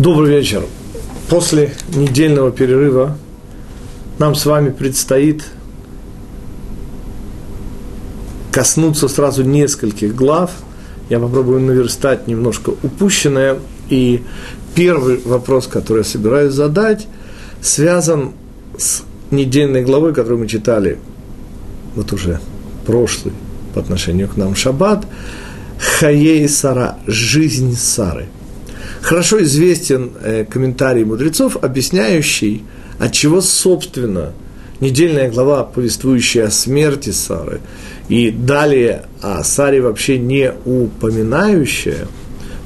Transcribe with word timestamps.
Добрый 0.00 0.30
вечер. 0.30 0.64
После 1.28 1.74
недельного 1.94 2.50
перерыва 2.50 3.18
нам 4.18 4.34
с 4.34 4.46
вами 4.46 4.70
предстоит 4.70 5.44
коснуться 8.50 9.08
сразу 9.08 9.42
нескольких 9.44 10.14
глав. 10.14 10.52
Я 11.10 11.20
попробую 11.20 11.60
наверстать 11.60 12.26
немножко 12.26 12.70
упущенное. 12.82 13.58
И 13.90 14.22
первый 14.74 15.20
вопрос, 15.22 15.66
который 15.66 15.98
я 15.98 16.04
собираюсь 16.04 16.54
задать, 16.54 17.06
связан 17.60 18.32
с 18.78 19.02
недельной 19.30 19.82
главой, 19.84 20.14
которую 20.14 20.38
мы 20.38 20.48
читали 20.48 20.96
вот 21.94 22.10
уже 22.14 22.40
прошлый 22.86 23.34
по 23.74 23.80
отношению 23.80 24.28
к 24.30 24.38
нам 24.38 24.54
шаббат, 24.54 25.04
Хаей 25.78 26.48
Сара, 26.48 26.96
жизнь 27.06 27.76
Сары– 27.76 28.28
Хорошо 29.00 29.42
известен 29.42 30.12
э, 30.22 30.44
комментарий 30.44 31.04
мудрецов, 31.04 31.56
объясняющий, 31.62 32.64
от 32.98 33.12
чего, 33.12 33.40
собственно, 33.40 34.32
недельная 34.80 35.30
глава, 35.30 35.64
повествующая 35.64 36.46
о 36.46 36.50
смерти 36.50 37.10
Сары, 37.10 37.60
и 38.08 38.30
далее 38.30 39.06
о 39.22 39.42
Саре 39.42 39.80
вообще 39.80 40.18
не 40.18 40.52
упоминающая, 40.64 42.08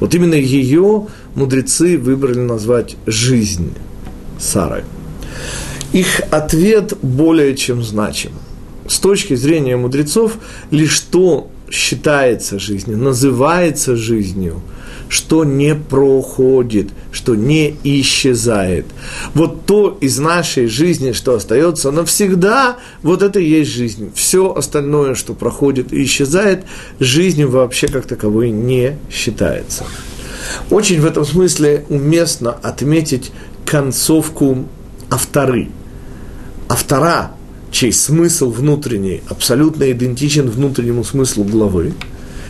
вот 0.00 0.14
именно 0.14 0.34
ее 0.34 1.06
мудрецы 1.34 1.98
выбрали 1.98 2.40
назвать 2.40 2.96
«жизнь 3.06 3.72
Сары». 4.38 4.84
Их 5.92 6.20
ответ 6.32 6.94
более 7.02 7.54
чем 7.54 7.82
значим. 7.82 8.32
С 8.88 8.98
точки 8.98 9.34
зрения 9.34 9.76
мудрецов, 9.76 10.38
лишь 10.72 10.98
то 11.00 11.48
считается 11.70 12.58
жизнью, 12.58 12.98
называется 12.98 13.94
жизнью– 13.94 14.60
что 15.08 15.44
не 15.44 15.74
проходит, 15.74 16.90
что 17.12 17.34
не 17.34 17.76
исчезает. 17.84 18.86
Вот 19.34 19.66
то 19.66 19.96
из 20.00 20.18
нашей 20.18 20.66
жизни, 20.66 21.12
что 21.12 21.34
остается 21.34 21.90
навсегда, 21.90 22.78
вот 23.02 23.22
это 23.22 23.40
и 23.40 23.48
есть 23.48 23.70
жизнь. 23.70 24.10
Все 24.14 24.52
остальное, 24.52 25.14
что 25.14 25.34
проходит 25.34 25.92
и 25.92 26.04
исчезает, 26.04 26.64
жизнью 26.98 27.50
вообще 27.50 27.88
как 27.88 28.06
таковой 28.06 28.50
не 28.50 28.98
считается. 29.10 29.84
Очень 30.70 31.00
в 31.00 31.06
этом 31.06 31.24
смысле 31.24 31.84
уместно 31.88 32.50
отметить 32.50 33.32
концовку 33.64 34.66
авторы. 35.10 35.68
Автора, 36.68 37.32
чей 37.70 37.92
смысл 37.92 38.50
внутренний 38.50 39.22
абсолютно 39.28 39.90
идентичен 39.90 40.48
внутреннему 40.48 41.04
смыслу 41.04 41.44
главы– 41.44 41.94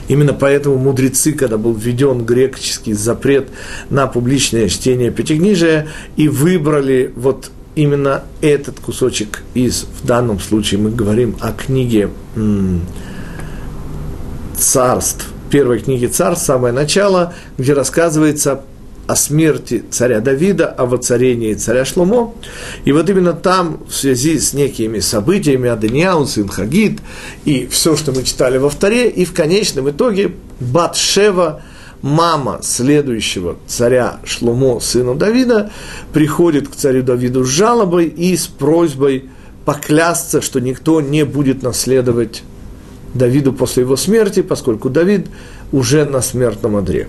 Именно 0.09 0.35
поэтому 0.35 0.77
мудрецы, 0.77 1.33
когда 1.33 1.57
был 1.57 1.73
введен 1.73 2.25
греческий 2.25 2.93
запрет 2.93 3.49
на 3.91 4.07
публичное 4.07 4.69
чтение 4.69 5.11
Пятикнижия, 5.11 5.89
и 6.17 6.29
выбрали 6.29 7.13
вот 7.17 7.51
именно 7.75 8.25
этот 8.41 8.79
кусочек 8.81 9.43
из, 9.55 9.87
в 10.03 10.07
данном 10.07 10.39
случае 10.41 10.81
мы 10.81 10.91
говорим 10.91 11.37
о 11.41 11.53
книге 11.53 12.11
царств, 14.57 15.27
первой 15.51 15.81
книге 15.81 16.09
царств, 16.09 16.47
самое 16.47 16.73
начало, 16.73 17.35
где 17.59 17.73
рассказывается 17.73 18.63
о 19.07 19.17
смерти 19.17 19.85
царя 19.91 20.21
Давида, 20.21 20.67
о 20.67 20.87
воцарении 20.87 21.55
царя 21.55 21.85
Шломо. 21.85 22.35
И 22.85 22.93
вот 22.93 23.09
именно 23.11 23.33
там, 23.33 23.81
в 23.89 23.95
связи 23.95 24.39
с 24.39 24.53
некими 24.55 25.01
событиями, 25.01 25.69
Адыняу, 25.69 26.27
сын 26.27 26.49
Хагид, 26.49 27.01
и 27.45 27.67
все, 27.67 27.97
что 27.97 28.13
мы 28.13 28.23
читали 28.23 28.59
во 28.59 28.71
вторе, 28.71 29.09
и 29.09 29.25
в 29.25 29.33
конечном 29.33 29.91
итоге 29.91 30.33
Батшева, 30.61 31.63
мама 32.03 32.61
следующего 32.63 33.57
царя 33.67 34.21
Шломо, 34.25 34.81
сына 34.81 35.15
Давида, 35.15 35.71
приходит 36.13 36.69
к 36.69 36.75
царю 36.75 37.03
Давиду 37.03 37.45
с 37.45 37.49
жалобой 37.49 38.07
и 38.07 38.37
с 38.37 38.47
просьбой 38.47 39.25
поклясться, 39.65 40.41
что 40.41 40.61
никто 40.61 41.01
не 41.01 41.25
будет 41.25 41.63
наследовать 41.63 42.43
Давиду 43.15 43.53
после 43.53 43.85
его 43.85 43.97
смерти, 43.97 44.43
поскольку 44.43 44.91
Давид 44.91 45.29
уже 45.73 46.05
на 46.05 46.21
смертном 46.21 46.77
одре. 46.77 47.09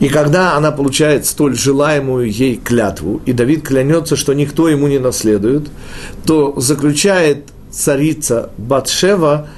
И 0.00 0.08
когда 0.08 0.56
она 0.56 0.72
получает 0.72 1.26
столь 1.26 1.56
желаемую 1.56 2.30
ей 2.30 2.56
клятву, 2.56 3.20
и 3.26 3.32
Давид 3.32 3.66
клянется, 3.66 4.16
что 4.16 4.32
никто 4.32 4.68
ему 4.68 4.88
не 4.88 4.98
наследует, 4.98 5.68
то 6.24 6.58
заключает 6.60 7.44
царица 7.70 8.50
Батшева 8.56 9.48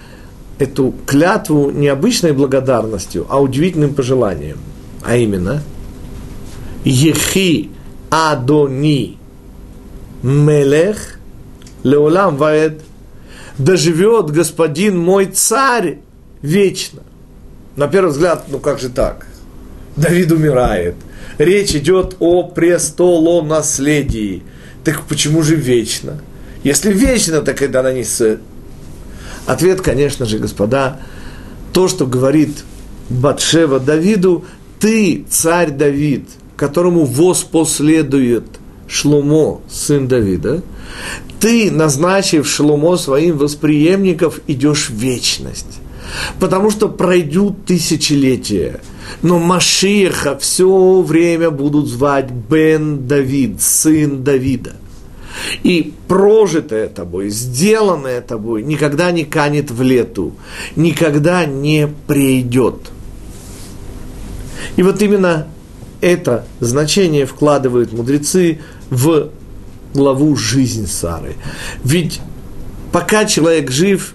эту 0.58 0.94
клятву 1.06 1.70
не 1.70 1.88
обычной 1.88 2.32
благодарностью, 2.32 3.26
а 3.28 3.40
удивительным 3.40 3.94
пожеланием. 3.94 4.58
А 5.02 5.16
именно, 5.16 5.62
Ехи 6.84 7.70
Адони 8.10 9.18
Мелех 10.22 11.18
Леолам 11.82 12.36
Ваэд 12.36 12.82
доживет 13.56 14.30
господин 14.30 14.98
мой 14.98 15.26
царь 15.26 15.98
вечно. 16.42 17.02
На 17.76 17.88
первый 17.88 18.10
взгляд, 18.10 18.44
ну 18.48 18.58
как 18.58 18.80
же 18.80 18.90
так? 18.90 19.26
Давид 20.00 20.32
умирает. 20.32 20.94
Речь 21.38 21.74
идет 21.74 22.16
о 22.20 22.42
престолонаследии. 22.44 24.42
Так 24.82 25.02
почему 25.06 25.42
же 25.42 25.56
вечно? 25.56 26.22
Если 26.64 26.92
вечно, 26.92 27.42
так 27.42 27.58
когда 27.58 27.80
она 27.80 27.92
не. 27.92 28.04
Ответ, 29.46 29.80
конечно 29.80 30.26
же, 30.26 30.38
господа, 30.38 31.00
то, 31.72 31.88
что 31.88 32.06
говорит 32.06 32.64
Батшева 33.08 33.78
Давиду, 33.80 34.44
ты, 34.78 35.24
царь 35.28 35.70
Давид, 35.70 36.28
которому 36.56 37.04
воспоследует 37.04 38.44
Шлумо, 38.86 39.60
сын 39.70 40.08
Давида, 40.08 40.62
ты, 41.40 41.70
назначив 41.70 42.48
Шлумо 42.48 42.96
своим 42.96 43.38
восприемников, 43.38 44.40
идешь 44.46 44.88
в 44.88 44.94
вечность. 44.94 45.80
Потому 46.38 46.70
что 46.70 46.88
пройдут 46.88 47.66
тысячелетия– 47.66 48.80
но 49.22 49.38
Машиха 49.38 50.36
все 50.38 51.00
время 51.02 51.50
будут 51.50 51.88
звать 51.88 52.30
Бен 52.30 53.06
Давид, 53.06 53.60
сын 53.60 54.22
Давида. 54.22 54.74
И 55.62 55.94
прожитое 56.08 56.88
тобой, 56.88 57.28
сделанное 57.30 58.20
тобой 58.20 58.62
никогда 58.62 59.10
не 59.10 59.24
канет 59.24 59.70
в 59.70 59.80
лету, 59.82 60.34
никогда 60.76 61.44
не 61.44 61.88
придет. 62.06 62.90
И 64.76 64.82
вот 64.82 65.00
именно 65.02 65.46
это 66.00 66.46
значение 66.60 67.26
вкладывают 67.26 67.92
мудрецы 67.92 68.60
в 68.90 69.28
главу 69.94 70.36
«Жизнь 70.36 70.86
Сары». 70.86 71.36
Ведь 71.84 72.20
пока 72.92 73.24
человек 73.24 73.70
жив, 73.70 74.14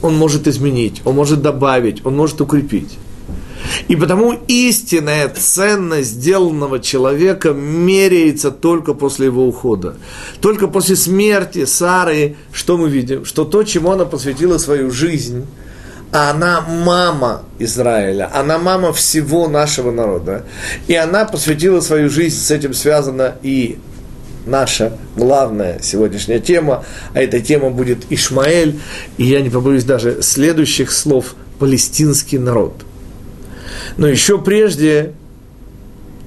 он 0.00 0.16
может 0.16 0.48
изменить, 0.48 1.00
он 1.04 1.14
может 1.14 1.42
добавить, 1.42 2.04
он 2.04 2.16
может 2.16 2.40
укрепить. 2.40 2.98
И 3.88 3.96
потому 3.96 4.34
истинная 4.48 5.28
ценность 5.28 6.10
сделанного 6.10 6.80
человека 6.80 7.52
меряется 7.52 8.50
только 8.50 8.94
после 8.94 9.26
его 9.26 9.46
ухода. 9.46 9.96
Только 10.40 10.68
после 10.68 10.96
смерти 10.96 11.64
Сары, 11.64 12.36
что 12.52 12.76
мы 12.76 12.88
видим? 12.88 13.24
Что 13.24 13.44
то, 13.44 13.62
чему 13.64 13.92
она 13.92 14.04
посвятила 14.04 14.58
свою 14.58 14.90
жизнь, 14.90 15.46
она 16.12 16.60
мама 16.60 17.42
Израиля, 17.58 18.30
она 18.34 18.58
мама 18.58 18.92
всего 18.92 19.48
нашего 19.48 19.90
народа. 19.90 20.44
И 20.86 20.94
она 20.94 21.24
посвятила 21.24 21.80
свою 21.80 22.10
жизнь, 22.10 22.36
с 22.38 22.50
этим 22.50 22.74
связана 22.74 23.36
и 23.42 23.78
наша 24.44 24.98
главная 25.16 25.78
сегодняшняя 25.80 26.40
тема, 26.40 26.84
а 27.14 27.20
эта 27.20 27.40
тема 27.40 27.70
будет 27.70 28.04
Ишмаэль, 28.10 28.80
и 29.16 29.24
я 29.24 29.40
не 29.40 29.50
побоюсь 29.50 29.84
даже 29.84 30.20
следующих 30.20 30.92
слов, 30.92 31.34
палестинский 31.58 32.38
народ– 32.38 32.74
но 33.96 34.08
еще 34.08 34.38
прежде, 34.38 35.12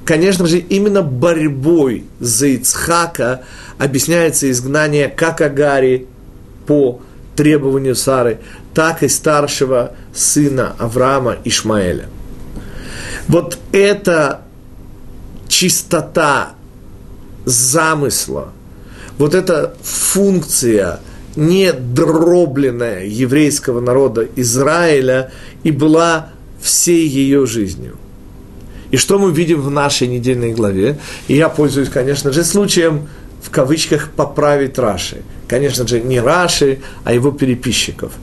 конечно 0.05 0.45
же, 0.45 0.59
именно 0.59 1.01
борьбой 1.01 2.05
за 2.19 2.47
Ицхака 2.47 3.43
объясняется 3.77 4.49
изгнание 4.49 5.07
как 5.09 5.41
Агари 5.41 6.07
по 6.67 7.01
требованию 7.35 7.95
Сары, 7.95 8.39
так 8.73 9.03
и 9.03 9.07
старшего 9.07 9.93
сына 10.13 10.75
Авраама 10.79 11.37
Ишмаэля. 11.43 12.05
Вот 13.27 13.57
эта 13.71 14.41
чистота 15.47 16.53
замысла, 17.45 18.53
вот 19.17 19.33
эта 19.33 19.75
функция 19.81 20.99
недробленная 21.35 23.05
еврейского 23.05 23.81
народа 23.81 24.27
Израиля 24.35 25.31
и 25.63 25.71
была 25.71 26.29
всей 26.65 27.07
ее 27.07 27.45
жизнью. 27.45 27.95
И 28.91 28.97
что 28.97 29.19
мы 29.19 29.31
видим 29.31 29.61
в 29.61 29.69
нашей 29.69 30.07
недельной 30.07 30.53
главе? 30.53 30.97
И 31.27 31.35
я 31.35 31.49
пользуюсь, 31.49 31.89
конечно 31.89 32.31
же, 32.31 32.43
случаем 32.43 33.07
в 33.41 33.49
кавычках 33.51 34.09
поправить 34.11 34.79
Раши. 34.79 35.21
Конечно 35.47 35.87
же, 35.87 36.01
не 36.01 36.19
Раши, 36.19 36.79
а 37.03 37.13
его 37.13 37.31
переписчиков. 37.31 38.13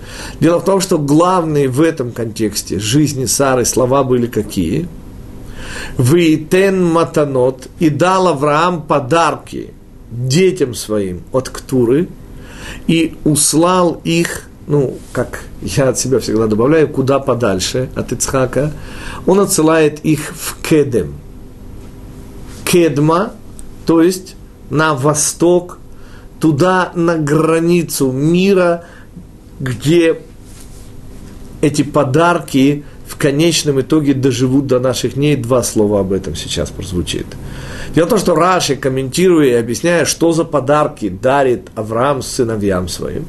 Дело 0.40 0.58
в 0.58 0.64
том, 0.64 0.80
что 0.80 0.98
главные 0.98 1.68
в 1.68 1.80
этом 1.80 2.10
контексте 2.10 2.80
жизни 2.80 3.26
Сары 3.26 3.64
слова 3.64 4.02
были 4.02 4.26
какие? 4.26 4.88
Вейтен 5.96 6.84
матанот 6.84 7.68
и 7.78 7.88
дал 7.88 8.28
Авраам 8.28 8.82
подарки 8.82 9.70
детям 10.10 10.74
своим 10.74 11.22
от 11.32 11.48
Ктуры 11.48 12.08
и 12.88 13.16
услал 13.24 14.00
их, 14.04 14.48
ну, 14.66 14.98
как 15.12 15.42
я 15.60 15.88
от 15.88 15.98
себя 15.98 16.18
всегда 16.20 16.46
добавляю, 16.46 16.88
куда 16.88 17.18
подальше 17.18 17.90
от 17.94 18.12
Ицхака, 18.12 18.72
он 19.26 19.40
отсылает 19.40 20.00
их 20.04 20.32
в 20.34 20.56
Кедем. 20.62 21.14
Кедма, 22.64 23.32
то 23.86 24.00
есть 24.00 24.36
на 24.70 24.94
восток, 24.94 25.78
туда 26.40 26.92
на 26.94 27.18
границу 27.18 28.10
мира, 28.10 28.84
где 29.60 30.20
эти 31.60 31.82
подарки 31.82 32.84
в 33.06 33.16
конечном 33.16 33.80
итоге 33.80 34.14
доживут 34.14 34.66
до 34.66 34.80
наших 34.80 35.14
дней. 35.14 35.36
Два 35.36 35.62
слова 35.62 36.00
об 36.00 36.12
этом 36.12 36.34
сейчас 36.34 36.70
прозвучит. 36.70 37.26
Дело 37.94 38.06
в 38.06 38.10
том, 38.10 38.18
что 38.18 38.34
Раши, 38.34 38.74
комментируя 38.76 39.48
и 39.48 39.60
объясняя, 39.60 40.06
что 40.06 40.32
за 40.32 40.44
подарки 40.44 41.08
дарит 41.08 41.68
Авраам 41.74 42.22
сыновьям 42.22 42.88
своим, 42.88 43.26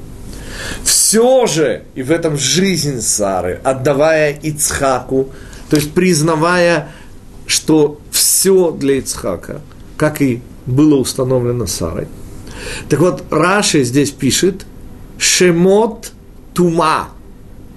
все 0.83 1.45
же, 1.45 1.83
и 1.95 2.03
в 2.03 2.11
этом 2.11 2.37
жизнь 2.37 3.01
Сары, 3.01 3.59
отдавая 3.63 4.33
Ицхаку, 4.33 5.29
то 5.69 5.75
есть 5.75 5.93
признавая, 5.93 6.89
что 7.45 7.99
все 8.11 8.71
для 8.71 8.97
Ицхака, 8.97 9.61
как 9.97 10.21
и 10.21 10.41
было 10.65 10.95
установлено 10.95 11.65
Сарой. 11.67 12.07
Так 12.89 12.99
вот, 12.99 13.23
Раши 13.29 13.83
здесь 13.83 14.11
пишет 14.11 14.65
«шемот 15.17 16.11
тума», 16.53 17.09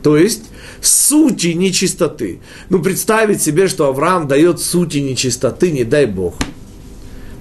то 0.02 0.16
есть 0.16 0.44
сути 0.80 1.48
нечистоты. 1.48 2.40
Ну, 2.68 2.80
представить 2.80 3.42
себе, 3.42 3.68
что 3.68 3.88
Авраам 3.88 4.28
дает 4.28 4.60
сути 4.60 4.98
нечистоты, 4.98 5.72
не 5.72 5.84
дай 5.84 6.06
Бог. 6.06 6.36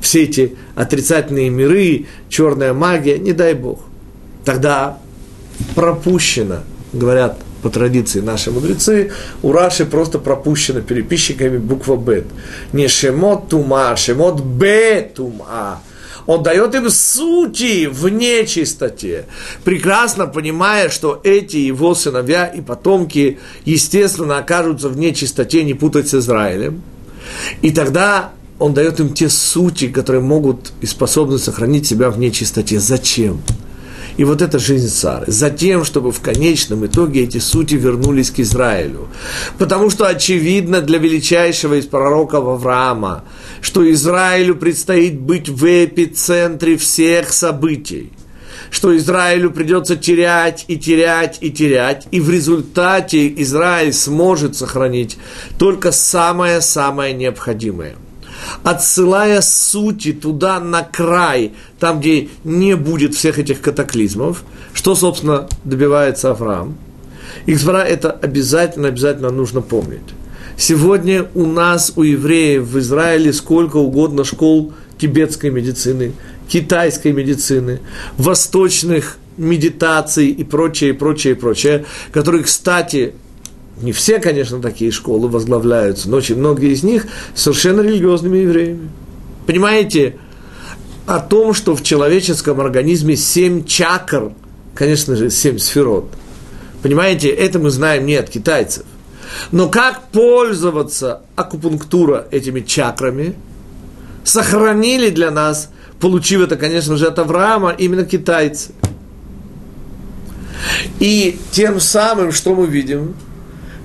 Все 0.02 0.24
эти 0.24 0.56
отрицательные 0.76 1.50
миры, 1.50 2.06
черная 2.30 2.74
магия, 2.74 3.18
не 3.18 3.34
дай 3.34 3.54
Бог. 3.54 3.82
Тогда 4.44 5.00
пропущено, 5.75 6.60
говорят 6.94 7.40
по 7.62 7.69
традиции 7.69 8.19
наши 8.19 8.52
мудрецы, 8.52 9.12
у 9.42 9.52
Раши 9.52 9.86
просто 9.86 10.19
пропущено 10.19 10.81
переписчиками 10.81 11.57
буква 11.57 11.96
Бет. 11.96 12.25
Не 12.74 12.88
шемот 12.88 13.50
тума, 13.50 13.92
а 13.92 13.96
шемот 13.98 14.42
бе. 14.42 15.12
Он 16.28 16.44
дает 16.44 16.74
им 16.75 16.90
сути 16.90 17.86
в 17.86 18.10
нечистоте, 18.10 19.25
прекрасно 19.63 20.25
понимая, 20.25 20.90
что 20.90 21.22
эти 21.24 21.58
его 21.58 21.94
сыновья 21.94 22.48
и 22.48 22.62
потомки, 22.62 23.40
естественно, 23.63 24.40
окажутся 24.40 24.90
в 24.90 24.98
нечистоте, 24.98 25.63
не 25.63 25.75
путать 25.75 26.08
с 26.10 26.16
Израилем. 26.16 26.81
И 27.62 27.72
тогда 27.72 28.31
он 28.58 28.74
дает 28.74 29.00
им 29.00 29.13
те 29.13 29.30
сути, 29.30 29.88
которые 29.88 30.22
могут 30.22 30.72
и 30.81 30.86
способны 30.86 31.38
сохранить 31.38 31.86
себя 31.86 32.10
в 32.10 32.18
нечистоте. 32.18 32.80
Зачем? 32.80 33.42
И 34.18 34.24
вот 34.24 34.42
это 34.42 34.60
жизнь 34.60 34.90
Сары. 34.90 35.26
Затем, 35.28 35.84
чтобы 35.84 36.12
в 36.12 36.22
конечном 36.22 36.86
итоге 36.86 37.24
эти 37.24 37.38
сути 37.38 37.76
вернулись 37.76 38.32
к 38.32 38.40
Израилю. 38.40 39.08
Потому 39.58 39.90
что 39.90 40.08
очевидно 40.08 40.82
для 40.82 41.00
величайшего 41.00 41.76
из 41.76 41.86
пророков 41.86 42.46
Авраама, 42.46 43.26
что 43.62 43.90
Израилю 43.92 44.56
предстоит 44.56 45.20
быть 45.20 45.50
в 45.50 45.66
эпицентре 45.66 46.78
всех 46.78 47.32
событий 47.32 48.12
что 48.72 48.96
Израилю 48.98 49.52
придется 49.52 49.96
терять 49.96 50.66
и 50.68 50.76
терять 50.76 51.38
и 51.40 51.50
терять, 51.50 52.08
и 52.12 52.20
в 52.20 52.30
результате 52.30 53.42
Израиль 53.42 53.94
сможет 53.94 54.56
сохранить 54.56 55.18
только 55.58 55.92
самое-самое 55.92 57.14
необходимое– 57.14 57.96
отсылая 58.64 59.42
сути 59.42 60.14
туда 60.14 60.60
на 60.60 60.84
край, 60.84 61.54
там, 61.80 62.00
где 62.00 62.30
не 62.44 62.76
будет 62.76 63.16
всех 63.16 63.40
этих 63.40 63.62
катаклизмов, 63.62 64.44
что, 64.74 64.96
собственно, 64.96 65.48
добивается 65.64 66.32
Авраам. 66.32 66.78
Ихзвара 67.46 67.84
это 67.84 68.12
обязательно, 68.12 68.88
обязательно 68.88 69.30
нужно 69.30 69.62
помнить. 69.62 70.02
Сегодня 70.58 71.28
у 71.34 71.46
нас, 71.46 71.92
у 71.96 72.04
евреев 72.04 72.64
в 72.64 72.80
Израиле 72.80 73.34
сколько 73.34 73.78
угодно 73.78 74.24
школ 74.24 74.74
тибетской 74.98 75.50
медицины, 75.50 76.14
китайской 76.48 77.12
медицины, 77.12 77.82
восточных 78.18 79.18
медитаций 79.38 80.28
и 80.28 80.44
прочее, 80.44 80.92
и 80.92 80.94
прочее, 80.94 81.34
и 81.34 81.36
прочее, 81.36 81.86
которые, 82.14 82.44
кстати, 82.44 83.14
не 83.81 83.92
все, 83.92 84.19
конечно, 84.19 84.62
такие 84.62 84.92
школы 84.92 85.27
возглавляются, 85.27 86.10
но 86.10 86.18
очень 86.18 86.38
многие 86.38 86.72
из 86.72 86.83
них 86.83 87.07
совершенно 87.33 87.81
религиозными 87.81 88.38
евреями. 88.38 88.89
Понимаете, 89.45 90.18
о 91.06 91.19
том, 91.19 91.54
что 91.54 91.75
в 91.75 91.83
человеческом 91.83 92.62
организме 92.62 93.16
семь 93.16 93.66
чакр, 93.66 94.31
конечно 94.74 95.16
же, 95.16 95.30
семь 95.30 95.57
сферот. 95.57 96.10
Понимаете, 96.81 97.30
это 97.30 97.60
мы 97.60 97.69
знаем 97.69 98.06
не 98.06 98.16
от 98.16 98.30
китайцев. 98.30 98.86
Но 99.51 99.69
как 99.69 100.10
пользоваться 100.10 101.22
акупунктура 101.36 102.27
этими 102.31 102.62
чакрами, 102.62 103.36
сохранили 104.24 105.10
для 105.10 105.31
нас, 105.31 105.69
получив 106.00 106.42
это, 106.42 106.56
конечно 106.56 106.98
же, 106.98 107.07
от 107.07 107.19
Авраама, 107.19 107.72
именно 107.72 108.06
китайцы. 108.06 108.72
И 111.00 111.38
тем 111.51 111.80
самым, 111.80 112.31
что 112.31 112.56
мы 112.56 112.66
видим, 112.68 113.16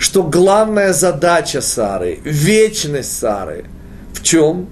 что 0.01 0.23
главная 0.23 0.95
задача 0.95 1.61
Сары, 1.61 2.21
вечность 2.25 3.19
Сары, 3.19 3.67
в 4.15 4.23
чем? 4.23 4.67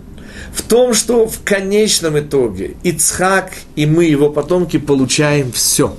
В 0.54 0.62
том, 0.62 0.94
что 0.94 1.28
в 1.28 1.42
конечном 1.44 2.18
итоге 2.18 2.76
Ицхак 2.82 3.52
и 3.76 3.84
мы, 3.84 4.04
его 4.04 4.30
потомки, 4.30 4.78
получаем 4.78 5.52
все. 5.52 5.94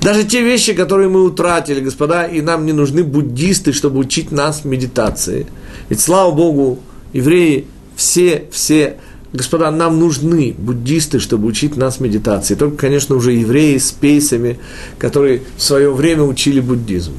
Даже 0.00 0.24
те 0.24 0.42
вещи, 0.42 0.72
которые 0.72 1.10
мы 1.10 1.24
утратили, 1.24 1.80
господа, 1.80 2.24
и 2.24 2.40
нам 2.40 2.64
не 2.64 2.72
нужны 2.72 3.04
буддисты, 3.04 3.74
чтобы 3.74 3.98
учить 3.98 4.32
нас 4.32 4.64
медитации. 4.64 5.46
Ведь, 5.90 6.00
слава 6.00 6.30
Богу, 6.30 6.78
евреи 7.12 7.66
все, 7.96 8.44
все, 8.50 8.96
господа, 9.34 9.70
нам 9.70 9.98
нужны 9.98 10.54
буддисты, 10.56 11.18
чтобы 11.18 11.48
учить 11.48 11.76
нас 11.76 12.00
медитации. 12.00 12.54
Только, 12.54 12.78
конечно, 12.78 13.14
уже 13.14 13.32
евреи 13.32 13.76
с 13.76 13.90
пейсами, 13.90 14.58
которые 14.98 15.42
в 15.58 15.62
свое 15.62 15.92
время 15.92 16.22
учили 16.22 16.60
буддизм 16.60 17.12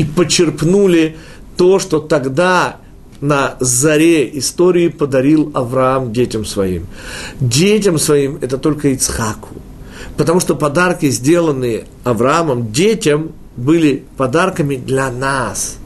и 0.00 0.04
почерпнули 0.04 1.16
то, 1.58 1.78
что 1.78 2.00
тогда 2.00 2.76
на 3.20 3.56
заре 3.60 4.38
истории 4.38 4.88
подарил 4.88 5.50
Авраам 5.52 6.10
детям 6.10 6.46
своим. 6.46 6.86
Детям 7.38 7.98
своим 7.98 8.38
это 8.40 8.56
только 8.56 8.88
Ицхаку. 8.88 9.50
Потому 10.16 10.40
что 10.40 10.54
подарки, 10.54 11.10
сделанные 11.10 11.84
Авраамом 12.02 12.72
детям, 12.72 13.32
были 13.56 14.04
подарками 14.16 14.76
для 14.76 15.10
нас. 15.10 15.76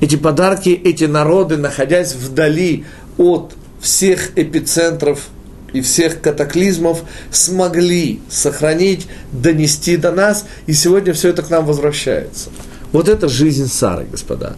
Эти 0.00 0.16
подарки, 0.16 0.70
эти 0.70 1.04
народы, 1.04 1.58
находясь 1.58 2.14
вдали 2.14 2.86
от 3.18 3.52
всех 3.78 4.38
эпицентров 4.38 5.28
и 5.74 5.82
всех 5.82 6.22
катаклизмов, 6.22 7.02
смогли 7.30 8.20
сохранить, 8.30 9.06
донести 9.32 9.98
до 9.98 10.12
нас, 10.12 10.46
и 10.66 10.72
сегодня 10.72 11.12
все 11.12 11.28
это 11.28 11.42
к 11.42 11.50
нам 11.50 11.66
возвращается– 11.66 12.48
вот 12.92 13.08
это 13.08 13.28
жизнь 13.28 13.68
Сары, 13.68 14.06
господа. 14.10 14.56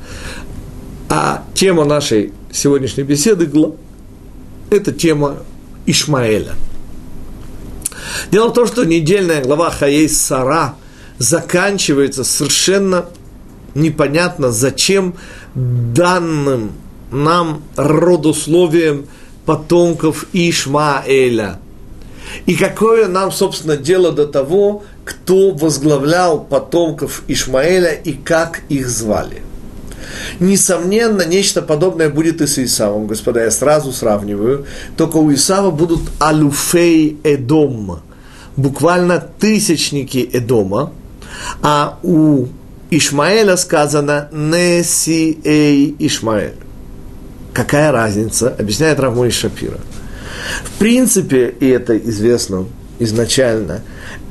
А 1.09 1.45
тема 1.55 1.85
нашей 1.85 2.33
сегодняшней 2.51 3.05
беседы– 3.05 3.51
это 4.71 4.93
тема 4.93 5.39
Ишмаэля. 5.87 6.55
Дело 8.31 8.49
в 8.49 8.55
том, 8.55 8.67
что 8.67 8.85
недельная 8.85 9.43
глава 9.43 9.71
Хаей 9.71 10.09
Сара 10.09 10.77
заканчивается 11.19 12.25
совершенно 12.25 13.07
непонятно, 13.75 14.51
зачем 14.51 15.15
данным 15.55 16.73
нам 17.11 17.63
родословием 17.77 19.07
потомков 19.45 20.27
Ишмаэля. 20.33 21.59
И 22.47 22.55
какое 22.55 23.09
нам, 23.09 23.31
собственно, 23.31 23.77
дело 23.77 24.13
до 24.13 24.27
того, 24.27 24.85
кто 25.05 25.51
возглавлял 25.51 26.41
потомков 26.41 27.23
Ишмаэля 27.29 27.93
и 27.93 28.13
как 28.13 28.61
их 28.69 28.89
звали. 28.89 29.43
Несомненно, 30.41 31.23
нечто 31.23 31.63
подобное 31.63 32.09
будет 32.09 32.41
и 32.41 32.47
с 32.47 32.59
Исавом, 32.59 33.07
господа, 33.07 33.45
я 33.45 33.51
сразу 33.51 33.93
сравниваю, 33.93 34.67
только 34.97 35.17
у 35.17 35.33
Исава 35.33 35.71
будут 35.71 36.03
алюфей 36.19 37.19
Эдом, 37.23 38.01
буквально 38.57 39.21
тысячники 39.39 40.29
Эдома, 40.33 40.93
а 41.63 41.99
у 42.03 42.47
Ишмаэля 42.91 43.57
сказано 43.57 44.29
Неси 44.33 45.39
Эй 45.45 45.95
Ишмаэль. 45.99 46.57
Какая 47.53 47.93
разница, 47.93 48.55
объясняет 48.59 48.99
Равмой 49.01 49.31
Шапира. 49.31 49.79
В 50.65 50.79
принципе, 50.79 51.55
и 51.61 51.69
это 51.69 51.97
известно 51.97 52.67
изначально, 53.03 53.83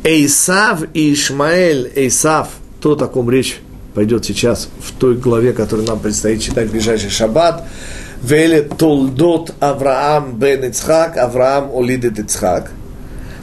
Эйсав 0.04 0.84
и 0.94 1.14
Ишмаэль, 1.14 1.92
Эйсав, 1.96 2.50
то, 2.82 2.94
о 2.94 3.08
ком 3.08 3.30
речь 3.30 3.60
пойдет 3.94 4.26
сейчас 4.26 4.70
в 4.80 4.92
той 4.94 5.16
главе, 5.16 5.54
которую 5.54 5.88
нам 5.88 6.00
предстоит 6.00 6.42
читать 6.42 6.70
в 6.70 6.72
ближайший 6.72 7.10
шаббат, 7.10 7.64
Веле 8.22 8.62
толдот 8.62 9.54
Авраам 9.60 10.38
бен 10.38 10.64
Ицхак, 10.66 11.18
Авраам 11.18 11.72
олидет 11.76 12.20
Ицхак. 12.20 12.72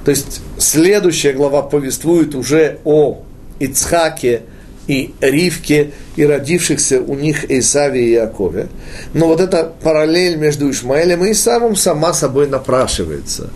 То 0.05 0.11
есть 0.13 0.41
следующая 0.57 1.33
глава 1.33 1.63
повествует 1.63 2.35
уже 2.35 2.79
о 2.85 3.23
Ицхаке 3.59 4.43
и 4.87 5.15
Ривке 5.21 5.91
и 6.17 6.25
родившихся 6.25 7.01
у 7.01 7.15
них 7.17 7.51
Исаве 7.51 8.07
и 8.07 8.13
Якове. 8.13 8.69
Но 9.15 9.27
вот 9.27 9.41
эта 9.41 9.65
параллель 9.83 10.37
между 10.37 10.71
Ишмаэлем 10.71 11.25
и 11.25 11.33
Исавом 11.33 11.75
сама 11.75 12.15
собой 12.15 12.47
напрашивается. 12.49 13.51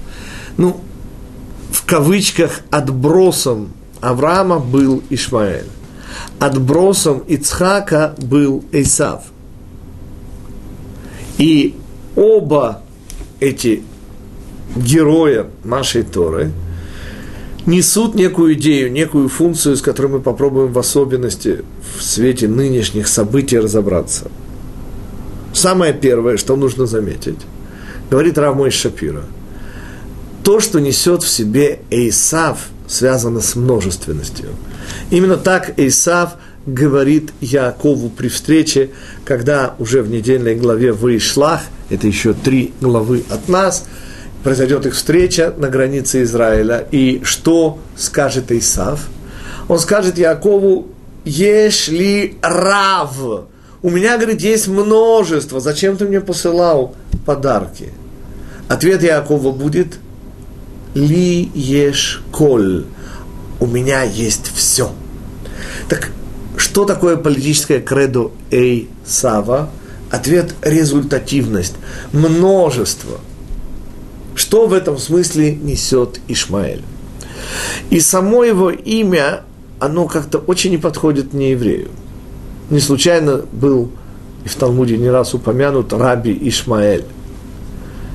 Ну, 0.57 0.81
в 1.73 1.87
кавычках 1.87 2.61
отбросом 2.71 3.71
Авраама 4.01 4.59
был 4.59 5.03
Ишмаэль. 5.11 5.67
Отбросом 6.39 7.21
Ицхака 7.21 8.15
был 8.19 8.63
Исав. 8.73 9.23
И 11.39 11.75
оба 12.15 12.83
эти 13.41 13.83
героя 14.77 15.47
нашей 15.65 16.03
Торы 16.03 16.53
несут 17.65 18.15
некую 18.15 18.55
идею, 18.55 18.93
некую 18.93 19.29
функцию, 19.29 19.77
с 19.77 19.83
которой 19.83 20.09
мы 20.09 20.21
попробуем 20.21 20.73
в 20.73 20.79
особенности 20.79 21.65
в 21.97 22.03
свете 22.03 22.49
нынешних 22.49 23.09
событий 23.09 23.59
разобраться. 23.59 24.31
Самое 25.55 25.95
первое, 25.95 26.37
что 26.37 26.57
нужно 26.57 26.87
заметить, 26.87 27.39
говорит 28.11 28.37
Равмой 28.37 28.71
Шапира, 28.71 29.25
то, 30.45 30.61
что 30.61 30.81
несет 30.81 31.23
в 31.23 31.29
себе 31.29 31.81
Эйсав, 31.91 32.69
связано 32.87 33.41
с 33.41 33.55
множественностью. 33.55 34.51
Именно 35.11 35.37
так 35.37 35.79
Эйсав– 35.79 36.35
говорит 36.67 37.33
Якову 37.41 38.09
при 38.09 38.29
встрече, 38.29 38.91
когда 39.25 39.75
уже 39.79 40.03
в 40.03 40.11
недельной 40.11 40.55
главе 40.55 40.93
«Вышлах», 40.93 41.61
это 41.91 42.07
еще 42.07 42.35
три 42.35 42.73
главы 42.81 43.25
от 43.29 43.49
нас, 43.49 43.85
произойдет 44.43 44.87
их 44.87 44.95
встреча 44.95 45.53
на 45.57 45.69
границе 45.69 46.23
Израиля. 46.23 46.87
И 46.91 47.21
что 47.25 47.79
скажет 47.97 48.51
Исав? 48.51 49.09
Он 49.69 49.79
скажет 49.79 50.19
Якову, 50.19 50.89
«Ешли 51.25 52.39
рав». 52.43 53.17
У 53.83 53.91
меня, 53.91 54.17
говорит, 54.17 54.41
есть 54.41 54.69
множество. 54.69 55.61
Зачем 55.61 55.97
ты 55.97 56.05
мне 56.05 56.21
посылал 56.21 56.95
подарки? 57.27 57.93
Ответ 58.69 59.03
Якова 59.03 59.51
будет 59.51 59.99
«Ли 60.95 61.51
еш 61.55 62.23
коль». 62.31 62.85
У 63.61 63.67
меня 63.67 64.03
есть 64.03 64.51
все. 64.55 64.91
Так 65.89 66.11
что 66.57 66.85
такое 66.85 67.17
политическое 67.17 67.81
кредо 67.81 68.33
Эй 68.51 68.89
Сава? 69.05 69.71
Ответ– 70.11 70.55
результативность, 70.63 71.75
множество. 72.13 73.21
Что 74.35 74.67
в 74.67 74.73
этом 74.73 74.99
смысле 74.99 75.55
несет 75.55 76.21
Ишмаэль? 76.29 76.83
И 77.91 78.01
само 78.01 78.45
его 78.45 78.71
имя, 78.71 79.43
оно 79.79 80.07
как-то 80.07 80.39
очень 80.39 80.73
не 80.73 80.79
подходит 80.79 81.33
не 81.33 81.53
еврею. 81.53 81.89
Не 82.69 82.81
случайно 82.81 83.43
был 83.53 83.91
и 84.45 84.49
в 84.49 84.55
Талмуде 84.57 84.97
не 84.97 85.09
раз 85.09 85.35
упомянут 85.35 85.93
Раби 85.93 86.37
Ишмаэль. 86.49 87.05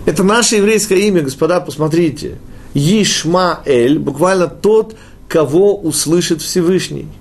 Это 0.05 0.23
наше 0.23 0.57
еврейское 0.57 0.99
имя, 1.07 1.21
господа, 1.21 1.59
посмотрите. 1.59 2.35
Ишмаэль, 2.77 3.97
буквально 3.97 4.47
тот, 4.47 4.95
кого 5.27 5.75
услышит 5.75 6.41
Всевышний– 6.41 7.07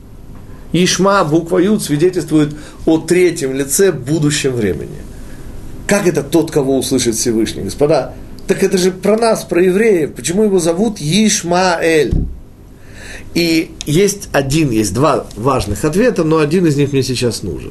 Ишма, 0.73 1.25
буква 1.25 1.61
свидетельствует 1.79 2.55
о 2.85 2.99
третьем 2.99 3.55
лице 3.55 3.93
будущем 3.93 4.53
времени. 4.53 4.99
Как 5.87 6.07
это 6.07 6.23
тот, 6.23 6.51
кого 6.51 6.79
услышит 6.79 7.15
Всевышний? 7.15 7.63
Господа, 7.63 8.15
так 8.47 8.63
это 8.63 8.77
же 8.77 8.91
про 8.91 9.17
нас, 9.17 9.45
про 9.45 9.63
евреев. 9.63 10.15
Почему 10.15 10.43
его 10.43 10.59
зовут 10.59 10.99
Ишмаэль? 11.01 12.13
И 13.35 13.71
есть 13.85 14.29
один, 14.33 14.71
есть 14.71 14.95
два 14.95 15.27
важных 15.37 15.85
ответа, 15.85 16.25
но 16.25 16.39
один 16.39 16.67
из 16.67 16.77
них 16.77 16.93
мне 16.93 17.03
сейчас 17.03 17.43
нужен. 17.43 17.71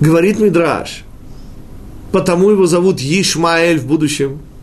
Говорит 0.00 0.40
Мидраш, 0.40 1.04
потому 2.12 2.50
его 2.50 2.66
зовут 2.66 3.00
Ишмаэль 3.00 3.78
в 3.78 3.86
будущем– 3.86 4.40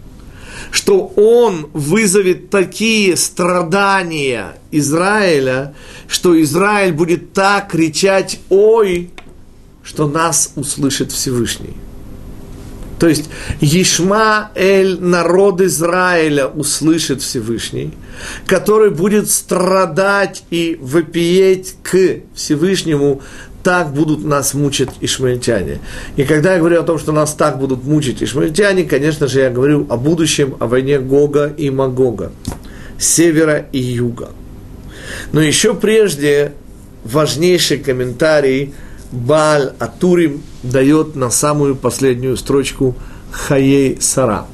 что 0.72 1.08
он 1.18 1.70
вызовет 1.74 2.50
такие 2.50 3.18
страдания 3.18 4.56
Израиля, 4.72 5.76
что 6.08 6.42
Израиль 6.42 6.94
будет 6.94 7.34
так 7.34 7.72
кричать 7.72 8.40
«Ой!», 8.50 9.12
что 9.84 10.08
нас 10.08 10.54
услышит 10.56 11.12
Всевышний. 11.12 11.76
То 13.00 13.08
есть 13.08 13.30
Ешма 13.62 14.52
Эль, 14.54 15.02
народ 15.02 15.60
Израиля, 15.62 16.46
услышит 16.46 17.24
Всевышний, 17.24 17.92
который 18.46 18.92
будет 18.92 19.28
страдать 19.30 20.44
и 20.52 20.78
вопиеть 20.80 21.78
к 21.82 22.20
Всевышнему 22.36 23.24
так 23.64 23.94
будут 23.94 24.24
нас 24.26 24.54
мучить 24.54 24.90
ишмаильтяне. 25.02 25.80
И 26.16 26.24
когда 26.24 26.54
я 26.54 26.60
говорю 26.60 26.80
о 26.80 26.84
том, 26.84 27.00
что 27.00 27.12
нас 27.12 27.34
так 27.34 27.60
будут 27.60 27.84
мучить 27.84 28.22
ишмаильтяне, 28.24 28.84
конечно 28.84 29.28
же, 29.28 29.42
я 29.42 29.50
говорю 29.50 29.86
о 29.90 29.98
будущем, 29.98 30.56
о 30.60 30.68
войне 30.68 31.00
Гога 31.00 31.48
и 31.48 31.70
Магога, 31.70 32.32
севера 32.98 33.66
и 33.72 33.80
юга. 33.80 34.30
Но 35.32 35.42
еще 35.42 35.74
прежде 35.74 36.54
важнейший 37.04 37.78
комментарий 37.78 38.74
Баль 39.12 39.74
Атурим 39.80 40.42
дает 40.64 41.16
на 41.16 41.30
самую 41.30 41.76
последнюю 41.76 42.38
строчку 42.38 42.96
Хаей 43.32 43.98
Сара. 44.00 44.46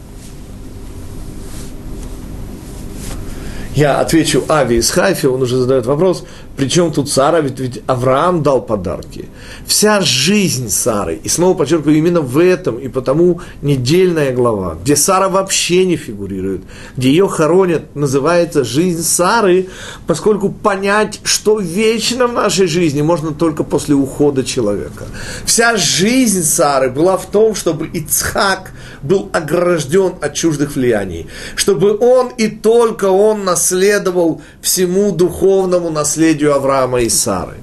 Я 3.76 4.00
отвечу 4.00 4.44
Ави 4.48 4.78
из 4.78 4.90
Хайфи, 4.90 5.28
он 5.28 5.44
уже 5.44 5.58
задает 5.58 5.86
вопрос, 5.86 6.26
причем 6.58 6.92
тут 6.92 7.08
Сара, 7.10 7.40
ведь, 7.40 7.60
ведь 7.60 7.84
Авраам 7.86 8.42
дал 8.42 8.62
подарки. 8.62 9.30
Вся 9.68 10.02
жизнь 10.02 10.70
Сары, 10.70 11.20
и 11.24 11.30
снова 11.30 11.54
подчеркиваю, 11.54 11.98
именно 11.98 12.22
в 12.22 12.40
этом, 12.40 12.80
и 12.80 12.88
потому 12.88 13.42
недельная 13.62 14.34
глава, 14.34 14.76
где 14.82 14.96
Сара 14.96 15.30
вообще 15.30 15.86
не 15.86 15.98
фигурирует, 15.98 16.64
где 16.98 17.10
ее 17.10 17.28
хоронят, 17.28 17.96
называется 17.96 18.64
«Жизнь 18.64 19.04
Сары», 19.04 19.68
поскольку 20.08 20.50
понять, 20.50 21.20
что 21.24 21.60
вечно 21.60 22.26
в 22.26 22.34
нашей 22.34 22.66
жизни, 22.66 23.04
можно 23.04 23.34
только 23.34 23.64
после 23.64 23.94
ухода 23.94 24.44
человека. 24.44 25.06
Вся 25.46 25.78
жизнь 25.78 26.44
Сары 26.44 26.90
была 26.90 27.18
в 27.18 27.28
том, 27.28 27.54
чтобы 27.54 27.86
Ицхак 27.86 28.72
был 29.04 29.30
огражден 29.32 30.14
от 30.22 30.34
чуждых 30.34 30.76
влияний, 30.76 31.28
чтобы 31.56 31.96
он 32.00 32.30
и 32.38 32.48
только 32.48 33.06
он 33.06 33.46
наследовал 33.46 34.42
всему 34.62 35.12
духовному 35.12 35.92
наследию 35.92 36.47
помощью 36.48 36.56
Авраама 36.56 37.01
и 37.01 37.10
Сары. 37.10 37.58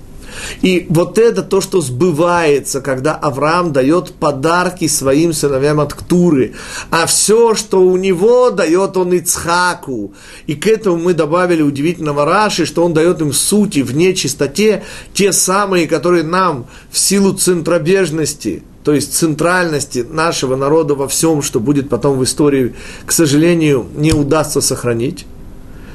И 0.62 0.86
вот 0.90 1.16
это 1.16 1.42
то, 1.42 1.60
что 1.60 1.80
сбывается, 1.80 2.80
когда 2.80 3.14
Авраам 3.14 3.72
дает 3.72 4.14
подарки 4.14 4.88
своим 4.88 5.32
сыновьям 5.32 5.78
от 5.78 5.94
Ктуры. 5.94 6.54
А 6.90 7.06
все, 7.06 7.54
что 7.54 7.80
у 7.80 7.96
него, 7.96 8.50
дает 8.50 8.96
он 8.96 9.12
Ицхаку. 9.12 10.12
И 10.48 10.56
к 10.56 10.66
этому 10.66 10.96
мы 10.96 11.14
добавили 11.14 11.62
удивительного 11.62 12.24
Раши, 12.24 12.66
что 12.66 12.84
он 12.84 12.92
дает 12.92 13.20
им 13.20 13.32
сути 13.32 13.82
в 13.82 13.94
нечистоте, 13.94 14.82
те 15.14 15.32
самые, 15.32 15.86
которые 15.86 16.24
нам 16.24 16.66
в 16.90 16.98
силу 16.98 17.32
центробежности, 17.32 18.64
то 18.82 18.92
есть 18.92 19.14
центральности 19.14 20.04
нашего 20.10 20.56
народа 20.56 20.94
во 20.96 21.06
всем, 21.06 21.42
что 21.42 21.60
будет 21.60 21.88
потом 21.88 22.18
в 22.18 22.24
истории, 22.24 22.74
к 23.06 23.12
сожалению, 23.12 23.86
не 23.94 24.12
удастся 24.12 24.60
сохранить. 24.60 25.26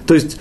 То 0.08 0.16
есть 0.16 0.38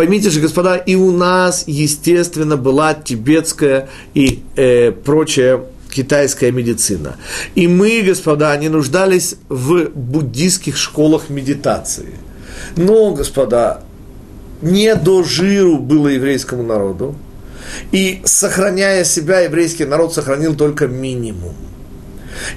Поймите 0.00 0.30
же, 0.30 0.40
господа, 0.40 0.76
и 0.76 0.94
у 0.94 1.12
нас, 1.12 1.64
естественно, 1.66 2.56
была 2.56 2.94
тибетская 2.94 3.90
и 4.14 4.42
э, 4.56 4.92
прочая 4.92 5.60
китайская 5.90 6.50
медицина. 6.52 7.16
И 7.54 7.68
мы, 7.68 8.00
господа, 8.00 8.56
не 8.56 8.70
нуждались 8.70 9.36
в 9.50 9.90
буддийских 9.90 10.78
школах 10.78 11.28
медитации. 11.28 12.14
Но, 12.76 13.12
господа, 13.12 13.82
не 14.62 14.94
до 14.94 15.22
жиру 15.22 15.76
было 15.76 16.08
еврейскому 16.08 16.62
народу. 16.62 17.14
И, 17.92 18.22
сохраняя 18.24 19.04
себя, 19.04 19.40
еврейский 19.40 19.84
народ 19.84 20.14
сохранил 20.14 20.56
только 20.56 20.88
минимум. 20.88 21.54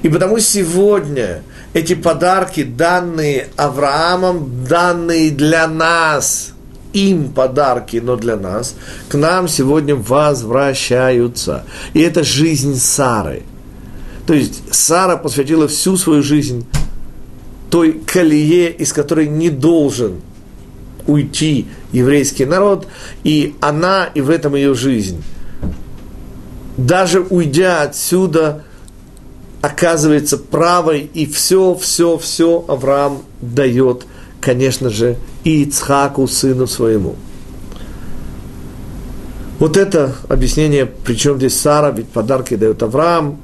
И 0.01 0.07
потому 0.07 0.39
сегодня 0.39 1.43
эти 1.73 1.93
подарки, 1.93 2.63
данные 2.63 3.49
Авраамом, 3.57 4.63
данные 4.65 5.29
для 5.29 5.67
нас– 5.67 6.51
им 6.93 7.29
подарки, 7.29 7.97
но 7.97 8.15
для 8.15 8.37
нас, 8.37 8.75
к 9.09 9.15
нам 9.15 9.47
сегодня 9.47 9.95
возвращаются. 9.95 11.65
И 11.93 11.99
это 11.99 12.23
жизнь 12.23 12.77
Сары. 12.77 13.43
То 14.25 14.33
есть 14.33 14.63
Сара 14.71 15.17
посвятила 15.17 15.67
всю 15.67 15.97
свою 15.97 16.23
жизнь 16.23 16.65
той 17.69 17.93
колее, 18.05 18.71
из 18.71 18.93
которой 18.93 19.27
не 19.27 19.49
должен 19.49 20.21
уйти 21.07 21.67
еврейский 21.91 22.45
народ, 22.45 22.87
и 23.23 23.55
она, 23.59 24.05
и 24.13 24.21
в 24.21 24.29
этом 24.29 24.55
ее 24.55 24.73
жизнь. 24.73 25.21
Даже 26.77 27.19
уйдя 27.19 27.81
отсюда, 27.81 28.63
оказывается 29.61 30.37
правой, 30.37 31.09
и 31.13 31.25
все, 31.25 31.75
все, 31.75 32.17
все 32.17 32.65
Авраам 32.67 33.23
дает, 33.41 34.05
конечно 34.43 34.89
же, 34.89 35.15
и 35.43 35.63
Ицхаку, 35.63 36.27
сыну 36.27 36.67
своему. 36.67 37.15
Вот 39.59 39.77
это 39.77 40.15
объяснение, 40.27 40.85
причем 40.85 41.37
здесь 41.37 41.59
Сара, 41.59 41.91
ведь 41.91 42.09
подарки 42.09 42.55
дает 42.55 42.83
Авраам, 42.83 43.39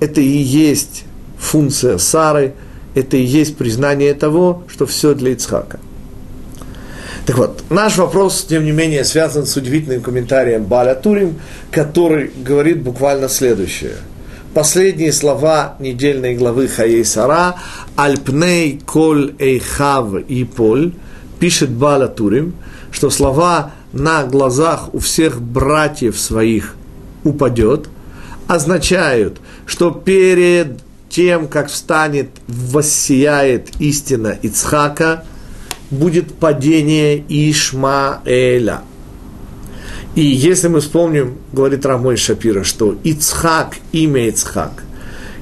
это 0.00 0.20
и 0.20 0.38
есть 0.38 1.04
функция 1.38 1.98
Сары, 1.98 2.54
это 2.94 3.16
и 3.16 3.22
есть 3.22 3.56
признание 3.56 4.14
того, 4.14 4.62
что 4.68 4.86
все 4.86 5.14
для 5.14 5.32
Ицхака. 5.32 5.78
Так 7.26 7.36
вот, 7.36 7.64
наш 7.68 7.98
вопрос, 7.98 8.46
тем 8.48 8.64
не 8.64 8.72
менее, 8.72 9.04
связан 9.04 9.44
с 9.44 9.54
удивительным 9.54 10.00
комментарием 10.00 10.64
Баля 10.64 10.94
Турим, 10.94 11.38
который 11.70 12.30
говорит 12.34 12.82
буквально 12.82 13.28
следующее. 13.28 13.96
Последние 14.54 15.12
слова 15.12 15.76
недельной 15.78 16.34
главы 16.34 16.68
Хаей 16.68 17.04
Сара 17.04 17.56
«Альпней 17.96 18.80
коль 18.84 19.34
эйхав 19.38 20.14
и 20.26 20.44
поль» 20.44 20.92
пишет 21.38 21.70
Баля 21.70 22.08
Турим, 22.08 22.54
что 22.90 23.10
слова 23.10 23.72
на 23.92 24.24
глазах 24.24 24.94
у 24.94 25.00
всех 25.00 25.40
братьев 25.40 26.18
своих 26.18 26.76
упадет, 27.24 27.88
означают, 28.46 29.38
что 29.66 29.90
перед 29.90 30.80
тем, 31.10 31.46
как 31.46 31.68
встанет, 31.68 32.30
воссияет 32.46 33.68
истина 33.80 34.36
Ицхака, 34.42 35.24
будет 35.90 36.34
падение 36.34 37.22
Ишмаэля. 37.28 38.80
И 40.14 40.22
если 40.22 40.68
мы 40.68 40.80
вспомним, 40.80 41.38
говорит 41.52 41.86
Рамой 41.86 42.16
Шапира, 42.16 42.64
что 42.64 42.96
Ицхак, 43.04 43.76
имя 43.92 44.28
Ицхак, 44.28 44.84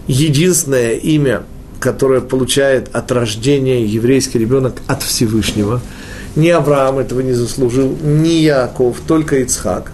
единственное 0.07 0.95
имя, 0.95 1.45
которое 1.81 2.21
получает 2.21 2.89
от 2.95 3.11
рождения 3.13 3.85
еврейский 3.85 4.39
ребенок 4.39 4.75
от 4.87 5.03
Всевышнего– 5.03 5.81
ни 6.37 6.51
Авраам 6.51 6.99
этого 6.99 7.21
не 7.21 7.33
заслужил, 7.33 7.97
ни 8.03 8.29
Яков, 8.29 8.99
только 9.07 9.39
Ицхак 9.41 9.91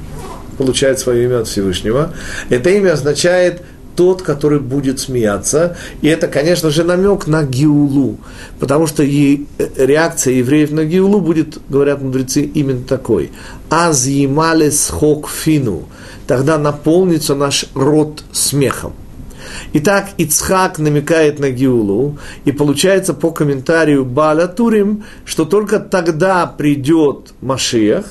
получает 0.58 0.98
свое 0.98 1.24
имя 1.24 1.40
от 1.40 1.48
Всевышнего. 1.48 2.12
Это 2.50 2.70
имя 2.70 2.92
означает 2.92 3.62
тот, 3.96 4.22
который 4.22 4.60
будет 4.60 5.00
смеяться. 5.00 5.76
И 6.00 6.08
это, 6.08 6.28
конечно 6.28 6.70
же, 6.70 6.84
намек 6.84 7.26
на 7.26 7.44
Гиулу, 7.44 8.18
потому 8.58 8.86
что 8.86 9.02
и 9.02 9.46
э, 9.58 9.68
реакция 9.76 10.34
евреев 10.34 10.70
на 10.72 10.84
Гиулу 10.84 11.20
будет, 11.20 11.58
говорят 11.68 12.02
мудрецы, 12.02 12.42
именно 12.42 12.84
такой. 12.84 13.30
Аз 13.70 14.06
емалес 14.06 14.88
хок 14.90 15.28
фину. 15.28 15.88
Тогда 16.26 16.58
наполнится 16.58 17.34
наш 17.34 17.66
рот 17.74 18.24
смехом. 18.32 18.94
Итак, 19.74 20.10
Ицхак 20.18 20.78
намекает 20.78 21.38
на 21.38 21.50
Гиулу, 21.50 22.18
и 22.44 22.52
получается 22.52 23.14
по 23.14 23.30
комментарию 23.30 24.04
Баля 24.04 24.46
Турим, 24.46 25.04
что 25.24 25.44
только 25.44 25.78
тогда 25.78 26.46
придет 26.46 27.32
Машиах, 27.40 28.06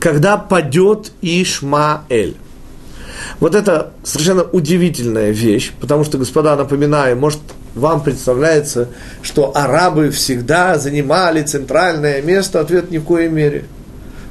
когда 0.00 0.36
падет 0.36 1.12
Ишмаэль. 1.22 2.36
Вот 3.40 3.54
это 3.54 3.92
совершенно 4.02 4.42
удивительная 4.42 5.30
вещь, 5.30 5.72
потому 5.80 6.04
что, 6.04 6.18
господа, 6.18 6.56
напоминаю, 6.56 7.16
может, 7.16 7.40
вам 7.74 8.02
представляется, 8.02 8.88
что 9.22 9.56
арабы 9.56 10.10
всегда 10.10 10.78
занимали 10.78 11.42
центральное 11.42 12.22
место, 12.22 12.60
ответ 12.60 12.90
ни 12.90 12.98
в 12.98 13.04
коей 13.04 13.28
мере. 13.28 13.64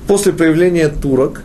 После 0.07 0.33
появления 0.33 0.89
турок, 0.89 1.43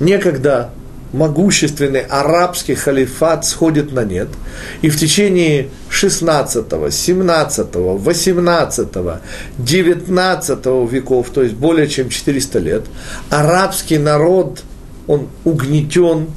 некогда 0.00 0.70
могущественный 1.12 2.00
арабский 2.00 2.74
халифат 2.74 3.44
сходит 3.44 3.92
на 3.92 4.04
нет, 4.04 4.28
и 4.80 4.88
в 4.88 4.98
течение 4.98 5.68
16, 5.90 6.64
17, 6.90 7.74
18, 7.74 8.88
19 9.58 10.66
веков, 10.90 11.30
то 11.30 11.42
есть 11.42 11.54
более 11.54 11.88
чем 11.88 12.08
400 12.08 12.58
лет, 12.58 12.84
арабский 13.30 13.98
народ, 13.98 14.62
он 15.06 15.28
угнетен, 15.44 16.28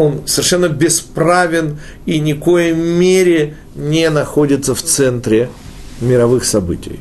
он 0.00 0.26
совершенно 0.26 0.68
бесправен 0.68 1.78
и 2.06 2.18
ни 2.20 2.32
коем 2.32 2.78
мере 2.78 3.56
не 3.74 4.08
находится 4.08 4.74
в 4.74 4.82
центре 4.82 5.50
мировых 6.00 6.44
событий. 6.46 7.00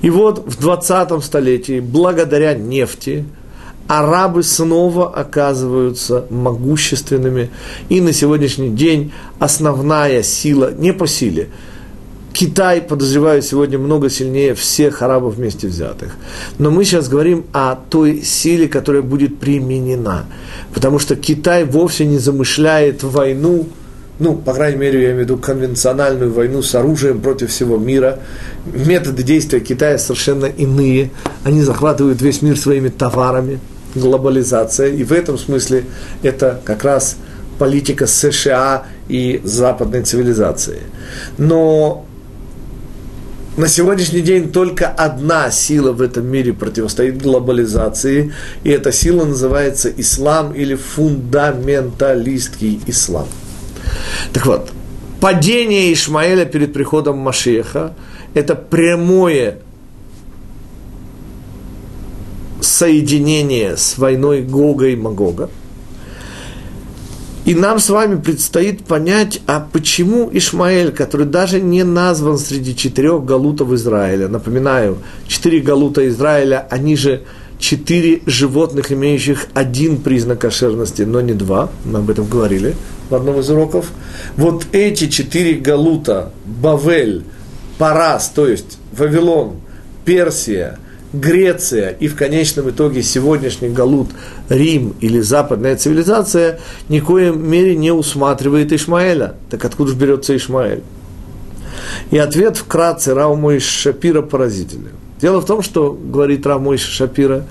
И 0.00 0.10
вот 0.10 0.46
в 0.46 0.60
20 0.60 1.24
столетии, 1.24 1.80
благодаря 1.80 2.54
нефти, 2.54 3.24
арабы 3.88 4.44
снова 4.44 5.12
оказываются 5.12 6.26
могущественными. 6.30 7.50
И 7.88 8.00
на 8.00 8.12
сегодняшний 8.12 8.70
день 8.70 9.12
основная 9.40 10.22
сила, 10.22 10.72
не 10.72 10.92
по 10.92 11.08
силе, 11.08 11.48
Китай, 12.36 12.82
подозреваю, 12.82 13.40
сегодня 13.40 13.78
много 13.78 14.10
сильнее 14.10 14.54
всех 14.54 15.00
арабов 15.00 15.36
вместе 15.36 15.68
взятых. 15.68 16.16
Но 16.58 16.70
мы 16.70 16.84
сейчас 16.84 17.08
говорим 17.08 17.46
о 17.54 17.76
той 17.76 18.20
силе, 18.22 18.68
которая 18.68 19.00
будет 19.00 19.38
применена. 19.38 20.26
Потому 20.74 20.98
что 20.98 21.16
Китай 21.16 21.64
вовсе 21.64 22.04
не 22.04 22.18
замышляет 22.18 23.02
войну, 23.02 23.66
ну, 24.18 24.34
по 24.34 24.52
крайней 24.52 24.76
мере, 24.76 25.00
я 25.00 25.06
имею 25.12 25.16
в 25.16 25.20
виду 25.20 25.38
конвенциональную 25.38 26.30
войну 26.30 26.60
с 26.60 26.74
оружием 26.74 27.20
против 27.20 27.48
всего 27.50 27.78
мира. 27.78 28.18
Методы 28.66 29.22
действия 29.22 29.60
Китая 29.60 29.96
совершенно 29.96 30.44
иные. 30.44 31.12
Они 31.42 31.62
захватывают 31.62 32.20
весь 32.20 32.42
мир 32.42 32.58
своими 32.58 32.90
товарами– 32.90 33.60
глобализация, 33.94 34.88
и 34.88 35.04
в 35.04 35.12
этом 35.12 35.38
смысле 35.38 35.84
это 36.22 36.60
как 36.64 36.84
раз 36.84 37.16
политика 37.58 38.06
США 38.06 38.84
и 39.08 39.40
западной 39.42 40.02
цивилизации. 40.02 40.80
Но 41.38 42.05
на 43.56 43.68
сегодняшний 43.68 44.20
день 44.20 44.52
только 44.52 44.88
одна 44.88 45.50
сила 45.50 45.92
в 45.92 46.02
этом 46.02 46.26
мире 46.26 46.52
противостоит 46.52 47.22
глобализации, 47.22 48.34
и 48.64 48.70
эта 48.70 48.92
сила 48.92 49.24
называется 49.24 49.90
ислам 49.96 50.52
или 50.52 50.74
фундаменталистский 50.74 52.80
ислам. 52.86 53.28
Так 54.32 54.46
вот, 54.46 54.70
падение 55.20 55.92
Ишмаэля 55.92 56.44
перед 56.44 56.72
приходом 56.72 57.18
Машеха– 57.18 57.94
это 58.34 58.54
прямое 58.54 59.58
соединение 62.60 63.76
с 63.76 63.96
войной 63.96 64.42
Гога 64.42 64.88
и 64.88 64.96
Магога. 64.96 65.50
И 67.46 67.54
нам 67.54 67.78
с 67.78 67.90
вами 67.90 68.20
предстоит 68.20 68.84
понять, 68.84 69.40
а 69.46 69.60
почему 69.60 70.28
Ишмаэль, 70.32 70.90
который 70.90 71.28
даже 71.28 71.60
не 71.60 71.84
назван 71.84 72.38
среди 72.38 72.74
четырех 72.74 73.24
галутов 73.24 73.72
Израиля, 73.72 74.26
напоминаю, 74.26 74.98
четыре 75.28 75.60
галута 75.60 76.08
Израиля, 76.08 76.66
они 76.70 76.96
же 76.96 77.22
четыре 77.60 78.20
животных, 78.26 78.90
имеющих 78.90 79.46
один 79.54 79.98
признак 79.98 80.40
кошерности, 80.40 81.02
но 81.02 81.20
не 81.20 81.34
два, 81.34 81.70
мы 81.84 82.00
об 82.00 82.10
этом 82.10 82.26
говорили 82.26 82.74
в 83.10 83.14
одном 83.14 83.38
из 83.38 83.48
уроков. 83.48 83.92
Вот 84.36 84.66
эти 84.72 85.06
четыре 85.06 85.54
галута, 85.54 86.32
Бавель, 86.44 87.22
Парас, 87.78 88.28
то 88.34 88.48
есть 88.48 88.78
Вавилон, 88.90 89.60
Персия– 90.04 90.80
Греция 91.12 91.90
и 91.90 92.08
в 92.08 92.16
конечном 92.16 92.70
итоге 92.70 93.02
сегодняшний 93.02 93.68
Галут, 93.68 94.08
Рим 94.48 94.94
или 95.00 95.20
западная 95.20 95.76
цивилизация 95.76 96.60
ни 96.88 97.00
в 97.00 97.04
коем 97.04 97.48
мере 97.48 97.76
не 97.76 97.92
усматривает 97.92 98.72
Ишмаэля. 98.72 99.34
Так 99.50 99.64
откуда 99.64 99.92
же 99.92 99.96
берется 99.96 100.36
Ишмаэль? 100.36 100.82
И 102.10 102.18
ответ 102.18 102.56
вкратце 102.56 103.14
Раумой 103.14 103.60
Шапира 103.60 104.22
поразительный. 104.22 104.90
Дело 105.20 105.40
в 105.40 105.46
том, 105.46 105.62
что, 105.62 105.92
говорит 105.92 106.46
Рамой 106.46 106.76
Шапира, 106.76 107.44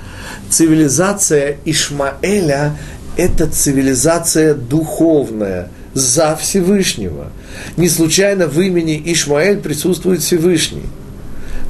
цивилизация 0.50 1.58
Ишмаэля– 1.66 2.78
это 3.18 3.48
цивилизация 3.48 4.54
духовная, 4.54 5.70
за 5.96 6.36
Всевышнего. 6.36 7.32
Не 7.78 7.88
случайно 7.88 8.48
в 8.48 8.60
имени 8.60 9.02
Ишмаэль 9.06 9.60
присутствует 9.60 10.22
Всевышний– 10.22 10.84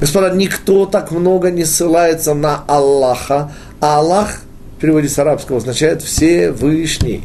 Господа, 0.00 0.30
никто 0.30 0.84
так 0.84 1.10
много 1.10 1.50
не 1.50 1.64
ссылается 1.64 2.34
на 2.34 2.62
Аллаха, 2.66 3.52
а 3.80 3.98
Аллах 3.98 4.40
в 4.76 4.80
переводе 4.80 5.08
с 5.08 5.18
арабского 5.18 5.58
означает 5.58 6.02
Всевышний. 6.02 7.24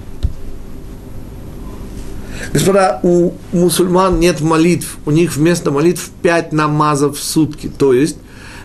Господа, 2.54 3.00
у 3.04 3.34
мусульман 3.52 4.20
нет 4.20 4.40
молитв, 4.42 4.98
у 5.06 5.12
них 5.12 5.36
вместо 5.36 5.72
молитв 5.72 6.10
пять 6.22 6.54
намазов 6.54 7.18
в 7.18 7.24
сутки. 7.24 7.70
То 7.70 7.94
есть 7.94 8.18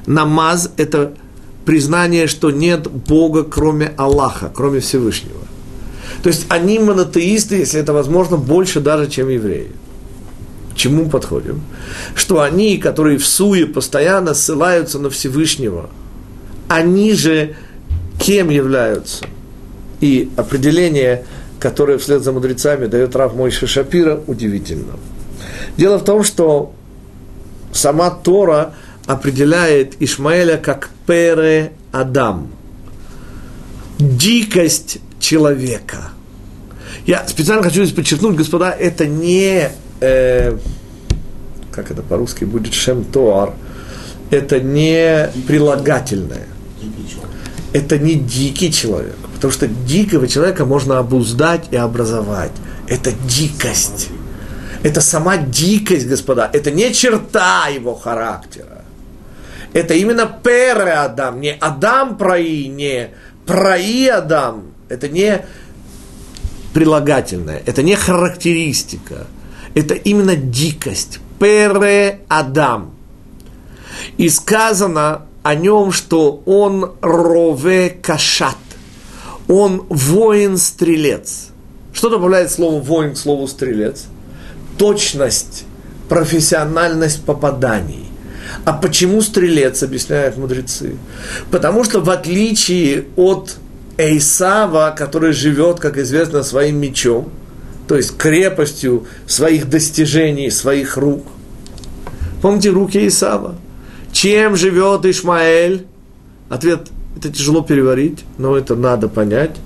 намаз– 0.07 0.71
это 0.77 1.15
признание, 1.65 2.29
что 2.29 2.51
нет 2.51 2.89
Бога, 2.89 3.43
кроме 3.43 3.93
Аллаха, 3.97 4.51
кроме 4.55 4.81
Всевышнего. 4.81 5.41
То 6.23 6.29
есть 6.29 6.47
они 6.49 6.79
монотеисты, 6.79 7.57
если 7.57 7.81
это 7.81 7.93
возможно, 7.93 8.37
больше 8.37 8.81
даже, 8.81 9.11
чем 9.11 9.29
евреи 9.29 9.73
чему 10.77 11.09
подходим? 11.09 11.63
Что 12.15 12.43
они, 12.43 12.79
которые 12.79 13.19
в 13.19 13.27
суе 13.27 13.67
постоянно 13.67 14.35
ссылаются 14.35 14.99
на 14.99 15.11
Всевышнего, 15.11 15.91
они 16.69 17.15
же 17.15 17.57
кем 18.21 18.51
являются? 18.51 19.25
И 20.01 20.31
определение, 20.37 21.25
которое 21.59 21.99
вслед 21.99 22.23
за 22.23 22.33
мудрецами 22.33 22.87
дает 22.87 23.17
Рав 23.17 23.35
Мойша 23.35 23.67
Шапира, 23.67 24.21
удивительно. 24.27 24.95
Дело 25.77 25.99
в 25.99 26.05
том, 26.05 26.23
что 26.23 26.75
сама 27.73 28.11
Тора 28.11 28.75
определяет 29.07 29.95
Ишмаэля 30.01 30.59
как 30.59 30.91
Пере 31.07 31.73
Адам. 31.93 32.49
Дикость 33.99 34.99
человека. 35.21 36.11
Я 37.07 37.27
специально 37.27 37.63
хочу 37.63 37.85
здесь 37.85 37.95
подчеркнуть, 37.95 38.37
господа, 38.37 38.71
это 38.71 39.07
не, 39.07 39.71
э, 40.01 40.57
как 41.71 41.91
это 41.91 42.03
по-русски 42.03 42.45
будет, 42.45 42.75
шем 42.75 43.05
тоар, 43.05 43.53
это 44.31 44.61
не 44.61 45.29
прилагательное. 45.47 46.47
Это 47.73 47.99
не 47.99 48.15
дикий 48.15 48.73
человек, 48.73 49.17
потому 49.35 49.53
что 49.53 49.67
дикого 49.67 50.27
человека 50.27 50.65
можно 50.65 50.99
обуздать 50.99 51.67
и 51.71 51.77
образовать. 51.77 52.53
Это 52.89 53.13
дикость. 53.13 54.09
Это 54.83 55.01
сама 55.01 55.37
дикость, 55.37 56.07
господа. 56.07 56.49
Это 56.53 56.71
не 56.71 56.93
черта 56.95 57.67
его 57.69 57.95
характера. 57.95 58.83
Это 59.73 59.93
именно 59.95 60.27
пере 60.27 60.93
Адам, 60.93 61.41
не 61.41 61.53
Адам 61.53 62.17
прои, 62.17 62.67
не 62.67 63.11
прои 63.45 64.07
Адам. 64.07 64.69
Это 64.89 65.09
не 65.09 65.45
прилагательное, 66.73 67.63
это 67.67 67.83
не 67.83 67.95
характеристика. 67.95 69.27
Это 69.77 69.95
именно 69.95 70.35
дикость. 70.35 71.21
Пере 71.39 72.23
Адам. 72.27 72.91
И 74.17 74.29
сказано 74.29 75.27
о 75.45 75.55
нем, 75.55 75.93
что 75.93 76.43
он 76.47 76.95
рове 77.01 77.91
кашат. 77.91 78.57
Он 79.47 79.87
воин-стрелец. 79.89 81.51
Что 81.93 82.11
добавляет 82.11 82.51
слово 82.51 82.81
воин 82.81 83.15
к 83.15 83.17
слову 83.17 83.47
стрелец? 83.47 84.07
точность, 84.77 85.65
профессиональность 86.09 87.25
попаданий. 87.25 88.07
А 88.65 88.73
почему 88.73 89.23
стрелец, 89.23 89.83
объясняют 89.83 90.37
мудрецы? 90.37 90.97
Потому 91.51 91.85
что 91.85 92.01
в 92.01 92.11
отличие 92.11 93.07
от 93.17 93.57
Эйсава, 93.97 94.95
который 94.97 95.33
живет, 95.33 95.81
как 95.81 95.99
известно, 95.99 96.43
своим 96.43 96.79
мечом, 96.79 97.31
то 97.89 97.97
есть 97.97 98.17
крепостью 98.17 99.07
своих 99.27 99.69
достижений, 99.69 100.51
своих 100.51 100.97
рук. 100.97 101.25
Помните 102.43 102.71
руки 102.71 103.07
Исава? 103.07 103.57
Чем 104.13 104.57
живет 104.57 105.05
Ишмаэль? 105.05 105.87
Ответ, 106.49 106.89
это 107.17 107.31
тяжело 107.31 107.63
переварить, 107.63 108.25
но 108.39 108.57
это 108.57 108.75
надо 108.75 109.09
понять. 109.09 109.57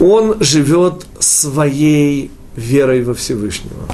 Он 0.00 0.36
живет 0.40 1.06
своей 1.18 2.30
верой 2.56 3.02
во 3.02 3.14
Всевышнего. 3.14 3.88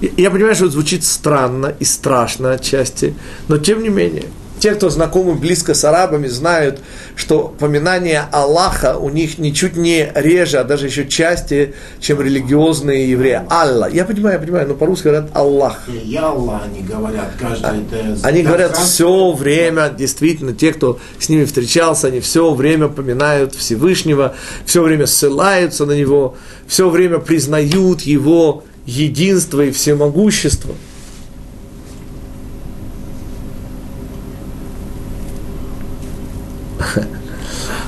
Я 0.00 0.30
понимаю, 0.30 0.54
что 0.54 0.66
это 0.66 0.74
звучит 0.74 1.04
странно 1.04 1.74
и 1.78 1.84
страшно 1.84 2.52
отчасти, 2.52 3.14
но 3.48 3.56
тем 3.56 3.82
не 3.82 3.88
менее, 3.88 4.26
те, 4.58 4.74
кто 4.74 4.90
знакомы 4.90 5.34
близко 5.34 5.74
с 5.74 5.84
арабами, 5.84 6.26
знают, 6.28 6.80
что 7.14 7.54
поминание 7.58 8.24
Аллаха 8.32 8.96
у 8.96 9.10
них 9.10 9.38
ничуть 9.38 9.76
не 9.76 10.10
реже, 10.14 10.58
а 10.58 10.64
даже 10.64 10.86
еще 10.86 11.06
части, 11.06 11.74
чем 12.00 12.20
религиозные 12.20 13.10
евреи. 13.10 13.42
Аллах. 13.48 13.92
Я 13.92 14.04
понимаю, 14.04 14.34
я 14.34 14.40
понимаю, 14.40 14.68
но 14.68 14.74
по-русски 14.74 15.04
говорят 15.04 15.30
Аллах. 15.34 15.82
Я 15.88 16.28
Аллах, 16.28 16.62
они 16.64 16.82
говорят, 16.82 17.32
каждый 17.38 17.82
это... 17.82 18.26
Они 18.26 18.42
говорят 18.42 18.76
все 18.76 19.32
время, 19.32 19.88
действительно, 19.88 20.52
те, 20.52 20.72
кто 20.72 20.98
с 21.18 21.28
ними 21.28 21.44
встречался, 21.44 22.08
они 22.08 22.20
все 22.20 22.52
время 22.54 22.88
поминают 22.88 23.54
Всевышнего, 23.54 24.34
все 24.64 24.82
время 24.82 25.06
ссылаются 25.06 25.86
на 25.86 25.92
Него, 25.92 26.36
все 26.66 26.88
время 26.88 27.18
признают 27.18 28.02
Его 28.02 28.64
единство 28.86 29.62
и 29.62 29.70
всемогущество. 29.70 30.74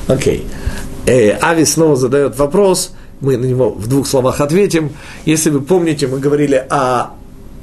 Окей. 0.08 0.46
Э, 1.06 1.38
Ави 1.40 1.64
снова 1.64 1.96
задает 1.96 2.36
вопрос, 2.38 2.92
мы 3.20 3.36
на 3.36 3.44
него 3.44 3.70
в 3.70 3.86
двух 3.88 4.06
словах 4.06 4.40
ответим. 4.40 4.90
Если 5.26 5.50
вы 5.50 5.60
помните, 5.60 6.06
мы 6.06 6.18
говорили 6.18 6.66
о 6.70 7.10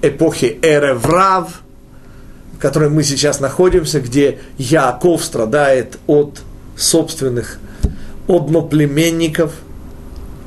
эпохе 0.02 0.58
Эреврав, 0.62 1.62
в 2.56 2.60
которой 2.60 2.90
мы 2.90 3.04
сейчас 3.04 3.40
находимся, 3.40 4.00
где 4.00 4.40
Яков 4.58 5.24
страдает 5.24 5.98
от 6.08 6.42
собственных 6.78 7.60
одноплеменников. 8.28 9.52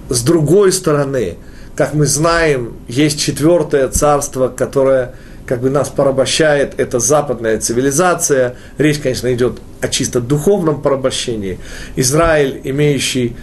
С 0.09 0.23
другой 0.23 0.73
стороны, 0.73 1.37
как 1.75 1.95
мы 1.95 2.07
знаем, 2.07 2.75
есть 2.87 3.21
четвертое 3.21 3.89
царство, 3.89 4.49
которое 4.49 5.15
как 5.49 5.63
бы 5.63 5.71
нас 5.71 5.89
порабощает, 5.89 6.75
это 6.79 6.99
западная 6.99 7.59
цивилизация. 7.59 8.55
Речь, 8.77 8.99
конечно, 8.99 9.33
идет 9.33 9.59
о 9.81 9.89
чисто 9.89 10.21
духовном 10.21 10.83
порабощении. 10.83 11.59
Израиль, 11.97 12.61
имеющий 12.65 13.35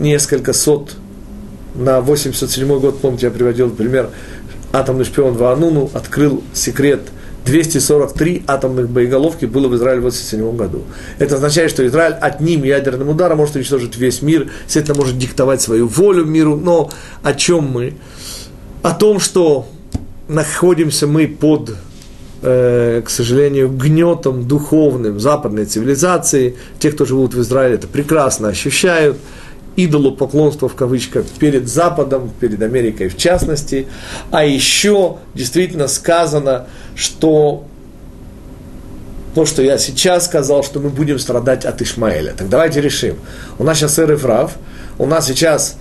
несколько 0.00 0.52
сот 0.52 0.96
на 1.76 2.00
87 2.00 2.80
год, 2.80 3.00
помните, 3.00 3.26
я 3.26 3.32
приводил 3.32 3.70
пример, 3.70 4.10
атомный 4.72 5.04
шпион 5.04 5.34
Ваануну 5.34 5.90
открыл 5.94 6.42
секрет 6.52 7.02
243 7.46 8.44
атомных 8.48 8.88
боеголовки 8.88 9.44
было 9.44 9.68
в 9.68 9.76
Израиле 9.76 10.00
в 10.00 10.04
87 10.04 10.56
году. 10.56 10.82
Это 11.20 11.36
означает, 11.36 11.70
что 11.70 11.86
Израиль 11.86 12.14
одним 12.14 12.64
ядерным 12.64 13.10
ударом 13.10 13.38
может 13.38 13.54
уничтожить 13.54 13.96
весь 13.96 14.22
мир, 14.22 14.50
естественно, 14.66 14.98
может 14.98 15.18
диктовать 15.18 15.62
свою 15.62 15.86
волю 15.86 16.24
миру, 16.24 16.56
но 16.56 16.90
о 17.22 17.32
чем 17.34 17.64
мы? 17.70 17.94
О 18.82 18.92
том, 18.92 19.20
что 19.20 19.68
находимся 20.28 21.06
мы 21.06 21.26
под, 21.26 21.76
э, 22.42 23.02
к 23.04 23.10
сожалению, 23.10 23.68
гнетом 23.68 24.46
духовным 24.46 25.20
западной 25.20 25.66
цивилизации. 25.66 26.56
Те, 26.78 26.92
кто 26.92 27.04
живут 27.04 27.34
в 27.34 27.40
Израиле, 27.40 27.76
это 27.76 27.86
прекрасно 27.86 28.48
ощущают. 28.48 29.16
Идолопоклонство 29.76 30.68
в 30.68 30.74
кавычках 30.76 31.26
перед 31.38 31.68
Западом, 31.68 32.30
перед 32.38 32.62
Америкой 32.62 33.08
в 33.08 33.16
частности. 33.16 33.88
А 34.30 34.44
еще 34.44 35.16
действительно 35.34 35.88
сказано, 35.88 36.66
что 36.94 37.64
то, 39.34 39.46
что 39.46 39.62
я 39.62 39.78
сейчас 39.78 40.26
сказал, 40.26 40.62
что 40.62 40.78
мы 40.78 40.90
будем 40.90 41.18
страдать 41.18 41.64
от 41.64 41.82
Ишмаэля. 41.82 42.34
Так 42.36 42.48
давайте 42.48 42.80
решим. 42.80 43.16
У 43.58 43.64
нас 43.64 43.78
сейчас 43.78 43.98
Эрефрав, 43.98 44.52
у 44.96 45.06
нас 45.06 45.26
сейчас 45.26 45.76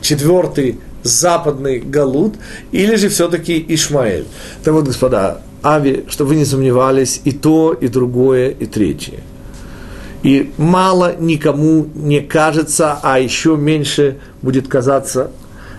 четвертый 0.00 0.80
западный 1.02 1.78
Галут, 1.78 2.34
или 2.72 2.96
же 2.96 3.08
все-таки 3.08 3.64
Ишмаэль. 3.68 4.26
Так 4.64 4.74
вот, 4.74 4.84
господа, 4.84 5.42
Ави, 5.62 6.04
чтобы 6.08 6.30
вы 6.30 6.36
не 6.36 6.44
сомневались, 6.44 7.20
и 7.24 7.32
то, 7.32 7.72
и 7.72 7.88
другое, 7.88 8.50
и 8.50 8.66
третье. 8.66 9.20
И 10.22 10.52
мало 10.56 11.16
никому 11.18 11.86
не 11.94 12.20
кажется, 12.20 12.98
а 13.02 13.18
еще 13.18 13.56
меньше 13.56 14.18
будет 14.42 14.68
казаться 14.68 15.30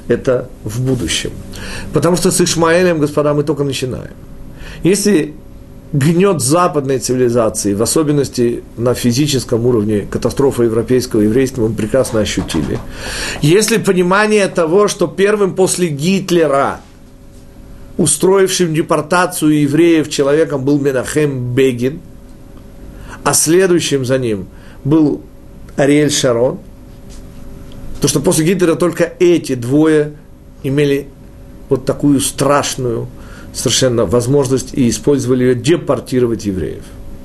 это 0.08 0.50
в 0.64 0.82
будущем. 0.82 1.32
Потому 1.94 2.16
что 2.16 2.32
с 2.32 2.40
Ишмаэлем, 2.40 3.00
господа, 3.00 3.34
мы 3.34 3.44
только 3.44 3.64
начинаем. 3.64 4.14
Если 4.84 5.34
гнет 5.94 6.42
западной 6.42 7.00
цивилизации, 7.00 7.74
в 7.74 7.82
особенности 7.82 8.64
на 8.76 8.94
физическом 8.94 9.66
уровне 9.66 10.08
катастрофа 10.10 10.64
европейского 10.64 11.22
еврейства, 11.22 11.68
мы 11.68 11.74
прекрасно 11.74 12.20
ощутили. 12.20 12.80
Если 13.42 13.78
понимание 13.78 14.48
того, 14.48 14.88
что 14.88 15.08
первым 15.08 15.56
после 15.56 15.88
Гитлера, 15.88 16.82
устроившим 17.98 18.74
депортацию 18.74 19.62
евреев 19.62 20.10
человеком 20.10 20.64
был 20.64 20.80
Менахем 20.80 21.54
Бегин, 21.54 22.02
а 23.24 23.34
следующим 23.34 24.06
за 24.06 24.18
ним 24.18 24.48
был 24.84 25.22
Ариэль 25.76 26.12
Шарон, 26.12 26.60
то 28.02 28.08
что 28.08 28.20
после 28.20 28.46
Гитлера 28.46 28.76
только 28.76 29.14
эти 29.20 29.56
двое 29.56 30.14
имели 30.64 31.08
вот 31.70 31.86
такую 31.86 32.20
страшную 32.20 33.08
совершенно 33.58 34.06
возможность 34.06 34.74
и 34.74 34.88
использовали 34.90 35.46
ее 35.46 35.56
депортировать 35.56 36.46
евреев. 36.46 36.84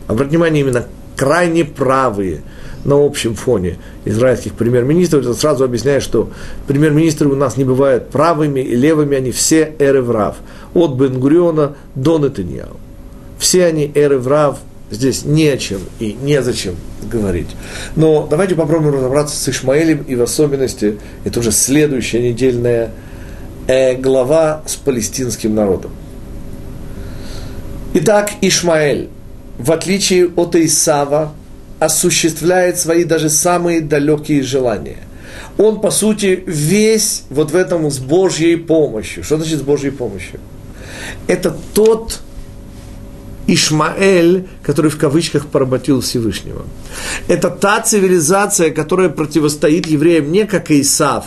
Обратите 0.08 0.36
внимание, 0.36 0.62
именно 0.62 0.86
крайне 1.14 1.64
правые 1.64 2.42
на 2.84 3.04
общем 3.04 3.34
фоне 3.34 3.76
израильских 4.04 4.54
премьер-министров, 4.54 5.22
это 5.22 5.34
сразу 5.34 5.64
объясняет, 5.64 6.02
что 6.02 6.30
премьер-министры 6.66 7.28
у 7.28 7.36
нас 7.36 7.56
не 7.56 7.64
бывают 7.64 8.08
правыми 8.08 8.60
и 8.60 8.74
левыми, 8.74 9.16
они 9.16 9.30
все 9.30 9.74
эреврав, 9.78 10.36
от 10.74 10.94
Бенгуриона 10.94 11.76
до 11.94 12.18
Нетаньяу. 12.18 12.78
Все 13.38 13.66
они 13.66 13.92
эреврав, 13.94 14.58
здесь 14.90 15.24
не 15.24 15.48
о 15.48 15.58
чем 15.58 15.80
и 16.00 16.16
незачем 16.22 16.76
говорить. 17.02 17.48
Но 17.94 18.26
давайте 18.28 18.54
попробуем 18.54 18.94
разобраться 18.94 19.36
с 19.36 19.48
Ишмаэлем 19.48 20.04
и 20.08 20.16
в 20.16 20.22
особенности, 20.22 20.98
это 21.24 21.40
уже 21.40 21.52
следующая 21.52 22.20
недельная 22.20 22.90
э, 23.66 23.96
глава 23.96 24.62
с 24.66 24.76
палестинским 24.76 25.54
народом. 25.54 25.92
Итак, 27.94 28.30
Ишмаэль, 28.40 29.10
в 29.58 29.70
отличие 29.70 30.28
от 30.28 30.56
Исава, 30.56 31.34
осуществляет 31.78 32.78
свои 32.78 33.04
даже 33.04 33.28
самые 33.28 33.82
далекие 33.82 34.42
желания. 34.42 34.98
Он, 35.58 35.78
по 35.78 35.90
сути, 35.90 36.42
весь 36.46 37.24
вот 37.28 37.50
в 37.50 37.56
этом 37.56 37.90
с 37.90 37.98
Божьей 37.98 38.56
помощью. 38.56 39.24
Что 39.24 39.36
значит 39.36 39.58
с 39.58 39.62
Божьей 39.62 39.90
помощью? 39.90 40.40
Это 41.26 41.54
тот 41.74 42.20
Ишмаэль, 43.46 44.46
который 44.62 44.90
в 44.90 44.96
кавычках 44.96 45.46
поработил 45.48 46.00
Всевышнего. 46.00 46.64
Это 47.28 47.50
та 47.50 47.80
цивилизация, 47.82 48.70
которая 48.70 49.10
противостоит 49.10 49.86
евреям 49.86 50.32
не 50.32 50.46
как 50.46 50.70
Исав, 50.70 51.26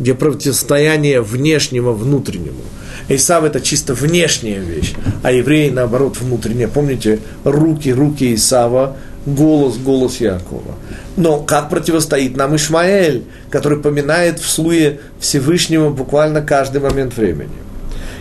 где 0.00 0.14
противостояние 0.14 1.20
внешнего 1.20 1.92
внутреннему. 1.92 2.62
Исав– 3.08 3.44
это 3.44 3.60
чисто 3.60 3.94
внешняя 3.94 4.58
вещь, 4.58 4.94
а 5.22 5.32
евреи, 5.32 5.70
наоборот, 5.70 6.18
внутренняя. 6.20 6.68
Помните, 6.68 7.20
руки, 7.44 7.92
руки 7.92 8.34
Исава, 8.34 8.96
голос, 9.26 9.76
голос 9.76 10.20
Якова. 10.20 10.74
Но 11.16 11.38
как 11.38 11.70
противостоит 11.70 12.36
нам 12.36 12.56
Ишмаэль, 12.56 13.24
который 13.50 13.78
поминает 13.78 14.38
в 14.40 14.48
слуе 14.48 15.00
Всевышнего 15.20 15.90
буквально 15.90 16.42
каждый 16.42 16.80
момент 16.80 17.16
времени? 17.16 17.50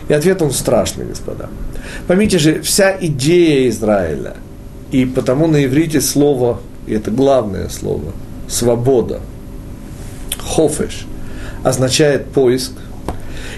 И 0.09 0.13
ответ 0.13 0.41
он 0.41 0.51
страшный, 0.51 1.05
господа. 1.05 1.49
Поймите 2.07 2.37
же, 2.37 2.61
вся 2.61 2.95
идея 2.99 3.69
Израиля, 3.69 4.35
и 4.91 5.05
потому 5.05 5.47
на 5.47 5.63
иврите 5.65 6.01
слово, 6.01 6.59
и 6.87 6.93
это 6.93 7.09
главное 7.09 7.69
слово, 7.69 8.11
свобода, 8.47 9.21
хофеш, 10.39 11.05
означает 11.63 12.25
поиск. 12.27 12.73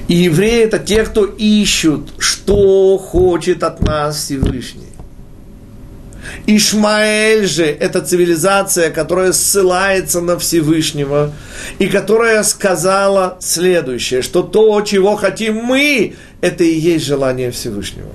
И 0.08 0.16
евреи 0.16 0.64
это 0.64 0.80
те, 0.80 1.04
кто 1.04 1.26
ищут, 1.26 2.10
что 2.20 2.98
хочет 2.98 3.64
от 3.64 3.82
нас 3.82 4.18
Всевышний. 4.18 4.84
Ишмаэль 6.48 7.48
же– 7.48 7.66
это 7.80 8.02
цивилизация, 8.02 8.92
которая 8.92 9.32
ссылается 9.32 10.22
на 10.22 10.38
Всевышнего 10.38 11.34
и 11.80 11.88
которая 11.88 12.44
сказала 12.44 13.38
следующее, 13.40 14.22
что 14.22 14.42
то, 14.42 14.82
чего 14.82 15.16
хотим 15.16 15.56
мы, 15.56 16.16
это 16.42 16.64
и 16.64 16.74
есть 16.74 17.06
желание 17.06 17.52
Всевышнего. 17.52 18.10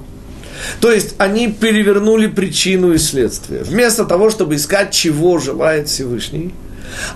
То 0.80 0.92
есть 0.92 1.14
они 1.18 1.48
перевернули 1.48 2.26
причину 2.26 2.92
и 2.92 2.98
следствие. 2.98 3.62
Вместо 3.62 4.04
того, 4.04 4.30
чтобы 4.30 4.56
искать, 4.56 4.92
чего 4.92 5.38
желает 5.38 5.88
Всевышний, 5.88 6.52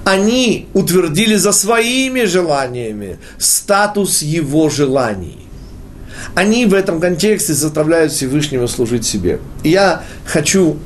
они 0.04 0.68
утвердили 0.74 1.36
за 1.36 1.52
своими 1.52 2.24
желаниями 2.24 3.18
статус 3.38 4.22
его 4.22 4.70
желаний. 4.70 5.38
Они 6.34 6.66
в 6.66 6.74
этом 6.74 7.00
контексте 7.00 7.54
заставляют 7.54 8.12
Всевышнего 8.12 8.66
служить 8.66 9.04
себе. 9.04 9.40
И 9.62 9.70
я 9.70 10.02
хочу 10.24 10.78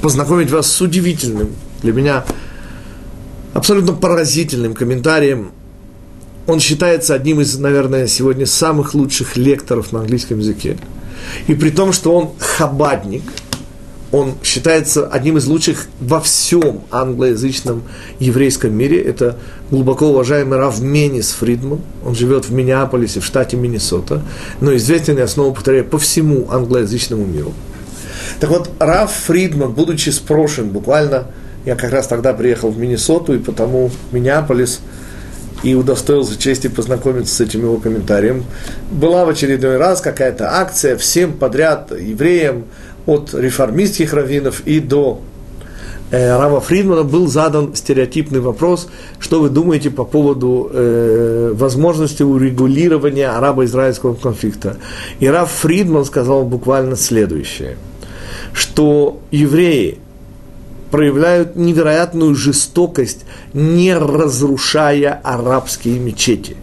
познакомить 0.00 0.50
вас 0.50 0.70
с 0.70 0.80
удивительным 0.80 1.50
для 1.82 1.92
меня 1.92 2.24
абсолютно 3.54 3.92
поразительным 3.92 4.74
комментарием. 4.74 5.52
Он 6.46 6.60
считается 6.60 7.14
одним 7.14 7.40
из, 7.40 7.58
наверное, 7.58 8.06
сегодня 8.06 8.46
самых 8.46 8.94
лучших 8.94 9.36
лекторов 9.36 9.92
на 9.92 10.00
английском 10.00 10.38
языке. 10.38 10.76
И 11.48 11.54
при 11.54 11.70
том, 11.70 11.92
что 11.92 12.14
он 12.14 12.32
хабадник, 12.38 13.22
он 14.12 14.34
считается 14.42 15.06
одним 15.06 15.36
из 15.38 15.46
лучших 15.46 15.86
во 16.00 16.20
всем 16.20 16.82
англоязычном 16.90 17.82
еврейском 18.20 18.72
мире. 18.72 19.02
Это 19.02 19.36
глубоко 19.70 20.08
уважаемый 20.08 20.58
Рав 20.58 20.80
Менис 20.80 21.32
Фридман. 21.32 21.80
Он 22.04 22.14
живет 22.14 22.46
в 22.46 22.52
Миннеаполисе, 22.52 23.20
в 23.20 23.24
штате 23.24 23.56
Миннесота, 23.56 24.22
но 24.60 24.74
известен, 24.76 25.18
я 25.18 25.26
снова 25.26 25.52
повторяю, 25.52 25.84
по 25.84 25.98
всему 25.98 26.46
англоязычному 26.50 27.24
миру. 27.24 27.52
Так 28.40 28.50
вот, 28.50 28.70
Раф 28.78 29.12
Фридман, 29.26 29.72
будучи 29.72 30.10
спрошен 30.10 30.68
буквально, 30.70 31.26
я 31.64 31.74
как 31.74 31.92
раз 31.92 32.06
тогда 32.06 32.32
приехал 32.32 32.70
в 32.70 32.78
Миннесоту, 32.78 33.34
и 33.34 33.38
потому 33.38 33.88
в 33.88 34.14
Миннеаполис– 34.14 34.80
и 35.62 35.74
удостоился 35.74 36.38
чести 36.38 36.68
познакомиться 36.68 37.34
с 37.34 37.40
этим 37.40 37.62
его 37.62 37.78
комментарием. 37.78 38.44
Была 38.90 39.24
в 39.24 39.30
очередной 39.30 39.78
раз 39.78 40.00
какая-то 40.00 40.58
акция 40.60 40.96
всем 40.96 41.32
подряд 41.32 41.90
евреям, 41.90 42.66
от 43.06 43.34
реформистских 43.34 44.12
раввинов 44.12 44.62
и 44.66 44.80
до 44.80 45.20
э, 46.10 46.36
Рава 46.36 46.60
Фридмана 46.60 47.04
был 47.04 47.28
задан 47.28 47.74
стереотипный 47.74 48.40
вопрос, 48.40 48.88
что 49.18 49.40
вы 49.40 49.48
думаете 49.48 49.90
по 49.90 50.04
поводу 50.04 50.68
э, 50.72 51.52
возможности 51.54 52.22
урегулирования 52.22 53.30
арабо-израильского 53.30 54.14
конфликта. 54.14 54.76
И 55.20 55.28
Рав 55.28 55.50
Фридман 55.50 56.04
сказал 56.04 56.44
буквально 56.44 56.96
следующее, 56.96 57.76
что 58.52 59.20
евреи 59.30 59.98
проявляют 60.90 61.56
невероятную 61.56 62.34
жестокость, 62.34 63.24
не 63.52 63.96
разрушая 63.96 65.20
арабские 65.22 65.98
мечети. 65.98 66.56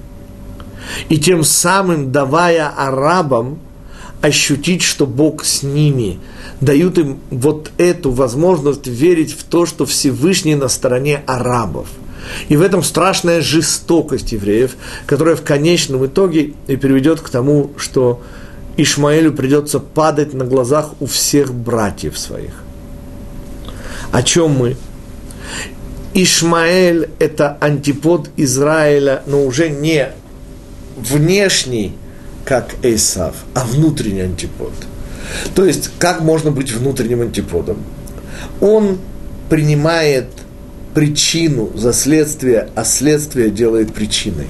И 1.10 1.18
тем 1.18 1.44
самым 1.44 2.12
давая 2.12 2.68
арабам 2.68 3.60
ощутить, 4.24 4.82
что 4.82 5.06
Бог 5.06 5.44
с 5.44 5.64
ними, 5.64 6.18
дают 6.62 6.98
им 6.98 7.20
вот 7.30 7.72
эту 7.78 8.10
возможность 8.10 8.88
верить 8.88 9.34
в 9.34 9.44
то, 9.44 9.66
что 9.66 9.86
Всевышний 9.86 10.56
на 10.56 10.70
стороне 10.70 11.22
арабов. 11.28 11.90
И 12.48 12.56
в 12.56 12.62
этом 12.62 12.84
страшная 12.84 13.42
жестокость 13.42 14.32
евреев, 14.32 14.78
которая 15.06 15.36
в 15.36 15.44
конечном 15.44 16.06
итоге 16.06 16.54
и 16.68 16.78
приведет 16.78 17.20
к 17.20 17.28
тому, 17.28 17.72
что 17.76 18.22
Ишмаэлю 18.78 19.34
придется 19.34 19.80
падать 19.80 20.34
на 20.34 20.46
глазах 20.46 20.92
у 21.02 21.06
всех 21.06 21.54
братьев 21.54 22.18
своих. 22.18 22.64
О 24.14 24.24
чем 24.24 24.52
мы? 24.52 24.78
Ишмаэль– 26.14 27.10
это 27.20 27.58
антипод 27.60 28.30
Израиля, 28.38 29.22
но 29.26 29.44
уже 29.44 29.70
не 29.70 30.14
внешний, 30.96 31.92
как 32.46 32.76
Эйсав, 32.84 33.36
а 33.54 33.66
внутренний 33.66 34.22
антипод. 34.22 34.74
То 35.56 35.66
есть, 35.66 35.90
как 36.00 36.22
можно 36.22 36.52
быть 36.52 36.72
внутренним 36.72 37.22
антиподом? 37.22 37.78
Он 38.60 38.98
принимает 39.50 40.28
причину 40.94 41.72
за 41.76 41.94
следствие, 41.94 42.70
а 42.76 42.84
следствие 42.84 43.50
делает 43.50 43.94
причиной. 43.94 44.48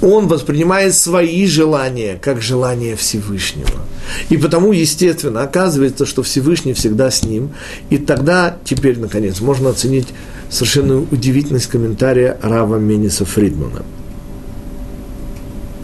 Он 0.00 0.26
воспринимает 0.28 0.94
свои 0.94 1.46
желания 1.46 2.18
как 2.20 2.42
желания 2.42 2.96
Всевышнего. 2.96 3.80
И 4.28 4.36
потому, 4.36 4.72
естественно, 4.72 5.42
оказывается, 5.42 6.04
что 6.04 6.22
Всевышний 6.22 6.74
всегда 6.74 7.10
с 7.10 7.22
ним. 7.22 7.54
И 7.88 7.98
тогда, 7.98 8.56
теперь, 8.64 8.98
наконец, 8.98 9.40
можно 9.40 9.70
оценить 9.70 10.08
совершенно 10.50 11.00
удивительность 11.00 11.68
комментария 11.68 12.38
Рава 12.42 12.76
Мениса 12.76 13.24
Фридмана. 13.24 13.84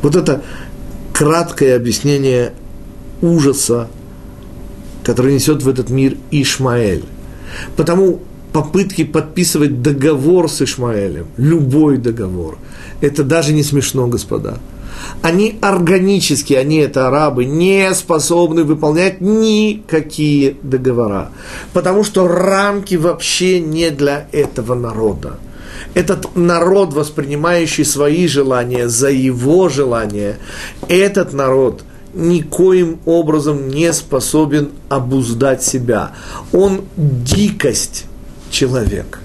Вот 0.03 0.17
это 0.17 0.43
краткое 1.19 1.75
объяснение 1.75 2.53
ужаса, 3.23 3.89
который 5.03 5.35
несет 5.35 5.65
в 5.65 5.69
этот 5.69 5.91
мир 5.91 6.17
Ишмаэль. 6.31 7.05
Потому 7.75 8.21
попытки 8.53 9.03
подписывать 9.03 9.83
договор 9.83 10.49
с 10.49 10.63
Ишмаэлем, 10.63 11.27
любой 11.37 11.97
договор, 11.97 12.57
это 13.01 13.25
даже 13.25 13.53
не 13.53 13.65
смешно, 13.65 14.07
господа. 14.07 14.59
Они 15.21 15.59
органически, 15.61 16.55
они 16.55 16.77
это 16.77 17.09
арабы, 17.09 17.47
не 17.47 17.93
способны 17.95 18.63
выполнять 18.63 19.21
никакие 19.21 20.55
договора. 20.63 21.31
Потому 21.73 22.05
что 22.05 22.29
рамки 22.29 22.95
вообще 22.95 23.59
не 23.59 23.91
для 23.91 24.29
этого 24.31 24.77
народа. 24.77 25.41
Этот 25.95 26.37
народ, 26.37 26.93
воспринимающий 26.93 27.85
свои 27.85 28.27
желания 28.27 28.89
за 28.89 29.11
его 29.11 29.69
желания, 29.69 30.37
этот 30.89 31.33
народ 31.33 31.83
никоим 32.15 32.99
образом 33.05 33.69
не 33.69 33.93
способен 33.93 34.71
обуздать 34.89 35.63
себя. 35.63 36.13
Он 36.53 36.83
дикость 36.97 38.07
человек. 38.51 39.21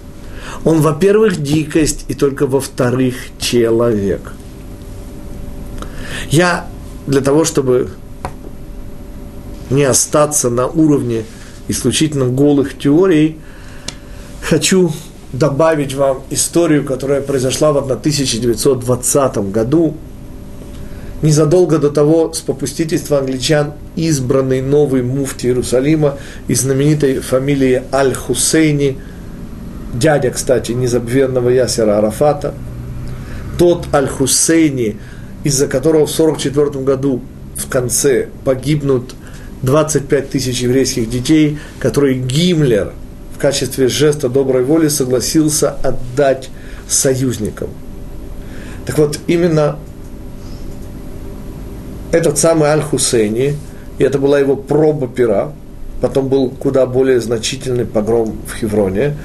Он, 0.64 0.82
во-первых, 0.82 1.42
дикость, 1.42 2.06
и 2.08 2.14
только 2.14 2.48
во-вторых, 2.48 3.16
человек. 3.40 4.34
Я 6.30 6.68
для 7.08 7.22
того, 7.22 7.46
чтобы 7.46 7.90
не 9.70 9.84
остаться 9.84 10.50
на 10.50 10.68
уровне 10.68 11.26
исключительно 11.68 12.28
голых 12.28 12.78
теорий, 12.78 13.40
хочу 14.42 14.92
добавить 15.34 15.94
вам 15.94 16.22
историю, 16.30 16.86
которая 16.86 17.22
произошла 17.22 17.74
в 17.74 17.78
1920 17.80 19.38
году, 19.52 19.96
незадолго 21.22 21.80
до 21.80 21.90
того, 21.90 22.32
с 22.34 22.40
попустительства 22.40 23.20
англичан, 23.20 23.74
избранный 23.96 24.62
новый 24.62 25.04
муфти 25.04 25.48
Иерусалима 25.48 26.18
из 26.48 26.62
знаменитой 26.62 27.20
фамилии 27.20 27.84
Аль-Хусейни– 27.92 28.98
дядя, 29.94 30.32
кстати, 30.32 30.72
незабвенного 30.72 31.50
Ясера 31.50 31.98
Арафата, 32.00 32.54
тот 33.58 33.88
Аль-Хусейни, 33.94 34.98
из-за 35.44 35.68
которого 35.68 36.06
в 36.08 36.20
1944 36.20 36.84
году 36.84 37.22
в 37.56 37.70
конце 37.70 38.30
погибнут 38.44 39.16
25 39.62 40.30
тысяч 40.30 40.62
еврейских 40.62 41.10
детей, 41.10 41.60
которые 41.80 42.20
Гиммлер 42.20 42.94
в 43.36 43.40
качестве 43.40 43.88
жеста 43.88 44.30
доброй 44.30 44.64
воли 44.64 44.88
согласился 44.88 45.70
отдать 45.70 46.50
союзником. 46.88 47.70
Так 48.86 48.98
вот, 48.98 49.20
именно 49.28 49.78
этот 52.12 52.38
самый 52.38 52.70
Аль-Хусейни, 52.70 53.56
и 53.98 54.04
это 54.04 54.20
была 54.20 54.40
его 54.40 54.56
проба 54.56 55.08
пера, 55.08 55.54
потом 56.02 56.28
был 56.28 56.50
куда 56.50 56.86
более 56.86 57.20
значительный 57.20 57.86
погром 57.86 58.36
в 58.46 58.56
Хевроне, 58.56 59.16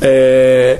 э, 0.00 0.78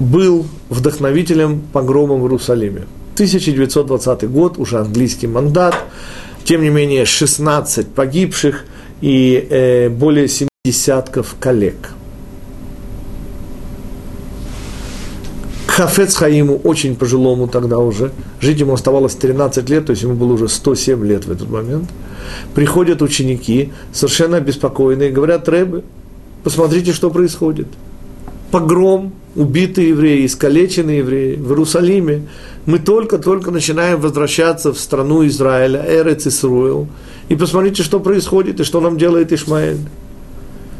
был 0.00 0.46
вдохновителем 0.68 1.60
погрома 1.72 2.14
в 2.16 2.22
Иерусалиме. 2.22 2.86
1920 3.14 4.24
год, 4.24 4.58
уже 4.58 4.78
английский 4.78 5.28
мандат, 5.28 5.76
тем 6.44 6.62
не 6.62 6.70
менее 6.70 7.04
16 7.04 7.88
погибших 7.88 8.64
и 9.00 9.46
э, 9.48 9.88
более 9.90 10.28
7 10.28 10.48
десятков 10.66 11.36
коллег. 11.38 11.90
Хафец 15.66 16.16
Хаиму, 16.16 16.56
очень 16.56 16.96
пожилому 16.96 17.48
тогда 17.48 17.80
уже, 17.80 18.12
жить 18.40 18.60
ему 18.60 18.72
оставалось 18.72 19.14
13 19.14 19.68
лет, 19.68 19.84
то 19.84 19.90
есть 19.90 20.04
ему 20.04 20.14
было 20.14 20.32
уже 20.32 20.48
107 20.48 21.04
лет 21.04 21.26
в 21.26 21.30
этот 21.30 21.50
момент, 21.50 21.90
приходят 22.54 23.02
ученики, 23.02 23.74
совершенно 23.92 24.38
обеспокоенные, 24.38 25.10
говорят, 25.10 25.46
Рэбы, 25.50 25.84
посмотрите, 26.44 26.94
что 26.94 27.10
происходит. 27.10 27.66
Погром, 28.50 29.12
убитые 29.36 29.90
евреи, 29.90 30.24
искалеченные 30.24 31.00
евреи 31.00 31.36
в 31.36 31.50
Иерусалиме. 31.50 32.22
Мы 32.64 32.78
только-только 32.78 33.50
начинаем 33.50 34.00
возвращаться 34.00 34.72
в 34.72 34.78
страну 34.78 35.26
Израиля, 35.26 35.84
Эрец 35.86 36.26
Исруэл. 36.26 36.86
И 37.28 37.36
посмотрите, 37.36 37.82
что 37.82 38.00
происходит 38.00 38.60
и 38.60 38.64
что 38.64 38.80
нам 38.80 38.96
делает 38.96 39.30
Ишмаэль. 39.30 39.80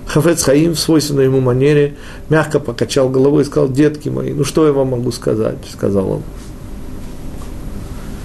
Хафец 0.07 0.43
Хаим 0.43 0.75
в 0.75 0.79
свойственной 0.79 1.25
ему 1.25 1.41
манере 1.41 1.97
мягко 2.29 2.61
покачал 2.61 3.09
головой 3.09 3.43
и 3.43 3.47
сказал, 3.47 3.69
детки 3.69 4.09
мои, 4.09 4.33
ну 4.33 4.45
что 4.45 4.67
я 4.67 4.73
вам 4.73 4.89
могу 4.89 5.11
сказать, 5.13 5.59
сказал 5.73 6.11
он. 6.11 6.23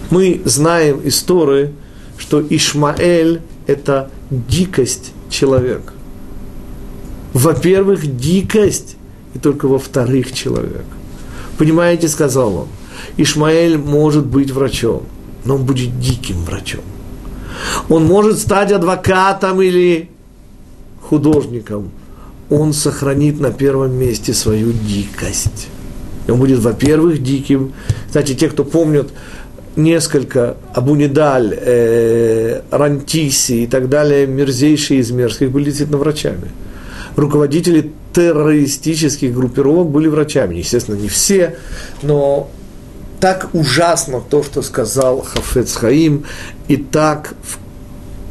Мы 0.09 0.41
знаем 0.45 1.01
истории, 1.03 1.73
что 2.17 2.41
Ишмаэль– 2.41 3.41
это 3.67 4.09
дикость 4.29 5.13
человека. 5.29 5.93
Во-первых, 7.33 8.17
дикость, 8.17 8.97
и 9.35 9.39
только 9.39 9.67
во-вторых, 9.67 10.33
человек. 10.33 10.85
Понимаете, 11.57 12.07
сказал 12.07 12.55
он, 12.55 12.67
Ишмаэль 13.17 13.77
может 13.77 14.25
быть 14.25 14.51
врачом, 14.51 15.03
но 15.45 15.55
он 15.55 15.65
будет 15.65 15.99
диким 15.99 16.43
врачом. 16.43 16.81
Он 17.87 18.05
может 18.05 18.39
стать 18.39 18.71
адвокатом 18.71 19.61
или 19.61 20.09
художником, 21.09 21.91
он 22.49 22.73
сохранит 22.73 23.39
на 23.39 23.51
первом 23.51 23.93
месте 23.93 24.33
свою 24.33 24.71
дикость. 24.71 25.67
И 26.27 26.31
он 26.31 26.39
будет, 26.39 26.59
во-первых, 26.59 27.23
диким. 27.23 27.73
Кстати, 28.07 28.35
те, 28.35 28.49
кто 28.49 28.63
помнят 28.63 29.09
несколько 29.75 30.57
Абунидаль, 30.73 31.57
э, 31.59 32.61
Рантиси 32.69 33.63
и 33.63 33.67
так 33.67 33.89
далее, 33.89 34.27
мерзейшие 34.27 34.99
из 34.99 35.11
мерзких, 35.11 35.51
были 35.51 35.65
действительно 35.65 35.97
врачами. 35.97 36.51
Руководители 37.15 37.91
террористических 38.13 39.33
группировок 39.33 39.89
были 39.89 40.07
врачами. 40.07 40.55
Естественно, 40.55 40.95
не 40.95 41.07
все, 41.07 41.55
но 42.03 42.49
так 43.19 43.49
ужасно 43.53 44.21
то, 44.21 44.43
что 44.43 44.61
сказал 44.61 45.21
Хафец 45.21 45.75
Хаим, 45.75 46.25
и 46.67 46.77
так 46.77 47.33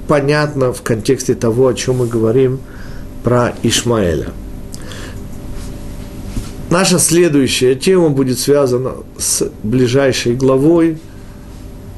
понятно 0.09 0.73
в 0.73 0.83
контексте 0.83 1.35
того, 1.35 1.69
о 1.69 1.75
чем 1.75 1.99
мы 1.99 2.07
говорим 2.07 2.59
про 3.23 3.53
Ишмаэля. 3.63 4.29
Наша 6.71 6.99
следующая 6.99 7.75
тема 7.75 8.11
будет 8.11 8.39
связана 8.39 8.95
с 9.19 9.49
ближайшей 9.63 10.35
главой. 10.35 10.99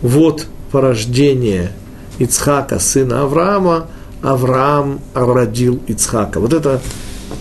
Вот 0.02 0.46
порождение 0.70 1.72
Ицхака, 2.18 2.78
сына 2.78 3.22
Авраама. 3.22 3.86
Авраам 4.22 5.00
родил 5.14 5.80
Ицхака. 5.86 6.40
Вот 6.40 6.52
это 6.52 6.80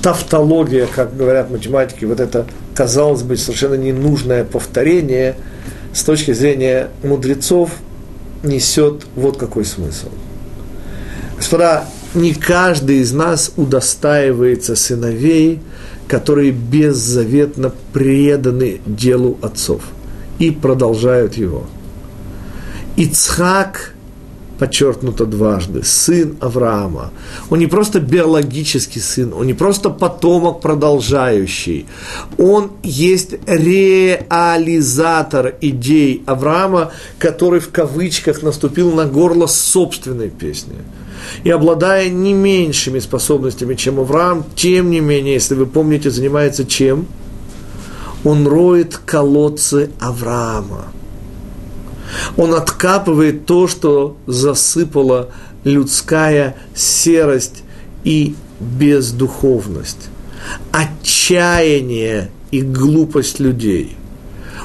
тавтология, 0.02 0.88
как 0.88 1.16
говорят 1.16 1.52
математики, 1.52 2.06
вот 2.06 2.22
это, 2.22 2.46
казалось 2.74 3.22
бы, 3.22 3.36
совершенно 3.36 3.74
ненужное 3.74 4.46
повторение 4.46 5.36
с 5.94 6.04
точки 6.04 6.32
зрения 6.32 6.90
мудрецов 7.04 7.72
несет 8.44 9.06
вот 9.16 9.38
какой 9.38 9.66
смысл– 9.66 10.08
Господа, 11.40 11.86
не 12.16 12.34
каждый 12.34 12.98
из 12.98 13.14
нас 13.14 13.54
удостаивается 13.56 14.76
сыновей, 14.76 15.62
которые 16.10 16.52
беззаветно 16.52 17.72
преданы 17.94 18.82
делу 18.86 19.38
отцов 19.42 19.84
и 20.38 20.52
продолжают 20.52 21.36
его. 21.36 21.66
Ицхак, 22.98 23.94
подчеркнуто 24.60 25.26
дважды, 25.26 25.82
сын 25.86 26.36
Авраама. 26.42 27.12
Он 27.50 27.60
не 27.60 27.68
просто 27.68 28.02
биологический 28.02 29.00
сын, 29.00 29.32
он 29.34 29.48
не 29.48 29.54
просто 29.54 29.90
потомок 29.92 30.60
продолжающий. 30.60 31.86
Он 32.38 32.72
есть 32.84 33.36
реализатор 33.48 34.26
идей 35.62 36.22
Авраама, 36.26 36.92
который 37.18 37.62
в 37.62 37.70
кавычках 37.70 38.44
наступил 38.44 38.92
на 38.92 39.06
горло 39.06 39.48
собственной 39.48 40.30
песни– 40.30 40.76
и 41.44 41.50
обладая 41.50 42.10
не 42.10 42.34
меньшими 42.34 43.00
способностями, 43.00 43.76
чем 43.76 44.00
Авраам, 44.00 44.46
тем 44.56 44.90
не 44.90 45.00
менее, 45.00 45.34
если 45.34 45.56
вы 45.56 45.66
помните, 45.66 46.10
занимается 46.10 46.66
чем? 46.66 47.08
Он 48.24 48.48
роет 48.48 48.98
колодцы 48.98 49.92
Авраама. 50.00 50.86
Он 52.38 52.54
откапывает 52.54 53.46
то, 53.46 53.68
что 53.68 54.18
засыпала 54.26 55.30
людская 55.64 56.56
серость 56.74 57.64
и 58.04 58.36
бездуховность, 58.60 60.10
отчаяние 60.72 62.32
и 62.52 62.62
глупость 62.62 63.40
людей. 63.40 63.96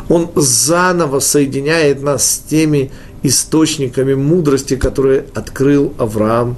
Он 0.08 0.30
заново 0.34 1.20
соединяет 1.20 2.02
нас 2.02 2.30
с 2.30 2.38
теми 2.38 2.90
источниками 3.24 4.14
мудрости, 4.14 4.76
которые 4.76 5.24
открыл 5.34 5.92
Авраам, 5.98 6.56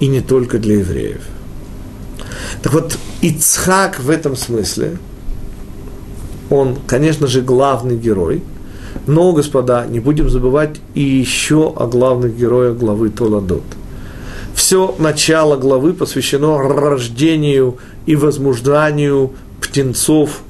и 0.00 0.06
не 0.06 0.22
только 0.22 0.58
для 0.58 0.76
евреев. 0.78 1.20
Так 2.62 2.72
вот, 2.72 2.96
Ицхак 3.20 4.00
в 4.00 4.08
этом 4.08 4.36
смысле, 4.36 4.96
он, 6.50 6.78
конечно 6.86 7.26
же, 7.26 7.42
главный 7.42 7.96
герой, 7.96 8.42
но, 9.06 9.32
господа, 9.32 9.86
не 9.86 10.00
будем 10.00 10.30
забывать 10.30 10.80
и 10.94 11.02
еще 11.02 11.72
о 11.76 11.86
главных 11.86 12.36
героях 12.36 12.76
главы 12.76 13.10
Толадот. 13.10 13.64
Все 14.54 14.94
начало 14.98 15.56
главы 15.56 15.92
посвящено 15.92 16.58
рождению 16.58 17.78
и 18.06 18.14
возмужданию 18.14 19.32
птенцов 19.60 20.42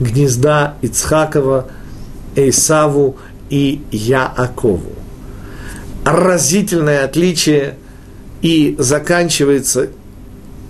гнезда 0.00 0.74
Ицхакова, 0.82 1.68
Эйсаву 2.36 3.16
и 3.50 3.82
Яакову. 3.90 4.92
Разительное 6.04 7.04
отличие 7.04 7.76
и 8.42 8.76
заканчивается 8.78 9.88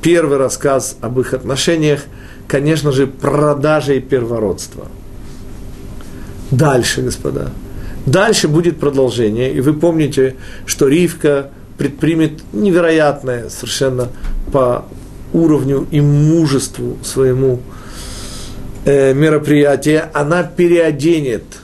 первый 0.01 0.39
рассказ 0.39 0.97
об 1.01 1.19
их 1.19 1.35
отношениях, 1.35 2.03
конечно 2.47 2.93
же, 2.93 3.07
продажей 3.07 4.01
первородства. 4.01 4.87
Дальше, 6.51 7.03
господа. 7.03 7.51
Дальше 8.07 8.49
будет 8.49 8.79
продолжение. 8.79 9.53
И 9.53 9.61
вы 9.61 9.73
помните, 9.73 10.37
что 10.67 10.89
Ривка 10.89 11.51
предпримет 11.79 12.43
невероятное 12.53 13.49
совершенно 13.49 14.09
по 14.53 14.85
уровню 15.33 15.89
и 15.91 16.01
мужеству 16.01 16.97
своему 17.03 17.61
э, 18.85 19.15
мероприятие. 19.15 20.11
Она 20.13 20.45
переоденет– 20.45 21.45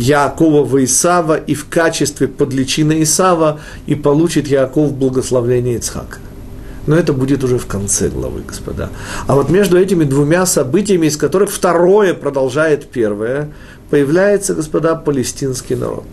Яакова 0.00 0.64
в 0.64 0.82
Исава 0.82 1.36
и 1.36 1.54
в 1.54 1.68
качестве 1.68 2.26
подличины 2.26 3.02
Исава 3.02 3.60
и 3.86 3.94
получит 3.94 4.48
Яаков 4.48 4.94
благословление 4.94 5.76
Ицхака. 5.76 6.18
Но 6.86 6.96
это 6.96 7.12
будет 7.12 7.44
уже 7.44 7.58
в 7.58 7.66
конце 7.66 8.08
главы, 8.08 8.40
господа. 8.48 8.88
А 9.26 9.34
вот 9.34 9.50
между 9.50 9.78
этими 9.78 10.04
двумя 10.04 10.46
событиями, 10.46 11.06
из 11.06 11.18
которых 11.18 11.50
второе 11.50 12.14
продолжает 12.14 12.86
первое, 12.86 13.50
появляется, 13.90 14.54
господа, 14.54 14.94
палестинский 14.94 15.76
народ. 15.76 16.06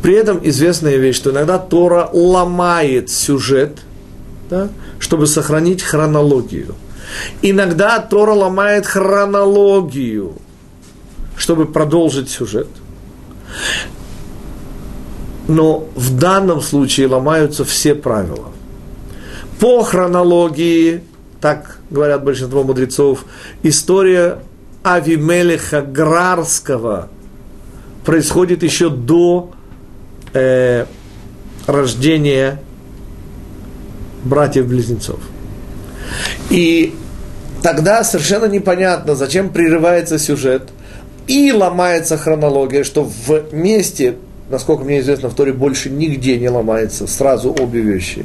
При 0.00 0.14
этом 0.14 0.38
известная 0.44 0.96
вещь, 0.96 1.16
что 1.16 1.32
иногда 1.32 1.58
Тора 1.58 2.08
ломает 2.12 3.10
сюжет, 3.10 3.78
да, 4.48 4.68
чтобы 5.00 5.26
сохранить 5.26 5.82
хронологию. 5.82 6.76
Иногда 7.42 7.98
Тора 7.98 8.32
ломает 8.32 8.86
хронологию– 8.86 10.34
чтобы 11.36 11.66
продолжить 11.66 12.30
сюжет. 12.30 12.68
Но 15.48 15.86
в 15.94 16.18
данном 16.18 16.60
случае 16.60 17.06
ломаются 17.06 17.64
все 17.64 17.94
правила. 17.94 18.50
По 19.60 19.82
хронологии, 19.84 21.02
так 21.40 21.78
говорят 21.90 22.24
большинство 22.24 22.64
мудрецов, 22.64 23.24
история 23.62 24.38
Авимелеха 24.82 25.82
Грарского 25.82 27.08
происходит 28.04 28.62
еще 28.62 28.90
до 28.90 29.52
э, 30.32 30.86
рождения 31.66 32.60
братьев-близнецов. 34.24 35.20
И 36.50 36.94
тогда 37.62 38.04
совершенно 38.04 38.46
непонятно, 38.46 39.14
зачем 39.14 39.50
прерывается 39.50 40.18
сюжет 40.18 40.70
и 41.26 41.52
ломается 41.52 42.16
хронология, 42.16 42.84
что 42.84 43.04
в 43.04 43.52
месте, 43.52 44.16
насколько 44.50 44.84
мне 44.84 45.00
известно, 45.00 45.28
в 45.28 45.34
Торе 45.34 45.52
больше 45.52 45.90
нигде 45.90 46.38
не 46.38 46.48
ломается 46.48 47.06
сразу 47.06 47.50
обе 47.50 47.80
вещи. 47.80 48.24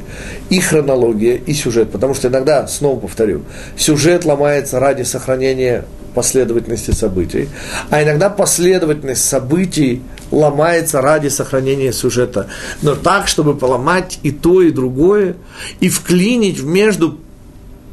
И 0.50 0.60
хронология, 0.60 1.36
и 1.36 1.52
сюжет. 1.52 1.90
Потому 1.90 2.14
что 2.14 2.28
иногда, 2.28 2.66
снова 2.66 3.00
повторю, 3.00 3.42
сюжет 3.76 4.24
ломается 4.24 4.78
ради 4.78 5.02
сохранения 5.02 5.84
последовательности 6.14 6.90
событий, 6.90 7.48
а 7.90 8.02
иногда 8.02 8.28
последовательность 8.28 9.24
событий 9.24 10.02
ломается 10.30 11.00
ради 11.00 11.28
сохранения 11.28 11.92
сюжета. 11.92 12.48
Но 12.82 12.94
так, 12.94 13.28
чтобы 13.28 13.56
поломать 13.56 14.18
и 14.22 14.30
то, 14.30 14.62
и 14.62 14.70
другое, 14.70 15.36
и 15.80 15.88
вклинить 15.88 16.62
между 16.62 17.18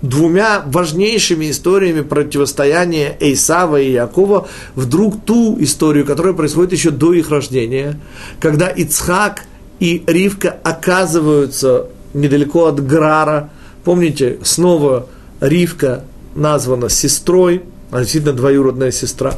двумя 0.02 0.64
важнейшими 0.66 1.52
историями 1.52 2.02
противостояния 2.02 3.18
Эйсава 3.20 3.82
и 3.82 3.92
Якова 3.92 4.48
вдруг 4.76 5.22
ту 5.26 5.58
историю, 5.60 6.06
которая 6.06 6.34
происходит 6.34 6.74
еще 6.74 6.92
до 6.92 7.14
их 7.14 7.30
рождения, 7.30 8.00
когда 8.40 8.68
Ицхак 8.68 9.44
и 9.80 10.04
Ривка 10.08 10.56
оказываются 10.64 11.88
недалеко 12.14 12.66
от 12.66 12.86
Грара. 12.86 13.50
Помните, 13.84 14.40
снова 14.44 15.08
Ривка 15.40 16.04
названа 16.36 16.90
сестрой, 16.90 17.64
она 17.92 18.02
действительно 18.02 18.34
двоюродная 18.34 18.92
сестра 18.92 19.34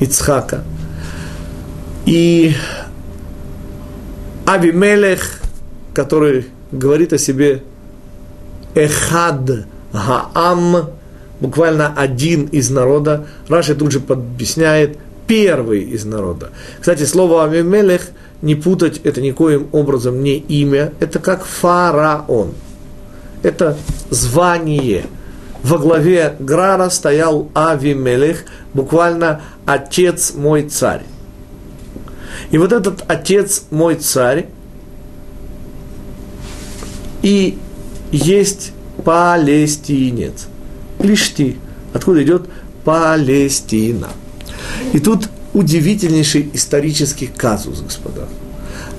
Ицхака– 0.00 0.64
и 2.06 2.54
Авимелех, 4.46 5.40
который 5.92 6.46
говорит 6.70 7.12
о 7.12 7.18
себе 7.18 7.64
Эхад 8.76 9.66
Гаам, 9.92 10.90
буквально 11.40 11.94
один 11.96 12.44
из 12.44 12.70
народа, 12.70 13.26
Раши 13.48 13.74
тут 13.74 13.90
же 13.90 14.02
объясняет 14.06 14.98
первый 15.26 15.82
из 15.82 16.04
народа. 16.04 16.50
Кстати, 16.78 17.04
слово 17.04 17.44
Авимелех 17.44 18.08
не 18.42 18.54
путать, 18.54 19.00
это 19.02 19.22
никоим 19.22 19.68
образом 19.72 20.22
не 20.22 20.36
имя, 20.36 20.92
это 21.00 21.18
как 21.18 21.44
фараон. 21.44 22.52
Это 23.42 23.78
звание. 24.10 25.06
Во 25.62 25.78
главе 25.78 26.36
Грара 26.38 26.90
стоял 26.90 27.48
Авимелех, 27.54 28.44
буквально 28.74 29.40
отец 29.64 30.34
мой 30.34 30.68
царь. 30.68 31.02
И 32.50 32.58
вот 32.58 32.72
этот 32.72 33.04
отец 33.08 33.64
мой 33.70 33.94
царь, 33.94 34.46
и 37.22 37.58
есть 38.16 38.72
палестинец. 39.04 40.46
Плешти. 40.98 41.56
Откуда 41.92 42.22
идет 42.22 42.48
Палестина. 42.84 44.08
И 44.92 45.00
тут 45.00 45.28
удивительнейший 45.54 46.50
исторический 46.52 47.26
казус, 47.26 47.80
господа. 47.80 48.28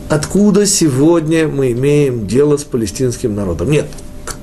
Откуда 0.10 0.66
сегодня 0.66 1.48
мы 1.48 1.72
имеем 1.72 2.28
дело 2.28 2.58
с 2.58 2.64
палестинским 2.64 3.36
народом? 3.36 3.72
Нет, 3.72 3.88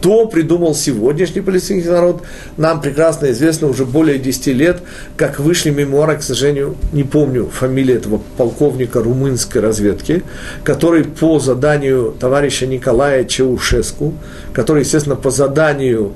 кто 0.05 0.27
придумал 0.27 0.75
сегодняшний 0.75 1.41
палестинский 1.41 1.89
народ, 1.89 2.25
нам 2.59 2.83
прекрасно 2.83 3.31
известно 3.31 3.69
уже 3.69 3.87
более 3.87 4.19
10 4.19 4.49
лет, 4.49 4.83
как 5.17 5.41
вышли 5.41 5.71
мемуары, 5.71 6.19
к 6.19 6.23
сожалению, 6.23 6.77
не 6.93 7.05
помню 7.05 7.47
фамилию 7.47 7.97
этого 7.97 8.21
полковника 8.37 9.03
румынской 9.03 9.63
разведки, 9.63 10.23
который 10.63 11.05
по 11.05 11.39
заданию 11.39 12.15
товарища 12.21 12.67
Николая 12.67 13.25
Чаушеску, 13.25 14.13
который, 14.53 14.81
естественно, 14.83 15.17
по 15.17 15.31
заданию 15.31 16.13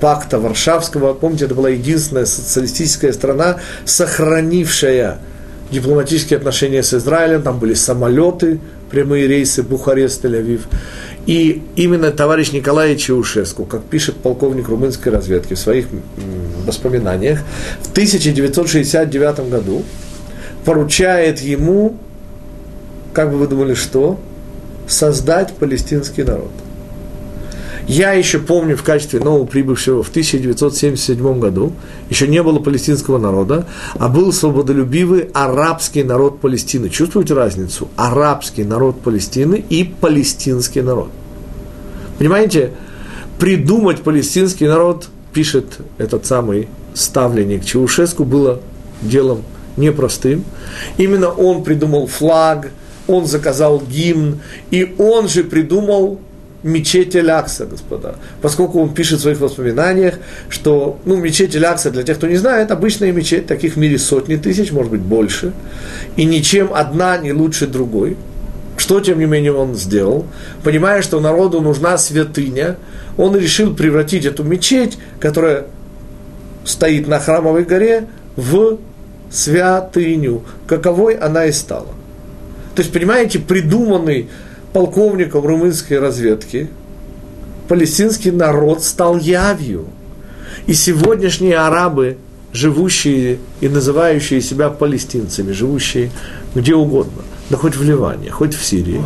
пакта 0.00 0.38
Варшавского, 0.38 1.14
помните, 1.14 1.46
это 1.46 1.54
была 1.54 1.70
единственная 1.70 2.26
социалистическая 2.26 3.14
страна, 3.14 3.56
сохранившая 3.86 5.18
дипломатические 5.70 6.36
отношения 6.36 6.82
с 6.82 6.92
Израилем, 6.92 7.40
там 7.42 7.58
были 7.58 7.72
самолеты, 7.72 8.60
прямые 8.90 9.26
рейсы 9.26 9.62
Бухарест, 9.62 10.24
Тель-Авив. 10.24 10.62
И 11.28 11.60
именно 11.76 12.10
товарищ 12.10 12.52
Николай 12.52 12.96
Чаушеску, 12.96 13.66
как 13.66 13.82
пишет 13.82 14.16
полковник 14.16 14.68
румынской 14.68 15.12
разведки 15.12 15.52
в 15.52 15.58
своих 15.58 15.88
воспоминаниях, 16.64 17.40
в 17.82 17.90
1969 17.90 19.50
году 19.50 19.82
поручает 20.64 21.42
ему, 21.42 21.98
как 23.12 23.30
бы 23.30 23.36
вы 23.36 23.46
думали, 23.46 23.74
что? 23.74 24.18
Создать 24.86 25.52
палестинский 25.52 26.22
народ– 26.22 26.50
я 27.88 28.12
еще 28.12 28.38
помню 28.38 28.76
в 28.76 28.82
качестве 28.82 29.18
новоприбывшего 29.18 30.02
в 30.02 30.10
1977 30.10 31.40
году, 31.40 31.72
еще 32.10 32.28
не 32.28 32.42
было 32.42 32.58
палестинского 32.58 33.16
народа, 33.16 33.66
а 33.94 34.08
был 34.08 34.30
свободолюбивый 34.30 35.30
арабский 35.32 36.04
народ 36.04 36.38
Палестины. 36.40 36.90
Чувствуете 36.90 37.32
разницу? 37.32 37.88
Арабский 37.96 38.64
народ 38.64 39.00
Палестины 39.00 39.64
и 39.70 39.84
палестинский 39.84 40.82
народ. 40.82 41.08
Понимаете, 42.18 42.72
придумать 43.38 44.02
палестинский 44.02 44.66
народ, 44.66 45.08
пишет 45.32 45.78
этот 45.96 46.26
самый 46.26 46.68
ставленник 46.92 47.64
Чаушеску, 47.64 48.24
было 48.24 48.60
делом 49.00 49.44
непростым. 49.78 50.44
Именно 50.98 51.30
он 51.30 51.64
придумал 51.64 52.06
флаг, 52.06 52.70
он 53.06 53.24
заказал 53.24 53.80
гимн, 53.80 54.40
и 54.70 54.94
он 54.98 55.28
же 55.28 55.42
придумал 55.42 56.20
мечеть 56.68 57.16
Элякса, 57.16 57.66
господа. 57.66 58.16
Поскольку 58.42 58.80
он 58.80 58.94
пишет 58.94 59.18
в 59.18 59.22
своих 59.22 59.40
воспоминаниях, 59.40 60.14
что 60.48 60.98
ну, 61.04 61.16
мечеть 61.16 61.56
Элякса, 61.56 61.90
для 61.90 62.02
тех, 62.02 62.16
кто 62.16 62.26
не 62.26 62.36
знает, 62.36 62.70
обычная 62.70 63.12
мечеть, 63.12 63.46
таких 63.46 63.74
в 63.74 63.76
мире 63.78 63.98
сотни 63.98 64.36
тысяч, 64.36 64.72
может 64.72 64.92
быть 64.92 65.00
больше, 65.00 65.52
и 66.16 66.24
ничем 66.24 66.70
одна 66.72 67.18
не 67.18 67.32
лучше 67.32 67.66
другой. 67.66 68.16
Что, 68.76 69.00
тем 69.00 69.18
не 69.18 69.24
менее, 69.24 69.52
он 69.52 69.74
сделал? 69.74 70.26
Понимая, 70.62 71.02
что 71.02 71.18
народу 71.18 71.60
нужна 71.60 71.98
святыня, 71.98 72.76
он 73.16 73.36
решил 73.36 73.74
превратить 73.74 74.24
эту 74.24 74.44
мечеть, 74.44 74.98
которая 75.18 75.66
стоит 76.64 77.08
на 77.08 77.18
храмовой 77.18 77.64
горе, 77.64 78.06
в 78.36 78.78
святыню, 79.30 80.44
каковой 80.66 81.14
она 81.14 81.46
и 81.46 81.52
стала. 81.52 81.88
То 82.76 82.82
есть, 82.82 82.92
понимаете, 82.92 83.40
придуманный 83.40 84.28
полковником 84.72 85.44
румынской 85.44 85.98
разведки, 85.98 86.68
палестинский 87.68 88.30
народ 88.30 88.82
стал 88.82 89.18
явью. 89.18 89.86
И 90.66 90.74
сегодняшние 90.74 91.56
арабы, 91.56 92.18
живущие 92.52 93.38
и 93.60 93.68
называющие 93.68 94.40
себя 94.40 94.70
палестинцами, 94.70 95.52
живущие 95.52 96.10
где 96.54 96.74
угодно, 96.74 97.22
да 97.50 97.56
хоть 97.56 97.76
в 97.76 97.82
Ливане, 97.82 98.30
хоть 98.30 98.54
в 98.54 98.64
Сирии, 98.64 99.02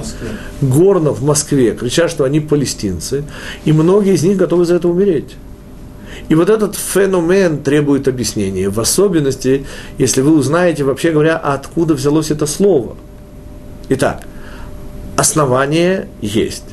в 0.61 0.69
горно 0.69 1.11
в 1.11 1.23
Москве, 1.23 1.73
кричат, 1.73 2.11
что 2.11 2.25
они 2.25 2.41
палестинцы, 2.41 3.25
и 3.65 3.73
многие 3.73 4.15
из 4.15 4.23
них 4.23 4.37
готовы 4.37 4.65
за 4.65 4.77
это 4.77 4.89
умереть. 4.89 5.37
И 6.29 6.35
вот 6.35 6.49
этот 6.49 6.77
феномен 6.77 7.63
требует 7.63 8.09
объяснения, 8.09 8.69
в 8.69 8.79
особенности, 8.81 9.67
если 9.99 10.21
вы 10.21 10.37
узнаете, 10.37 10.85
вообще 10.85 11.11
говоря, 11.11 11.37
откуда 11.37 11.95
взялось 11.95 12.31
это 12.31 12.47
слово. 12.47 12.97
Итак, 13.89 14.23
основание 15.23 16.09
есть. 16.21 16.65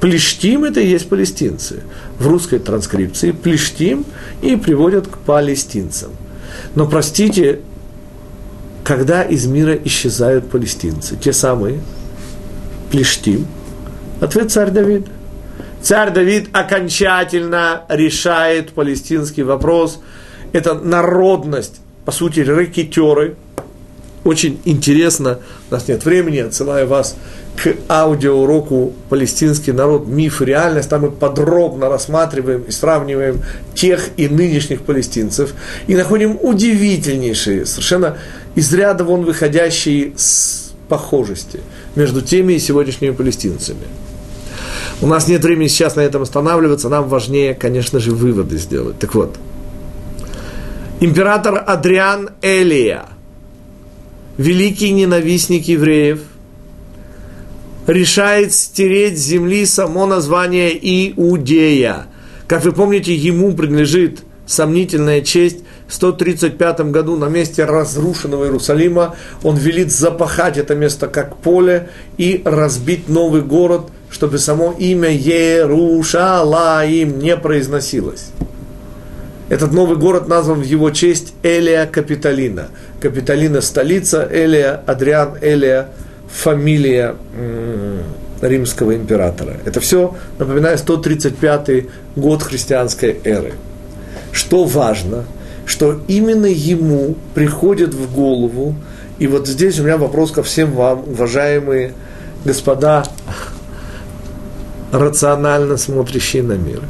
Плештим– 0.00 0.62
это 0.70 0.80
и 0.80 0.86
есть 0.86 1.08
палестинцы. 1.08 1.82
В 2.20 2.26
русской 2.28 2.60
транскрипции 2.60 3.32
плештим 3.32 4.04
и 4.42 4.54
приводят 4.54 5.08
к 5.08 5.18
палестинцам. 5.18 6.12
Но, 6.76 6.86
простите, 6.86 7.60
когда 8.84 9.22
из 9.22 9.46
мира 9.46 9.74
исчезают 9.74 10.50
палестинцы, 10.50 11.16
те 11.16 11.32
самые 11.32 11.80
плештим, 12.92 13.46
ответ 14.20 14.52
царь 14.52 14.70
Давид. 14.70 15.08
Царь 15.82 16.12
Давид 16.12 16.50
окончательно 16.52 17.82
решает 17.88 18.70
палестинский 18.70 19.42
вопрос. 19.42 20.00
Это 20.52 20.74
народность, 20.74 21.80
по 22.04 22.12
сути, 22.12 22.40
рэкетеры. 22.40 23.34
Очень 24.22 24.60
интересно, 24.64 25.40
у 25.70 25.74
нас 25.74 25.88
нет 25.88 26.04
времени, 26.04 26.38
отсылаю 26.38 26.86
вас 26.86 27.16
к 27.56 27.76
аудиоуроку 27.88 28.92
«Палестинский 29.08 29.72
народ. 29.72 30.06
Миф 30.06 30.42
и 30.42 30.44
реальность». 30.44 30.88
Там 30.88 31.02
мы 31.02 31.10
подробно 31.10 31.88
рассматриваем 31.88 32.62
и 32.62 32.70
сравниваем 32.70 33.42
тех 33.74 34.08
и 34.16 34.28
нынешних 34.28 34.82
палестинцев 34.82 35.54
и 35.86 35.94
находим 35.94 36.38
удивительнейшие, 36.40 37.66
совершенно 37.66 38.18
из 38.54 38.72
ряда 38.72 39.04
вон 39.04 39.24
выходящие 39.24 40.12
похожести 40.88 41.60
между 41.96 42.22
теми 42.22 42.54
и 42.54 42.58
сегодняшними 42.58 43.12
палестинцами. 43.12 43.86
У 45.00 45.06
нас 45.06 45.28
нет 45.28 45.42
времени 45.42 45.68
сейчас 45.68 45.96
на 45.96 46.00
этом 46.00 46.22
останавливаться, 46.22 46.88
нам 46.88 47.08
важнее, 47.08 47.54
конечно 47.54 47.98
же, 47.98 48.12
выводы 48.12 48.58
сделать. 48.58 48.98
Так 48.98 49.14
вот, 49.14 49.36
император 51.00 51.62
Адриан 51.66 52.30
Элия, 52.42 53.06
великий 54.36 54.92
ненавистник 54.92 55.66
евреев, 55.66 56.20
решает 57.86 58.52
стереть 58.52 59.18
с 59.18 59.22
земли 59.22 59.66
само 59.66 60.06
название 60.06 60.72
Иудея. 60.80 62.06
Как 62.46 62.64
вы 62.64 62.72
помните, 62.72 63.14
ему 63.14 63.52
принадлежит 63.52 64.20
сомнительная 64.46 65.22
честь 65.22 65.58
в 65.88 65.94
135 65.94 66.80
году 66.90 67.16
на 67.16 67.28
месте 67.28 67.64
разрушенного 67.64 68.44
Иерусалима 68.44 69.16
он 69.42 69.56
велит 69.56 69.92
запахать 69.92 70.56
это 70.56 70.74
место 70.74 71.08
как 71.08 71.36
поле 71.36 71.88
и 72.16 72.42
разбить 72.44 73.08
новый 73.08 73.42
город, 73.42 73.82
чтобы 74.10 74.38
само 74.38 74.74
имя 74.78 75.10
Ерушалаим 75.10 76.38
не 77.18 77.36
произносилось. 77.36 78.30
Этот 79.50 79.72
новый 79.72 79.98
город 79.98 80.26
назван 80.26 80.60
в 80.60 80.64
его 80.64 80.90
честь 80.90 81.34
Элия 81.42 81.84
Капитолина. 81.86 82.68
Капитолина– 83.00 83.60
столица, 83.62 84.26
Элия, 84.30 84.82
Адриан 84.86 85.36
Элия– 85.42 85.90
фамилия 86.34 87.14
римского 88.40 88.94
императора. 88.94 89.56
Это 89.64 89.80
все, 89.80 90.14
напоминаю, 90.38 90.76
135 90.76 91.86
год 92.16 92.42
христианской 92.42 93.20
эры. 93.24 93.54
Что 94.32 94.64
важно, 94.64 95.24
что 95.64 96.00
именно 96.08 96.46
ему 96.46 97.14
приходит 97.34 97.94
в 97.94 98.12
голову, 98.12 98.74
и 99.18 99.26
вот 99.26 99.46
здесь 99.46 99.78
у 99.78 99.84
меня 99.84 99.96
вопрос 99.96 100.32
ко 100.32 100.42
всем 100.42 100.72
вам, 100.72 101.04
уважаемые 101.06 101.92
господа, 102.44 103.04
рационально 104.92 105.76
смотрящие 105.76 106.42
на 106.42 106.54
мир. 106.54 106.80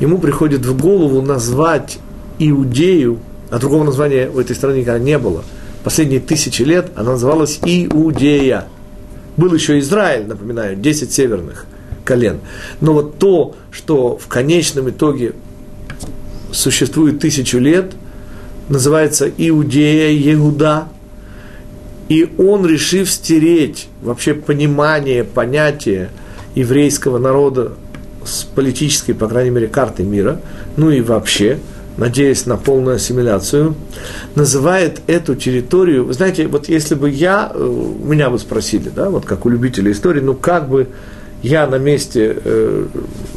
Ему 0.00 0.18
приходит 0.18 0.64
в 0.64 0.80
голову 0.80 1.20
назвать 1.20 1.98
Иудею, 2.38 3.18
а 3.50 3.58
другого 3.58 3.84
названия 3.84 4.28
в 4.28 4.38
этой 4.38 4.56
стране 4.56 4.80
никогда 4.80 4.98
не 4.98 5.18
было. 5.18 5.44
Последние 5.82 6.20
тысячи 6.20 6.62
лет 6.62 6.86
она 6.96 7.12
называлась 7.12 7.60
Иудея. 7.62 8.64
Был 9.36 9.54
еще 9.54 9.78
Израиль, 9.78 10.26
напоминаю, 10.26 10.76
10 10.76 11.12
северных 11.12 11.66
колен. 12.04 12.40
Но 12.80 12.92
вот 12.92 13.18
то, 13.18 13.56
что 13.70 14.16
в 14.16 14.28
конечном 14.28 14.90
итоге 14.90 15.32
существует 16.52 17.18
тысячу 17.18 17.58
лет, 17.58 17.92
называется 18.68 19.30
Иудея, 19.36 20.10
Егуда. 20.10 20.88
И 22.08 22.30
он, 22.38 22.66
решив 22.66 23.10
стереть 23.10 23.88
вообще 24.02 24.34
понимание, 24.34 25.24
понятие 25.24 26.10
еврейского 26.54 27.18
народа 27.18 27.72
с 28.24 28.44
политической, 28.44 29.14
по 29.14 29.26
крайней 29.26 29.50
мере, 29.50 29.68
карты 29.68 30.02
мира, 30.02 30.40
ну 30.76 30.90
и 30.90 31.00
вообще, 31.00 31.58
надеясь 31.96 32.46
на 32.46 32.56
полную 32.56 32.96
ассимиляцию, 32.96 33.74
называет 34.34 35.00
эту 35.06 35.34
территорию, 35.34 36.04
вы 36.04 36.12
знаете, 36.12 36.46
вот 36.46 36.68
если 36.68 36.94
бы 36.94 37.08
я, 37.08 37.50
э, 37.54 37.92
меня 38.02 38.30
бы 38.30 38.38
спросили, 38.38 38.90
да, 38.94 39.10
вот 39.10 39.24
как 39.24 39.46
у 39.46 39.48
любителей 39.48 39.92
истории, 39.92 40.20
ну 40.20 40.34
как 40.34 40.68
бы 40.68 40.88
я 41.42 41.66
на 41.66 41.76
месте 41.76 42.38
э, 42.42 42.86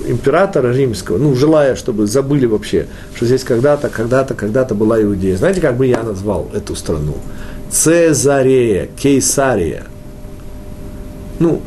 императора 0.08 0.74
римского, 0.74 1.18
ну, 1.18 1.36
желая, 1.36 1.76
чтобы 1.76 2.08
забыли 2.08 2.46
вообще, 2.46 2.88
что 3.14 3.26
здесь 3.26 3.44
когда-то, 3.44 3.90
когда-то, 3.90 4.34
когда-то 4.34 4.76
была 4.76 5.02
Иудея. 5.02 5.36
Знаете, 5.36 5.60
как 5.60 5.76
бы 5.76 5.86
я 5.86 6.02
назвал 6.04 6.50
эту 6.54 6.74
страну? 6.76 7.16
Цезарея, 7.70 8.88
Кейсария. 8.98 9.84
Ну, 11.40 11.62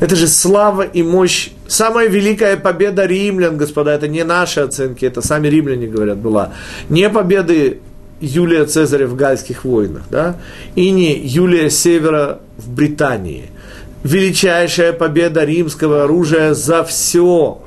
это 0.00 0.16
же 0.16 0.26
слава 0.26 0.82
и 0.82 1.02
мощь. 1.02 1.50
Самая 1.66 2.08
великая 2.08 2.56
победа 2.56 3.06
римлян, 3.06 3.56
господа, 3.56 3.94
это 3.94 4.08
не 4.08 4.24
наши 4.24 4.60
оценки, 4.60 5.04
это 5.04 5.22
сами 5.22 5.48
римляне 5.48 5.86
говорят, 5.86 6.18
была. 6.18 6.52
Не 6.88 7.08
победы 7.10 7.80
Юлия 8.20 8.64
Цезаря 8.64 9.06
в 9.06 9.16
Гальских 9.16 9.64
войнах, 9.64 10.02
да, 10.10 10.36
и 10.74 10.90
не 10.90 11.18
Юлия 11.18 11.70
Севера 11.70 12.40
в 12.56 12.70
Британии– 12.70 13.50
величайшая 14.04 14.92
победа 14.92 15.44
римского 15.44 16.04
оружия 16.04 16.54
за 16.54 16.84
все 16.84 17.60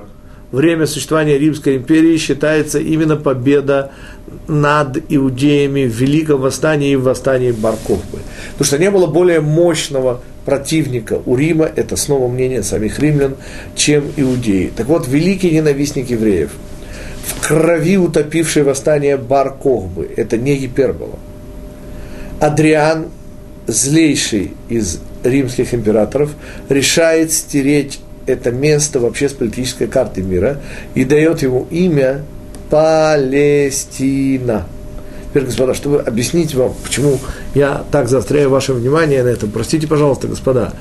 время 0.51 0.85
существования 0.85 1.37
Римской 1.37 1.77
империи 1.77 2.17
считается 2.17 2.79
именно 2.79 3.15
победа 3.15 3.91
над 4.47 4.97
иудеями 5.09 5.85
в 5.85 5.93
Великом 5.93 6.41
Восстании 6.41 6.91
и 6.91 6.95
в 6.95 7.03
Восстании 7.03 7.51
Баркохбы. 7.51 8.19
Потому 8.53 8.65
что 8.65 8.77
не 8.77 8.91
было 8.91 9.07
более 9.07 9.39
мощного 9.39 10.21
противника 10.51 11.21
у 11.25 11.37
Рима, 11.37 11.71
это 11.73 11.95
снова 11.95 12.27
мнение 12.27 12.61
самих 12.61 12.99
римлян, 12.99 13.37
чем 13.73 14.11
иудеи. 14.17 14.69
Так 14.75 14.87
вот, 14.87 15.07
великий 15.07 15.49
ненавистник 15.49 16.09
евреев, 16.09 16.51
в 17.25 17.47
крови 17.47 17.95
утопивший 17.97 18.63
восстание 18.63 19.15
Бар-Кохбы, 19.15 20.11
это 20.17 20.37
не 20.37 20.57
гипербола. 20.57 21.17
Адриан, 22.41 23.05
злейший 23.65 24.51
из 24.67 24.99
римских 25.23 25.73
императоров, 25.73 26.31
решает 26.67 27.31
стереть 27.31 28.01
это 28.25 28.51
место 28.51 28.99
вообще 28.99 29.29
с 29.29 29.33
политической 29.33 29.87
карты 29.87 30.21
мира 30.21 30.59
и 30.95 31.05
дает 31.05 31.43
ему 31.43 31.65
имя 31.71 32.23
Палестина. 32.69 34.65
Теперь, 35.31 35.45
господа, 35.45 35.73
чтобы 35.73 36.01
объяснить 36.01 36.53
вам, 36.55 36.73
почему 36.83 37.17
я 37.55 37.85
так 37.89 38.09
заостряю 38.09 38.49
ваше 38.49 38.73
внимание 38.73 39.23
на 39.23 39.29
этом, 39.29 39.49
простите, 39.49 39.87
пожалуйста, 39.87 40.27
господа, 40.27 40.73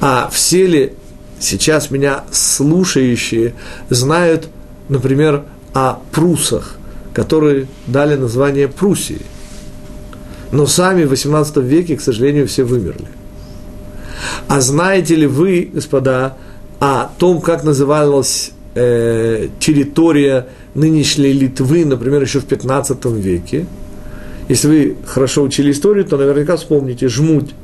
а 0.00 0.28
все 0.32 0.66
ли 0.66 0.92
сейчас 1.38 1.92
меня 1.92 2.24
слушающие 2.32 3.54
знают, 3.90 4.48
например, 4.88 5.44
о 5.72 6.00
прусах, 6.10 6.78
которые 7.14 7.68
дали 7.86 8.16
название 8.16 8.66
Пруссии. 8.66 9.22
Но 10.50 10.66
сами 10.66 11.04
в 11.04 11.10
18 11.10 11.58
веке, 11.58 11.96
к 11.96 12.00
сожалению, 12.00 12.48
все 12.48 12.64
вымерли. 12.64 13.06
А 14.48 14.60
знаете 14.60 15.14
ли 15.14 15.28
вы, 15.28 15.70
господа, 15.72 16.36
о 16.80 17.08
том, 17.18 17.40
как 17.40 17.62
называлась 17.62 18.50
э, 18.74 19.46
территория 19.60 20.48
нынешней 20.74 21.32
Литвы, 21.32 21.84
например, 21.84 22.22
еще 22.22 22.40
в 22.40 22.46
15 22.46 23.04
веке? 23.04 23.66
Если 24.52 24.68
вы 24.68 24.96
хорошо 25.06 25.44
учили 25.44 25.72
историю, 25.72 26.04
то 26.04 26.18
наверняка 26.18 26.58
вспомните 26.58 27.08
Жмуть. 27.08 27.54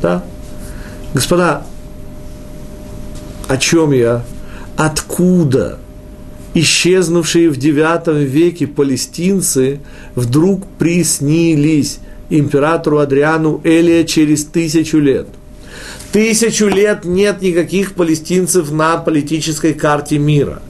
Да? 0.00 0.22
Господа, 1.12 1.66
о 3.48 3.56
чем 3.56 3.90
я? 3.90 4.24
Откуда 4.76 5.80
исчезнувшие 6.54 7.50
в 7.50 7.58
IX 7.58 8.22
веке 8.22 8.68
палестинцы 8.68 9.80
вдруг 10.14 10.64
приснились 10.78 11.98
императору 12.30 12.98
Адриану 12.98 13.60
Элия 13.64 14.04
через 14.04 14.44
тысячу 14.44 14.98
лет. 14.98 15.26
Тысячу 16.12 16.68
лет 16.68 17.04
нет 17.04 17.42
никаких 17.42 17.94
палестинцев 17.94 18.70
на 18.70 18.98
политической 18.98 19.74
карте 19.74 20.18
мира. 20.18 20.62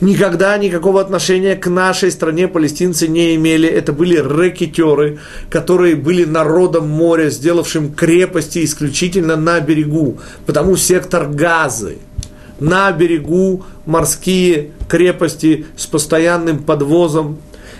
Никогда 0.00 0.56
никакого 0.58 1.00
отношения 1.00 1.56
к 1.56 1.68
нашей 1.68 2.10
стране 2.10 2.48
палестинцы 2.48 3.08
не 3.08 3.34
имели. 3.34 3.68
Это 3.68 3.92
были 3.92 4.16
рэкетеры, 4.16 5.18
которые 5.50 5.96
были 5.96 6.24
народом 6.24 6.88
моря, 6.88 7.30
сделавшим 7.30 7.92
крепости 7.92 8.64
исключительно 8.64 9.36
на 9.36 9.60
берегу. 9.60 10.18
Потому 10.46 10.76
сектор 10.76 11.28
Газы 11.28 11.98
на 12.60 12.90
берегу 12.92 13.64
морские 13.84 14.70
крепости 14.88 15.66
с 15.76 15.86
постоянным 15.86 16.62
подвозом. 16.62 17.38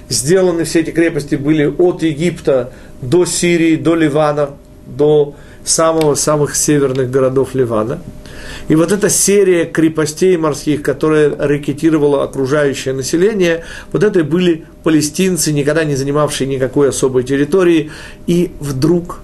Сделаны 0.08 0.64
все 0.64 0.80
эти 0.80 0.90
крепости 0.90 1.34
были 1.34 1.64
от 1.64 2.02
Египта 2.02 2.72
до 3.02 3.24
Сирии, 3.24 3.76
до 3.76 3.94
Ливана, 3.94 4.50
до 4.86 5.34
самого, 5.66 6.14
самых 6.14 6.54
северных 6.54 7.10
городов 7.10 7.54
Ливана. 7.54 7.98
И 8.68 8.76
вот 8.76 8.92
эта 8.92 9.10
серия 9.10 9.64
крепостей 9.64 10.36
морских, 10.36 10.80
которая 10.80 11.36
ракетировала 11.36 12.22
окружающее 12.22 12.94
население, 12.94 13.64
вот 13.92 14.04
это 14.04 14.22
были 14.22 14.64
палестинцы, 14.84 15.52
никогда 15.52 15.84
не 15.84 15.96
занимавшие 15.96 16.46
никакой 16.46 16.90
особой 16.90 17.24
территории, 17.24 17.90
и 18.28 18.52
вдруг 18.60 19.20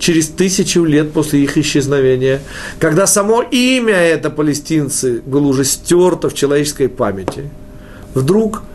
через 0.00 0.28
тысячу 0.28 0.84
лет 0.84 1.12
после 1.12 1.44
их 1.44 1.56
исчезновения, 1.56 2.40
когда 2.80 3.06
само 3.06 3.42
имя 3.42 3.94
это 3.94 4.30
палестинцы 4.30 5.22
было 5.24 5.46
уже 5.46 5.64
стерто 5.64 6.28
в 6.28 6.34
человеческой 6.34 6.88
памяти, 6.88 7.50
вдруг– 8.14 8.64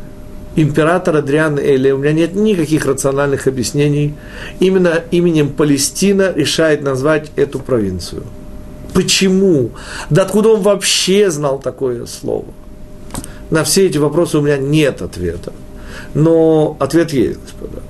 император 0.62 1.16
Адриан 1.16 1.57
Эли, 1.57 1.91
у 1.91 1.97
меня 1.97 2.12
нет 2.12 2.36
никаких 2.36 2.86
рациональных 2.86 3.47
объяснений, 3.47 4.14
именно 4.60 5.03
именем 5.12 5.49
Палестина 5.49 6.34
решает 6.36 6.82
назвать 6.82 7.32
эту 7.36 7.60
провинцию. 7.60 8.24
Почему? 8.93 9.72
Да 10.10 10.24
откуда 10.24 10.49
он 10.49 10.62
вообще 10.62 11.32
знал 11.32 11.60
такое 11.60 12.05
слово? 12.05 12.45
На 13.49 13.64
все 13.64 13.86
эти 13.86 13.97
вопросы 13.97 14.38
у 14.38 14.41
меня 14.41 14.57
нет 14.57 15.01
ответа. 15.01 15.53
Но 16.14 16.76
ответ 16.80 17.14
есть, 17.14 17.39
господа. 17.41 17.82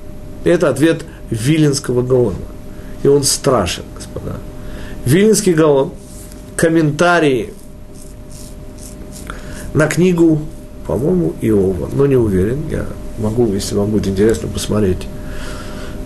Это 0.44 0.70
ответ 0.70 1.04
Виленского 1.32 2.02
Гаона. 2.02 2.38
И 3.04 3.08
он 3.08 3.24
страшен, 3.24 3.84
господа. 3.96 4.38
Виленский 5.06 5.54
Гаон, 5.54 5.92
комментарии 6.56 7.54
на 9.74 9.88
книгу, 9.88 10.42
по-моему, 10.90 11.36
Иова, 11.40 11.88
но 11.94 12.08
не 12.08 12.16
уверен, 12.16 12.64
я 12.72 12.88
могу, 13.20 13.54
если 13.54 13.76
вам 13.76 13.92
будет 13.92 14.08
интересно, 14.08 14.50
посмотреть 14.50 15.08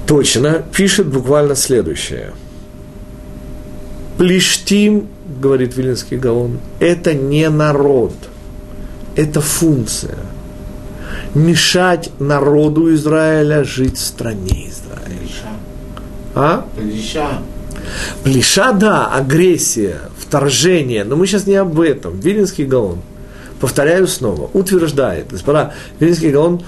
точно, 0.06 0.62
пишет 0.76 1.08
буквально 1.08 1.56
следующее. 1.56 2.34
Плештим, 4.18 5.08
говорит 5.40 5.78
Вилинский 5.78 6.18
Гаон, 6.18 6.60
это 6.82 7.14
не 7.14 7.50
народ, 7.50 8.14
это 9.16 9.40
функция. 9.40 10.18
Мешать 11.34 12.10
народу 12.20 12.94
Израиля 12.94 13.64
жить 13.64 13.96
в 13.96 14.04
стране 14.04 14.70
Израиля. 14.70 15.56
А? 16.36 16.66
Плеша. 16.76 17.40
Плеша, 18.26 18.74
да, 18.74 19.08
агрессия, 19.08 20.02
вторжение, 20.20 21.06
но 21.06 21.16
мы 21.16 21.26
сейчас 21.26 21.48
не 21.48 21.56
об 21.56 21.80
этом. 21.80 22.20
Вилинский 22.20 22.66
Гаон, 22.66 23.00
повторяю 23.64 24.10
снова, 24.10 24.50
утверждает, 24.52 25.32
господа, 25.32 25.74
Вилинский 25.98 26.32
Гаон 26.32 26.64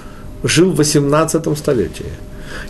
жил 0.46 0.72
в 0.72 0.78
18 0.78 1.58
столетии. 1.58 2.06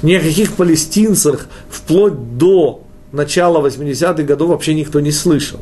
Ни 0.02 0.16
о 0.16 0.20
каких 0.20 0.54
палестинцах 0.54 1.46
вплоть 1.70 2.36
до 2.36 2.82
начала 3.12 3.64
80-х 3.64 4.24
годов 4.24 4.50
вообще 4.50 4.74
никто 4.74 5.00
не 5.00 5.12
слышал. 5.12 5.60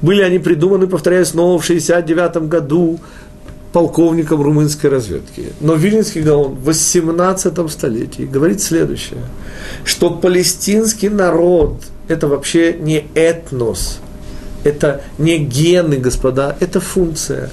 Были 0.00 0.22
они 0.22 0.38
придуманы, 0.38 0.86
повторяю 0.86 1.26
снова, 1.26 1.58
в 1.58 1.64
69 1.64 2.48
году 2.48 3.00
полковником 3.72 4.42
румынской 4.42 4.90
разведки. 4.90 5.46
Но 5.60 5.74
Вильнинский 5.74 6.22
Гаон 6.22 6.54
в 6.54 6.66
18 6.66 7.68
столетии 7.68 8.22
говорит 8.22 8.62
следующее, 8.62 9.24
что 9.82 10.10
палестинский 10.10 11.08
народ– 11.08 11.82
это 12.06 12.28
вообще 12.28 12.74
не 12.74 13.08
этнос, 13.16 13.98
это 14.64 15.02
не 15.18 15.38
гены, 15.38 15.96
господа, 15.96 16.56
это 16.60 16.80
функция. 16.80 17.50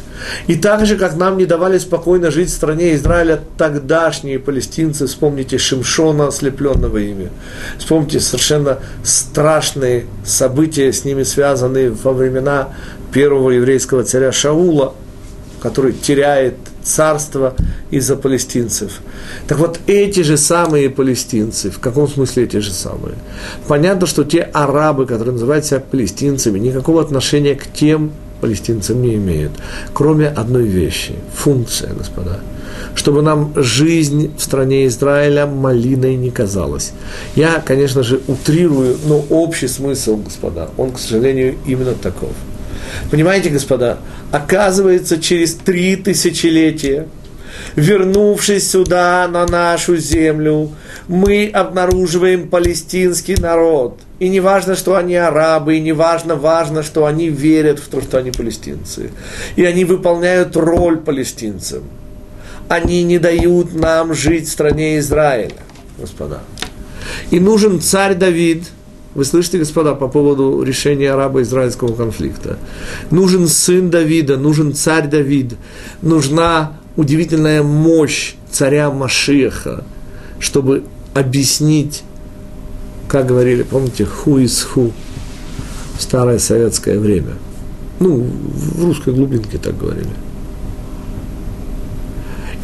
И 0.47 0.55
так 0.55 0.85
же, 0.85 0.97
как 0.97 1.15
нам 1.15 1.37
не 1.37 1.45
давали 1.45 1.77
спокойно 1.77 2.31
жить 2.31 2.49
в 2.49 2.53
стране 2.53 2.95
Израиля 2.95 3.39
тогдашние 3.57 4.39
палестинцы, 4.39 5.07
вспомните 5.07 5.57
Шимшона, 5.57 6.27
ослепленного 6.27 6.97
ими, 6.97 7.29
вспомните 7.77 8.19
совершенно 8.19 8.79
страшные 9.03 10.05
события, 10.25 10.91
с 10.91 11.05
ними 11.05 11.23
связанные 11.23 11.91
во 11.91 12.13
времена 12.13 12.69
первого 13.11 13.51
еврейского 13.51 14.03
царя 14.03 14.31
Шаула, 14.31 14.93
который 15.61 15.93
теряет 15.93 16.55
царство 16.85 17.55
из-за 17.89 18.15
палестинцев. 18.15 19.01
Так 19.47 19.57
вот, 19.59 19.79
эти 19.87 20.21
же 20.21 20.37
самые 20.37 20.89
палестинцы, 20.89 21.71
в 21.71 21.79
каком 21.79 22.07
смысле 22.07 22.43
эти 22.43 22.57
же 22.57 22.71
самые? 22.71 23.15
Понятно, 23.67 24.07
что 24.07 24.23
те 24.23 24.41
арабы, 24.41 25.05
которые 25.05 25.33
называют 25.33 25.65
себя 25.65 25.79
палестинцами, 25.79 26.59
никакого 26.59 27.01
отношения 27.01 27.55
к 27.55 27.65
тем 27.73 28.11
палестинцам 28.39 29.01
не 29.01 29.15
имеют, 29.15 29.51
кроме 29.93 30.27
одной 30.27 30.67
вещи– 30.67 31.13
функция, 31.33 31.93
господа 31.93 32.39
чтобы 32.93 33.21
нам 33.21 33.53
жизнь 33.55 34.31
в 34.37 34.43
стране 34.43 34.87
Израиля 34.87 35.45
малиной 35.45 36.15
не 36.15 36.29
казалась. 36.29 36.91
Я, 37.35 37.63
конечно 37.65 38.03
же, 38.03 38.21
утрирую, 38.27 38.97
но 39.05 39.23
общий 39.29 39.67
смысл, 39.67 40.17
господа, 40.17 40.69
он, 40.77 40.91
к 40.91 40.99
сожалению, 40.99 41.55
именно 41.65 41.93
таков– 41.93 42.31
Понимаете, 43.11 43.49
господа, 43.49 43.99
оказывается, 44.31 45.21
через 45.21 45.55
три 45.55 45.95
тысячелетия, 45.95 47.07
вернувшись 47.75 48.69
сюда, 48.69 49.27
на 49.27 49.45
нашу 49.45 49.97
землю, 49.97 50.71
мы 51.07 51.49
обнаруживаем 51.53 52.47
палестинский 52.49 53.35
народ. 53.35 53.99
И 54.19 54.29
не 54.29 54.39
важно, 54.39 54.75
что 54.75 54.95
они 54.95 55.15
арабы, 55.15 55.77
и 55.77 55.81
не 55.81 55.91
важно, 55.91 56.35
важно, 56.35 56.83
что 56.83 57.05
они 57.05 57.29
верят 57.29 57.79
в 57.79 57.87
то, 57.87 58.01
что 58.01 58.17
они 58.17 58.31
палестинцы. 58.31 59.11
И 59.55 59.65
они 59.65 59.85
выполняют 59.85 60.55
роль 60.55 60.97
палестинцев. 60.97 61.83
Они 62.67 63.03
не 63.03 63.19
дают 63.19 63.75
нам 63.75 64.13
жить 64.13 64.47
в 64.47 64.51
стране 64.51 64.97
Израиля, 64.99 65.55
господа. 65.99 66.39
И 67.29 67.39
нужен 67.39 67.81
царь 67.81 68.15
Давид– 68.15 68.63
вы 69.15 69.23
слышите, 69.23 69.57
господа, 69.57 69.95
по 69.95 70.09
поводу 70.09 70.61
решения 70.61 71.11
арабо-израильского 71.11 71.95
конфликта. 71.95 72.59
Нужен 73.11 73.47
сын 73.47 73.89
Давида, 73.89 74.35
нужен 74.35 74.73
царь 74.73 75.07
Давид, 75.07 75.55
нужна 76.01 76.73
удивительная 76.97 77.63
мощь 77.63 78.35
царя 78.51 78.91
Машеха, 78.91 79.85
чтобы 80.39 80.83
объяснить, 81.13 82.03
как 83.07 83.27
говорили, 83.27 83.63
помните, 83.63 84.05
ху 84.05 84.37
из 84.37 84.61
ху 84.61 84.91
в 85.97 86.01
старое 86.01 86.37
советское 86.37 86.99
время. 86.99 87.35
Ну, 88.01 88.17
в 88.17 88.83
русской 88.83 89.13
глубинке 89.13 89.57
так 89.57 89.77
говорили. 89.77 90.09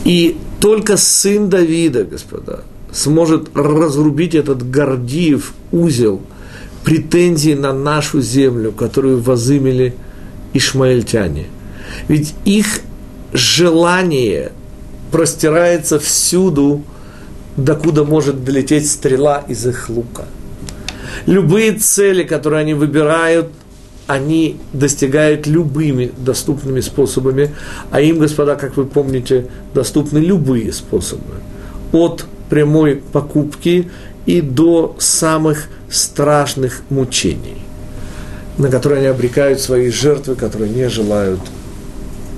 И 0.04 0.38
только 0.60 0.98
сын 0.98 1.50
Давида, 1.50 2.04
господа, 2.04 2.66
сможет 2.92 3.56
разрубить 3.56 4.36
этот 4.36 4.70
Гордиев 4.70 5.54
узел– 5.72 6.20
претензии 6.84 7.54
на 7.54 7.74
нашу 7.74 8.22
землю, 8.22 8.72
которую 8.72 9.22
возымели 9.22 9.96
ишмаэльтяне. 10.54 11.48
Ведь 12.08 12.34
их 12.46 12.82
желание 13.34 14.52
простирается 15.12 16.00
всюду, 16.00 16.84
докуда 17.58 18.04
может 18.04 18.44
долететь 18.44 18.90
стрела 18.90 19.44
из 19.48 19.66
их 19.66 19.90
лука. 19.90 20.26
Любые 21.26 21.74
цели, 21.74 22.24
которые 22.24 22.62
они 22.62 22.74
выбирают, 22.74 23.50
они 24.08 24.58
достигают 24.74 25.48
любыми 25.48 26.12
доступными 26.18 26.82
способами, 26.82 27.54
а 27.92 28.02
им, 28.02 28.20
господа, 28.20 28.56
как 28.56 28.76
вы 28.76 28.86
помните, 28.86 29.48
доступны 29.74 30.18
любые 30.18 30.74
способы. 30.74 31.36
От 31.92 32.26
прямой 32.50 33.02
покупки 33.12 33.90
и 34.26 34.42
до 34.42 34.96
самых 35.00 35.68
страшных 35.92 36.82
мучений, 36.90 37.62
на 38.58 38.70
которые 38.70 39.00
они 39.00 39.08
обрекают 39.08 39.60
свои 39.60 39.90
жертвы, 39.90 40.36
которые 40.36 40.72
не 40.72 40.90
желают 40.90 41.42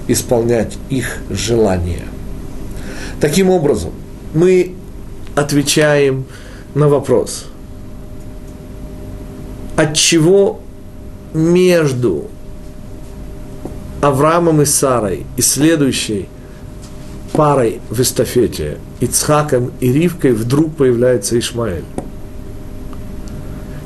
исполнять 0.07 0.77
их 0.89 1.19
желания. 1.29 2.03
Таким 3.21 3.49
образом, 3.49 3.91
мы 4.33 4.73
отвечаем 5.35 6.25
на 6.75 6.89
вопрос, 6.89 7.45
от 9.75 9.93
чего 9.95 10.59
между 11.33 12.25
Авраамом 14.01 14.61
и 14.61 14.65
Сарой 14.65 15.25
и 15.37 15.41
следующей 15.41 16.27
парой 17.31 17.79
в 17.89 17.99
эстафете 18.01 18.77
Ицхаком 18.99 19.71
и 19.79 19.91
Ривкой 19.91 20.33
вдруг 20.33 20.75
появляется 20.75 21.39
Ишмаэль. 21.39 21.83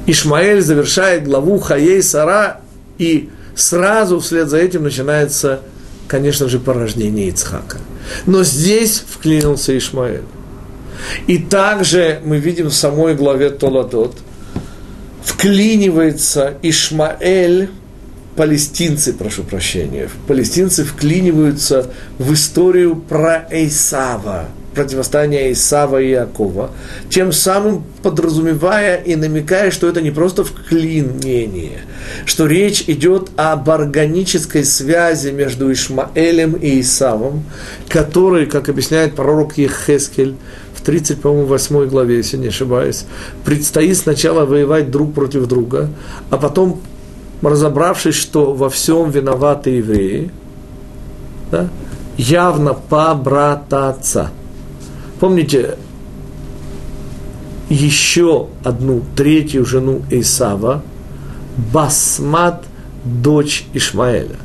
Ишмаэль 0.07 0.61
завершает 0.61 1.25
главу 1.25 1.59
Хаей 1.59 2.01
Сара, 2.01 2.61
и 2.97 3.29
сразу 3.55 4.19
вслед 4.19 4.47
за 4.47 4.57
этим 4.57 4.83
начинается, 4.83 5.59
конечно 6.07 6.47
же, 6.47 6.59
порождение 6.59 7.27
Ицхака. 7.27 7.79
Но 8.25 8.43
здесь 8.43 9.03
вклинился 9.07 9.77
Ишмаэль. 9.77 10.23
И 11.27 11.37
также 11.37 12.21
мы 12.23 12.37
видим 12.37 12.67
в 12.67 12.73
самой 12.73 13.15
главе 13.15 13.49
Толадот, 13.49 14.17
вклинивается 15.23 16.53
Ишмаэль, 16.61 17.69
палестинцы, 18.37 19.11
прошу 19.11 19.43
прощения, 19.43 20.09
палестинцы 20.25 20.85
вклиниваются 20.85 21.91
в 22.17 22.33
историю 22.33 22.95
про 22.95 23.45
Эйсава– 23.51 24.45
противостояния 24.77 25.51
Исава 25.51 25.99
и 25.99 26.11
Якова, 26.11 26.69
тем 27.09 27.31
самым 27.31 27.83
подразумевая 28.03 28.97
и 28.97 29.15
намекая, 29.15 29.71
что 29.71 29.87
это 29.87 30.01
не 30.01 30.11
просто 30.11 30.43
вклинение, 30.43 31.79
что 32.25 32.45
речь 32.45 32.83
идет 32.85 33.29
об 33.37 33.69
органической 33.71 34.63
связи 34.63 35.31
между 35.31 35.71
Ишмаэлем 35.73 36.53
и 36.53 36.79
Исавом, 36.81 37.43
который, 37.89 38.45
как 38.45 38.69
объясняет 38.69 39.15
пророк 39.15 39.57
Ехескель, 39.57 40.35
в 40.75 40.81
30, 40.81 41.21
по-моему, 41.21 41.47
8 41.47 41.87
главе, 41.87 42.17
если 42.17 42.37
не 42.37 42.49
ошибаюсь, 42.49 43.05
предстоит 43.43 43.97
сначала 43.97 44.45
воевать 44.45 44.91
друг 44.91 45.15
против 45.15 45.47
друга, 45.47 45.89
а 46.29 46.37
потом, 46.37 46.81
разобравшись, 47.41 48.15
что 48.15 48.53
во 48.53 48.69
всем 48.69 49.09
виноваты 49.09 49.71
евреи, 49.71 50.29
да, 51.51 51.67
явно 52.15 52.75
побрататься– 52.75 54.29
Помните, 55.19 55.77
еще 57.69 58.47
одну 58.63 59.01
третью 59.15 59.65
жену 59.65 60.01
Исава, 60.11 60.83
Басмат, 61.73 62.63
дочь 63.03 63.65
Ишмаэля. 63.73 64.37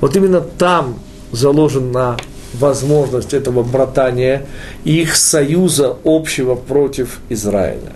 Вот 0.00 0.16
именно 0.16 0.40
там 0.40 0.98
заложена 1.32 2.16
возможность 2.54 3.34
этого 3.34 3.62
братания 3.62 4.46
и 4.84 5.02
их 5.02 5.14
союза 5.16 5.96
общего 6.04 6.54
против 6.54 7.20
Израиля. 7.28 7.92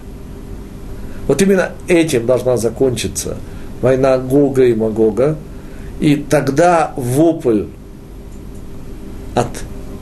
Вот 1.26 1.40
именно 1.40 1.70
этим 1.88 2.26
должна 2.26 2.56
закончиться 2.56 3.36
война 3.80 4.18
Гога 4.18 4.64
и 4.64 4.74
Магога, 4.74 5.36
и 6.00 6.16
тогда 6.16 6.92
вопль 6.96 7.64
от 9.34 9.48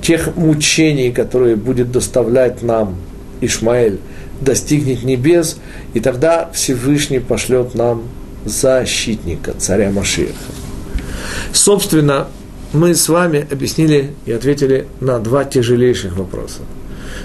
тех 0.02 0.36
мучений, 0.36 1.12
которые 1.12 1.56
будет 1.56 1.92
доставлять 1.92 2.62
нам 2.62 2.96
Ишмаэль, 3.40 3.98
достигнет 4.40 5.02
небес, 5.02 5.58
и 5.94 6.00
тогда 6.00 6.50
Всевышний 6.52 7.20
пошлет 7.20 7.74
нам 7.74 8.02
защитника, 8.44 9.52
царя 9.58 9.90
Машиаха. 9.90 10.34
Собственно, 11.52 12.28
мы 12.72 12.94
с 12.94 13.08
вами 13.08 13.46
объяснили 13.50 14.12
и 14.26 14.32
ответили 14.32 14.86
на 15.00 15.18
два 15.18 15.44
тяжелейших 15.44 16.16
вопроса. 16.16 16.60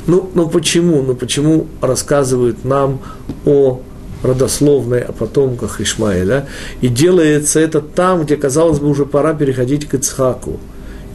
Ну, 0.07 0.29
ну 0.33 0.49
почему? 0.49 1.01
Ну 1.01 1.15
почему 1.15 1.67
рассказывают 1.81 2.65
нам 2.65 2.99
о 3.45 3.81
родословной, 4.23 5.01
о 5.01 5.11
потомках 5.11 5.79
Ишмаэля, 5.81 6.47
и 6.81 6.87
делается 6.87 7.59
это 7.59 7.81
там, 7.81 8.23
где, 8.23 8.37
казалось 8.37 8.79
бы, 8.79 8.87
уже 8.87 9.05
пора 9.05 9.33
переходить 9.33 9.87
к 9.87 9.93
Ицхаку. 9.93 10.59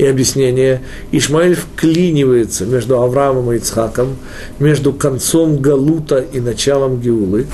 И 0.01 0.07
объяснение, 0.07 0.81
Ишмаэль 1.13 1.55
вклинивается 1.55 2.65
между 2.65 3.03
Авраамом 3.03 3.53
и 3.53 3.59
Ицхаком, 3.59 4.17
между 4.59 4.95
концом 4.95 5.59
Галута 5.59 6.21
и 6.21 6.41
началом 6.41 6.99
Геулы. 7.03 7.47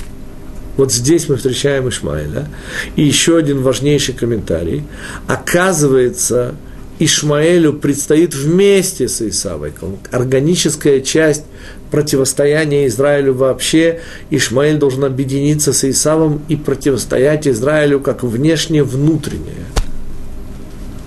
Вот 0.76 0.92
здесь 0.92 1.28
мы 1.28 1.38
встречаем 1.38 1.88
Ишмаэля. 1.88 2.46
И 2.94 3.02
еще 3.02 3.36
один 3.36 3.62
важнейший 3.62 4.14
комментарий. 4.14 4.84
Оказывается, 5.26 6.54
Ишмаэлю 7.00 7.72
предстоит 7.72 8.36
вместе 8.36 9.08
с 9.08 9.20
Исавой, 9.22 9.72
органическая 10.12 11.00
часть 11.00 11.42
противостояния 11.90 12.86
Израилю 12.86 13.34
вообще. 13.34 14.02
Ишмаэль 14.30 14.78
должен 14.78 15.02
объединиться 15.02 15.72
с 15.72 15.82
Исавом 15.82 16.42
и 16.46 16.54
противостоять 16.54 17.48
Израилю 17.48 17.98
как 17.98 18.22
внешне-внутреннее 18.22 19.66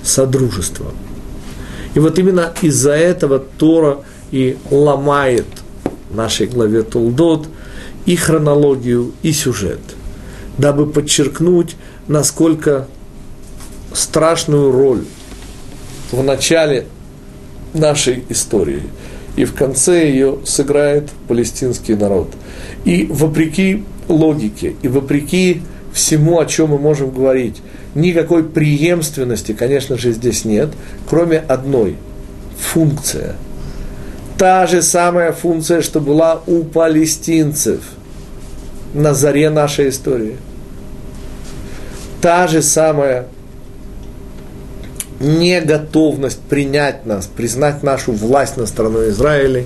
содружество. 0.03 0.91
И 1.95 1.99
вот 1.99 2.19
именно 2.19 2.53
из-за 2.61 2.91
этого 2.91 3.39
Тора 3.39 3.99
и 4.31 4.57
ломает 4.69 5.47
в 6.09 6.15
нашей 6.15 6.47
главе 6.47 6.83
Толдот 6.83 7.47
и 8.05 8.15
хронологию, 8.15 9.11
и 9.23 9.31
сюжет, 9.31 9.79
дабы 10.57 10.87
подчеркнуть, 10.87 11.75
насколько 12.07 12.87
страшную 13.93 14.71
роль 14.71 15.03
в 16.11 16.23
начале 16.23 16.85
нашей 17.73 18.23
истории 18.29 18.83
и 19.35 19.45
в 19.45 19.53
конце 19.53 20.09
ее 20.09 20.39
сыграет 20.43 21.09
палестинский 21.27 21.95
народ. 21.95 22.29
И 22.83 23.07
вопреки 23.09 23.83
логике, 24.07 24.75
и 24.81 24.87
вопреки 24.87 25.61
всему, 25.93 26.39
о 26.39 26.45
чем 26.45 26.69
мы 26.69 26.77
можем 26.77 27.11
говорить, 27.11 27.61
никакой 27.95 28.43
преемственности, 28.43 29.53
конечно 29.53 29.97
же, 29.97 30.11
здесь 30.11 30.45
нет, 30.45 30.69
кроме 31.07 31.37
одной– 31.37 31.97
функция. 32.59 33.35
Та 34.37 34.67
же 34.67 34.81
самая 34.81 35.33
функция, 35.33 35.81
что 35.81 35.99
была 35.99 36.41
у 36.47 36.63
палестинцев 36.63 37.81
на 38.93 39.13
заре 39.13 39.49
нашей 39.49 39.89
истории. 39.89 40.37
Та 42.21 42.47
же 42.47 42.61
самая 42.61 43.27
неготовность 45.19 46.39
принять 46.39 47.05
нас, 47.05 47.27
признать 47.27 47.83
нашу 47.83 48.13
власть 48.13 48.57
на 48.57 48.65
сторону 48.65 49.07
Израиля, 49.09 49.65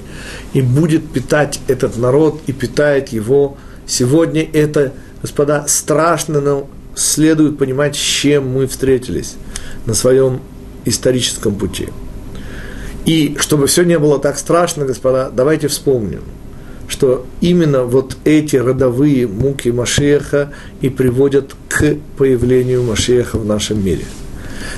и 0.54 0.62
будет 0.62 1.12
питать 1.12 1.60
этот 1.68 1.98
народ, 1.98 2.42
и 2.48 2.52
питает 2.52 3.10
его. 3.10 3.58
Сегодня 3.86 4.48
это, 4.54 4.94
господа, 5.24 5.66
страшно, 5.68 6.40
но 6.40 6.70
следует 6.96 7.58
понимать, 7.58 7.96
с 7.96 8.00
чем 8.00 8.50
мы 8.50 8.68
встретились 8.68 9.34
на 9.88 9.96
своем 9.96 10.42
историческом 10.86 11.56
пути. 11.56 11.90
И 13.06 13.36
чтобы 13.40 13.66
все 13.66 13.84
не 13.84 13.98
было 13.98 14.20
так 14.20 14.38
страшно, 14.38 14.86
господа, 14.86 15.32
давайте 15.34 15.68
вспомним, 15.68 16.22
что 16.88 17.26
именно 17.42 17.84
вот 17.84 18.18
эти 18.24 18.58
родовые 18.58 19.28
муки 19.28 19.70
Машеха 19.70 20.54
и 20.82 20.90
приводят 20.90 21.56
к 21.68 21.96
появлению 22.18 22.84
Машеха 22.84 23.40
в 23.40 23.46
нашем 23.46 23.84
мире– 23.84 24.06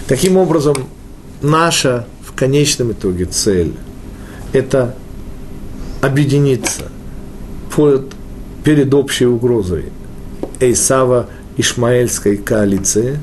Таким 0.08 0.38
образом, 0.38 0.76
наша 1.41 2.06
в 2.24 2.34
конечном 2.34 2.91
итоге 2.91 3.26
цель– 3.26 3.74
это 4.54 4.96
объединиться 6.02 6.84
под, 7.76 8.14
перед 8.64 8.93
общей 8.93 9.26
угрозой 9.26 9.86
Эйсава 10.60 11.28
Ишмаэльской 11.58 12.38
коалиции 12.38 13.20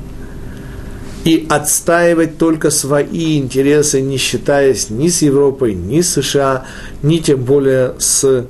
и 1.23 1.45
отстаивать 1.49 2.37
только 2.37 2.69
свои 2.69 3.37
интересы, 3.37 4.01
не 4.01 4.17
считаясь 4.17 4.89
ни 4.89 5.07
с 5.07 5.21
Европой, 5.21 5.73
ни 5.73 6.01
с 6.01 6.13
США, 6.13 6.65
ни 7.01 7.17
тем 7.17 7.43
более 7.43 7.93
с 7.97 8.45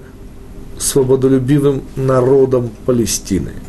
свободолюбивым 0.80 1.84
народом 1.96 2.72
Палестины– 2.86 3.52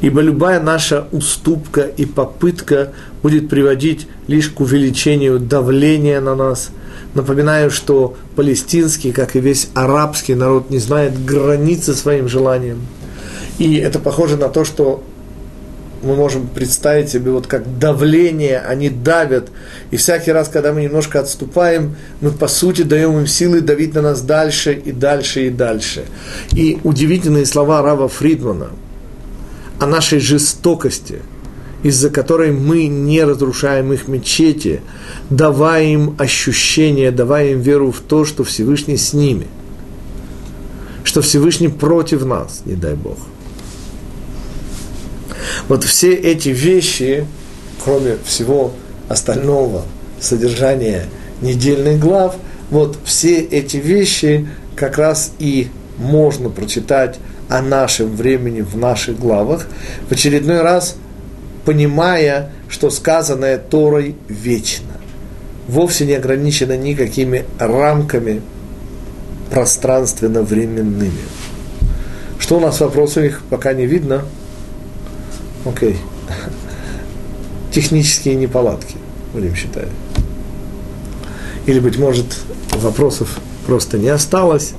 ибо 0.00 0.20
любая 0.20 0.60
наша 0.60 1.06
уступка 1.12 1.82
и 1.82 2.04
попытка 2.06 2.92
будет 3.22 3.48
приводить 3.48 4.06
лишь 4.26 4.48
к 4.48 4.60
увеличению 4.60 5.38
давления 5.38 6.20
на 6.20 6.34
нас. 6.34 6.70
Напоминаю, 7.14 7.70
что 7.70 8.16
палестинский, 8.36 9.12
как 9.12 9.36
и 9.36 9.40
весь 9.40 9.68
арабский 9.74 10.34
народ, 10.34 10.70
не 10.70 10.78
знает 10.78 11.24
границы 11.24 11.94
своим 11.94 12.28
желаниям. 12.28 12.78
И 13.58 13.76
это 13.76 13.98
похоже 13.98 14.36
на 14.36 14.48
то, 14.48 14.64
что 14.64 15.02
мы 16.02 16.16
можем 16.16 16.48
представить 16.48 17.10
себе, 17.10 17.30
вот 17.30 17.46
как 17.46 17.78
давление, 17.78 18.58
они 18.60 18.88
давят, 18.88 19.48
и 19.90 19.96
всякий 19.96 20.32
раз, 20.32 20.48
когда 20.48 20.72
мы 20.72 20.82
немножко 20.82 21.20
отступаем, 21.20 21.96
мы, 22.22 22.30
по 22.30 22.48
сути, 22.48 22.82
даем 22.82 23.18
им 23.18 23.26
силы 23.26 23.60
давить 23.60 23.94
на 23.94 24.00
нас 24.00 24.22
дальше 24.22 24.72
и 24.72 24.92
дальше 24.92 25.46
и 25.46 25.50
дальше. 25.50 26.04
И 26.52 26.78
удивительные 26.84 27.44
слова 27.44 27.82
Рава 27.82 28.08
Фридмана– 28.08 28.70
о 29.80 29.86
нашей 29.86 30.20
жестокости, 30.20 31.20
из-за 31.82 32.10
которой 32.10 32.52
мы 32.52 32.86
не 32.86 33.24
разрушаем 33.24 33.92
их 33.92 34.08
мечети, 34.08 34.82
давая 35.30 35.84
им 35.84 36.14
ощущение, 36.18 37.10
давая 37.10 37.52
им 37.52 37.60
веру 37.60 37.90
в 37.90 38.00
то, 38.00 38.26
что 38.26 38.44
Всевышний 38.44 38.98
с 38.98 39.14
ними, 39.14 39.46
что 41.02 41.22
Всевышний 41.22 41.68
против 41.68 42.26
нас, 42.26 42.60
не 42.66 42.74
дай 42.74 42.94
Бог. 42.94 43.16
Вот 45.68 45.84
все 45.84 46.14
эти 46.14 46.50
вещи, 46.50 47.26
кроме 47.84 48.16
всего 48.24 48.72
остального 49.08 49.82
содержания 50.20 51.04
недельных 51.40 51.98
глав, 52.00 52.36
вот 52.70 52.98
все 53.04 53.40
эти 53.40 53.76
вещи 53.78 54.48
как 54.76 54.98
раз 54.98 55.32
и 55.38 55.68
можно 55.98 56.48
прочитать 56.48 57.18
о 57.48 57.62
нашем 57.62 58.14
времени 58.14 58.60
в 58.60 58.76
наших 58.76 59.18
главах, 59.18 59.66
в 60.08 60.12
очередной 60.12 60.62
раз 60.62 60.96
понимая, 61.64 62.50
что 62.68 62.90
сказанное 62.90 63.58
Торой 63.58 64.16
вечно, 64.28 64.86
вовсе 65.68 66.06
не 66.06 66.14
ограничено 66.14 66.76
никакими 66.76 67.44
рамками 67.58 68.42
пространственно-временными. 69.50 71.10
Что 72.38 72.58
у 72.58 72.60
нас 72.60 72.80
вопросы 72.80 73.26
их 73.26 73.42
пока 73.50 73.72
не 73.72 73.86
видно? 73.86 74.24
Окей. 75.64 75.96
Технические 77.72 78.34
неполадки, 78.34 78.96
будем 79.32 79.54
считать. 79.54 79.88
Или, 81.66 81.80
быть 81.80 81.98
может, 81.98 82.38
вопросов 82.72 83.38
просто 83.66 83.98
не 83.98 84.08
осталось. 84.08 84.72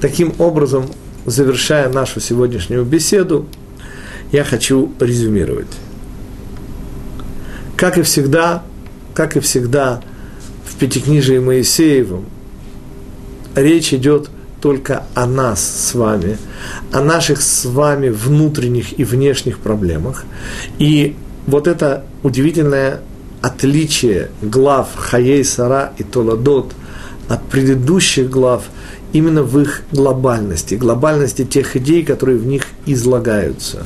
Таким 0.00 0.34
образом, 0.38 0.86
завершая 1.24 1.88
нашу 1.88 2.20
сегодняшнюю 2.20 2.84
беседу, 2.84 3.46
я 4.30 4.44
хочу 4.44 4.92
резюмировать. 5.00 5.66
Как 7.76 7.96
и 7.96 8.02
всегда, 8.02 8.62
как 9.14 9.36
и 9.36 9.40
всегда 9.40 10.02
в 10.66 10.76
Пятикнижии 10.76 11.38
Моисеевом, 11.38 12.26
речь 13.54 13.94
идет 13.94 14.30
только 14.60 15.04
о 15.14 15.26
нас 15.26 15.60
с 15.60 15.94
вами, 15.94 16.38
о 16.92 17.00
наших 17.00 17.40
с 17.40 17.64
вами 17.64 18.08
внутренних 18.08 18.98
и 18.98 19.04
внешних 19.04 19.58
проблемах. 19.58 20.24
И 20.78 21.16
вот 21.46 21.66
это 21.66 22.04
удивительное 22.22 23.00
отличие 23.40 24.30
глав 24.42 24.88
Хаей 24.96 25.44
Сара 25.44 25.92
и 25.98 26.02
Толадот 26.02 26.72
от 27.28 27.42
предыдущих 27.44 28.28
глав– 28.30 28.64
именно 29.12 29.42
в 29.42 29.58
их 29.60 29.82
глобальности, 29.92 30.74
глобальности 30.74 31.44
тех 31.44 31.76
идей, 31.76 32.04
которые 32.04 32.38
в 32.38 32.46
них 32.46 32.64
излагаются. 32.86 33.84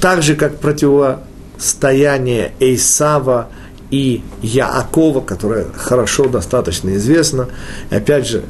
Так 0.00 0.22
же, 0.22 0.34
как 0.34 0.58
противостояние 0.58 2.52
Эйсава 2.60 3.48
и 3.90 4.22
Яакова, 4.42 5.20
которое 5.20 5.66
хорошо 5.74 6.28
достаточно 6.28 6.94
известно, 6.96 7.48
и 7.90 7.94
опять 7.94 8.26
же, 8.26 8.42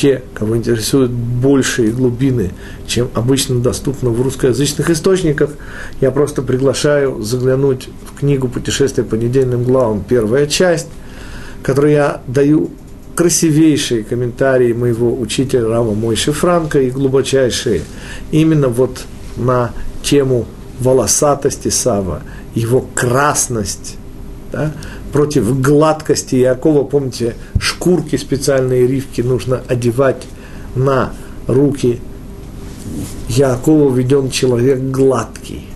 те, 0.00 0.22
кого 0.32 0.56
интересуют 0.56 1.10
большие 1.10 1.90
глубины, 1.90 2.52
чем 2.86 3.10
обычно 3.12 3.60
доступно 3.60 4.08
в 4.08 4.22
русскоязычных 4.22 4.88
источниках, 4.88 5.50
я 6.00 6.10
просто 6.10 6.40
приглашаю 6.40 7.20
заглянуть 7.20 7.90
в 8.06 8.18
книгу 8.18 8.48
«Путешествие 8.48 9.04
по 9.04 9.16
недельным 9.16 9.62
главам», 9.62 10.02
первая 10.08 10.46
часть, 10.46 10.86
который 11.62 11.92
я 11.92 12.22
даю 12.26 12.70
красивейшие 13.14 14.02
комментарии 14.02 14.72
моего 14.72 15.14
учителя 15.20 15.68
Рава 15.68 15.92
Мойши 15.92 16.32
Франка 16.32 16.80
и 16.80 16.90
глубочайшие 16.90 17.82
именно 18.30 18.68
вот 18.68 19.02
на 19.36 19.72
тему 20.02 20.46
волосатости 20.78 21.68
Сава, 21.68 22.22
его 22.54 22.86
красность, 22.94 23.98
да, 24.50 24.72
против 25.12 25.60
гладкости 25.60 26.36
Якова, 26.36 26.84
помните, 26.84 27.34
шкурки 27.58 28.16
специальные 28.16 28.86
ривки 28.86 29.20
нужно 29.22 29.62
одевать 29.68 30.26
на 30.74 31.12
руки 31.46 32.00
Якова 33.28 33.94
веден 33.94 34.30
человек 34.30 34.80
гладкий. 34.80 35.66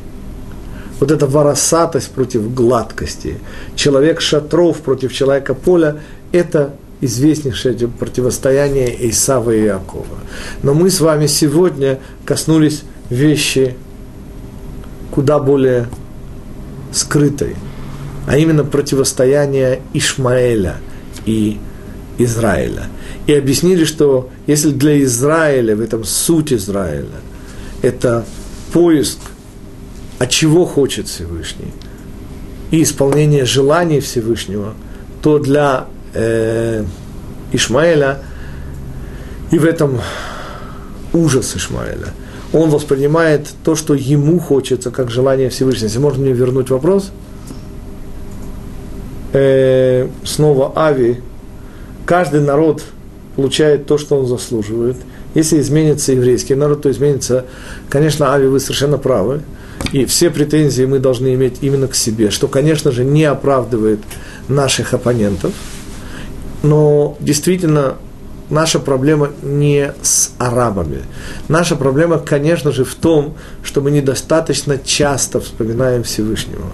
Вот 1.01 1.11
эта 1.11 1.27
воросатость 1.27 2.11
против 2.11 2.55
гладкости, 2.55 3.39
человек 3.75 4.21
шатров 4.21 4.79
против 4.79 5.13
человека 5.13 5.55
поля, 5.55 6.01
это 6.33 6.75
известнейшее 7.01 7.89
противостояние 7.89 9.11
Исава 9.11 9.51
и 9.51 9.65
Иакова. 9.65 10.05
Но 10.63 10.75
мы 10.75 10.91
с 10.91 11.01
вами 11.01 11.27
сегодня 11.27 11.99
коснулись 12.25 12.83
вещи 13.11 13.77
куда 15.11 15.39
более 15.39 15.87
скрытой, 16.93 17.57
а 18.27 18.37
именно 18.37 18.65
противостояние 18.65 19.81
Ишмаэля 19.93 20.77
и 21.27 21.59
Израиля. 22.19 22.87
И 23.27 23.35
объяснили, 23.35 23.85
что 23.85 24.31
если 24.47 24.71
для 24.71 25.03
Израиля, 25.03 25.77
в 25.77 25.81
этом 25.81 26.05
суть 26.05 26.53
Израиля, 26.53 27.21
это 27.83 28.25
поиск, 28.73 29.19
от 30.19 30.31
чего 30.31 30.65
хочет 30.65 31.09
Всевышний, 31.09 31.73
и 32.71 32.83
исполнение 32.83 33.45
желаний 33.45 34.01
Всевышнего, 34.01 34.75
то 35.23 35.39
для 35.39 35.87
э, 36.13 36.85
Ишмаэля 37.53 38.19
и 39.51 39.59
в 39.59 39.65
этом 39.65 40.01
ужас 41.13 41.55
Ишмаэля. 41.57 42.09
Он 42.53 42.71
воспринимает 42.71 43.49
то, 43.65 43.75
что 43.75 43.95
ему 43.95 44.39
хочется, 44.39 44.91
как 44.91 45.11
желание 45.11 45.51
Всевышнего. 45.51 45.87
Если 45.87 45.99
можно 45.99 46.23
мне 46.23 46.33
вернуть 46.33 46.71
вопрос? 46.71 47.11
Э, 49.35 50.07
снова 50.25 50.73
Ави. 50.77 51.21
Каждый 52.07 52.41
народ 52.41 52.85
получает 53.35 53.87
то, 53.87 53.99
что 53.99 54.17
он 54.17 54.27
заслуживает. 54.27 54.97
Если 55.35 55.61
изменится 55.61 56.13
еврейский 56.13 56.55
народ, 56.55 56.83
то 56.83 56.91
изменится, 56.91 57.45
конечно, 57.89 58.33
Ави, 58.33 58.47
вы 58.47 58.61
совершенно 58.61 58.97
правы. 58.97 59.43
И 59.93 60.05
все 60.05 60.31
претензии 60.31 60.85
мы 60.85 61.01
должны 61.01 61.35
иметь 61.35 61.59
именно 61.63 61.89
к 61.89 61.97
себе, 61.97 62.31
что, 62.31 62.47
конечно 62.47 62.93
же, 62.93 63.05
не 63.05 63.25
оправдывает 63.25 63.99
наших 64.47 64.95
оппонентов. 64.95 65.53
Но 66.63 67.17
действительно, 67.19 67.95
наша 68.51 68.79
проблема 68.79 69.31
не 69.43 69.93
с 70.01 70.31
арабами. 70.39 71.03
Наша 71.49 71.75
проблема, 71.75 72.19
конечно 72.19 72.71
же, 72.71 72.85
в 72.85 72.95
том, 72.95 73.35
что 73.65 73.81
мы 73.81 73.91
недостаточно 73.91 74.79
часто 74.79 75.41
вспоминаем 75.41 76.05
Всевышнего. 76.05 76.67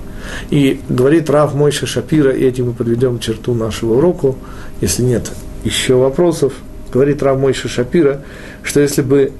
И 0.50 0.80
говорит 0.88 1.30
Рав 1.30 1.54
Мойша 1.54 1.86
Шапира, 1.86 2.30
и 2.30 2.44
этим 2.44 2.66
мы 2.66 2.72
подведем 2.72 3.18
черту 3.18 3.54
нашего 3.54 3.94
уроку, 3.94 4.36
если 4.80 5.02
нет 5.02 5.30
еще 5.64 5.94
вопросов, 5.94 6.52
говорит 6.92 7.22
Рав 7.22 7.38
Мойша 7.38 7.68
Шапира, 7.68 8.22
что 8.62 8.80
если 8.80 9.02
бы 9.02 9.32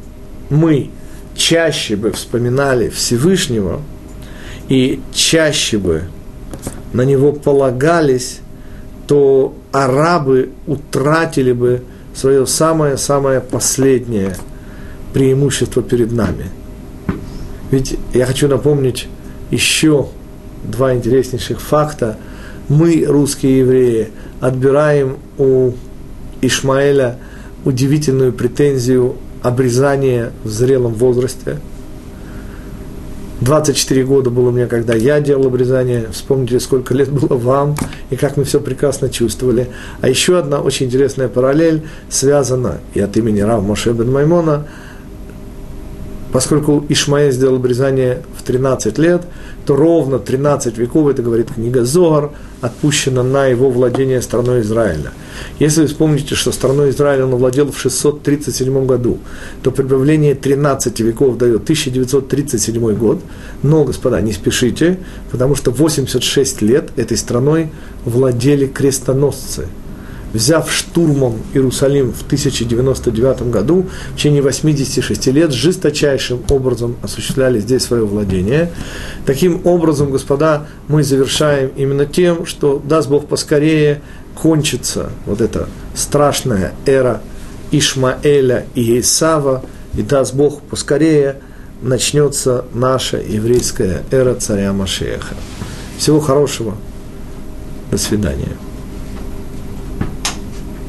мы 0.51 0.91
чаще 1.35 1.97
бы 1.97 2.13
вспоминали 2.13 2.89
Всевышнего 2.89 3.81
и 4.69 5.01
чаще 5.13 5.79
бы 5.79 6.03
на 6.93 7.03
него 7.03 7.33
полагались, 7.33 8.41
то 9.07 9.55
арабы 9.73 10.51
утратили 10.67 11.53
бы 11.53 11.83
свое 12.15 12.47
самое-самое 12.47 13.41
последнее 13.41 14.37
преимущество 15.13 15.83
перед 15.83 16.13
нами. 16.13 16.47
Ведь 17.71 17.97
я 18.13 18.27
хочу 18.27 18.49
напомнить 18.49 19.09
еще 19.51 20.09
два 20.65 20.95
интереснейших 20.95 21.61
факта. 21.61 22.17
Мы, 22.69 23.05
русские 23.07 23.59
евреи, 23.59 24.09
отбираем 24.41 25.19
у 25.39 25.73
Ишмаэля 26.41 27.19
удивительную 27.65 28.33
претензию 28.33 29.17
обрезания 29.43 30.33
в 30.45 30.49
зрелом 30.49 30.95
возрасте. 30.95 31.59
24 33.41 34.05
года 34.05 34.29
было 34.29 34.51
мне, 34.51 34.67
когда 34.67 34.95
я 34.95 35.21
делал 35.21 35.47
обрезание. 35.47 36.09
Вспомните, 36.13 36.61
сколько 36.61 36.93
лет 36.93 37.11
было 37.11 37.37
вам 37.37 37.75
и 38.11 38.17
как 38.17 38.37
мы 38.37 38.45
все 38.45 38.61
прекрасно 38.61 39.09
чувствовали. 39.09 39.69
А 40.03 40.09
еще 40.09 40.39
одна 40.39 40.61
очень 40.61 40.87
интересная 40.87 41.29
параллель 41.29 41.83
связана 42.11 42.79
и 42.93 43.01
от 43.01 43.17
имени 43.17 43.41
Рав 43.41 43.63
Моше 43.63 43.93
бен 43.93 44.13
Маймона– 44.13 44.67
Поскольку 46.33 46.85
Ишмаэль 46.89 47.33
сделал 47.33 47.57
обрезание 47.57 48.23
в 48.39 48.43
13 48.43 48.99
лет, 48.99 49.23
то 49.67 49.75
ровно 49.75 50.19
13 50.19 50.79
веков, 50.79 51.09
это 51.09 51.23
говорит 51.23 51.53
книга 51.53 51.85
Зогар, 51.85 52.31
отпущено 52.61 53.23
на 53.23 53.47
его 53.47 53.71
владение 53.71 54.23
страной 54.23 54.61
Израиля. 54.61 55.13
Если 55.59 55.83
вы 55.83 55.87
вспомните, 55.89 56.37
что 56.37 56.53
страной 56.53 56.91
Израиля 56.91 57.25
он 57.25 57.35
владел 57.35 57.73
в 57.73 57.79
637 57.79 58.87
году, 58.87 59.19
то 59.63 59.73
прибавление 59.73 60.35
13 60.35 61.01
веков 61.01 61.37
дает 61.37 61.63
1937 61.63 62.95
год. 62.95 63.21
Но, 63.63 63.85
господа, 63.85 64.21
не 64.21 64.33
спешите, 64.33 64.99
потому 65.33 65.57
что 65.57 65.73
86 65.73 66.63
лет 66.63 66.91
этой 66.97 67.17
страной 67.17 67.71
владели 68.05 68.67
крестоносцы– 68.67 69.67
взяв 70.33 70.71
штурмом 70.73 71.39
Иерусалим 71.53 72.13
в 72.13 72.23
1099 72.23 73.51
году, 73.51 73.87
в 74.13 74.17
течение 74.17 74.43
86 74.43 75.27
лет 75.29 75.53
жесточайшим 75.53 76.43
образом 76.51 76.97
осуществляли 77.03 77.61
здесь 77.61 77.83
свое 77.83 78.05
владение. 78.05 78.71
Таким 79.27 79.61
образом, 79.65 80.11
господа, 80.11 80.67
мы 80.89 81.03
завершаем 81.03 81.71
именно 81.77 82.07
тем, 82.07 82.47
что, 82.47 82.81
даст 82.85 83.09
Бог 83.09 83.27
поскорее, 83.27 84.03
кончится 84.35 85.11
вот 85.27 85.41
эта 85.41 85.69
страшная 85.95 86.73
эра 86.87 87.21
Ишмаэля 87.71 88.67
и 88.75 89.01
Исава, 89.01 89.63
и 89.95 90.03
даст 90.03 90.35
Бог 90.35 90.63
поскорее 90.63 91.37
начнется 91.83 92.65
наша 92.75 93.19
еврейская 93.19 94.03
эра 94.11 94.35
царя 94.35 94.73
Машеха. 94.73 95.35
Всего 95.99 96.21
хорошего. 96.21 96.75
До 97.91 97.99
свидания. 97.99 98.70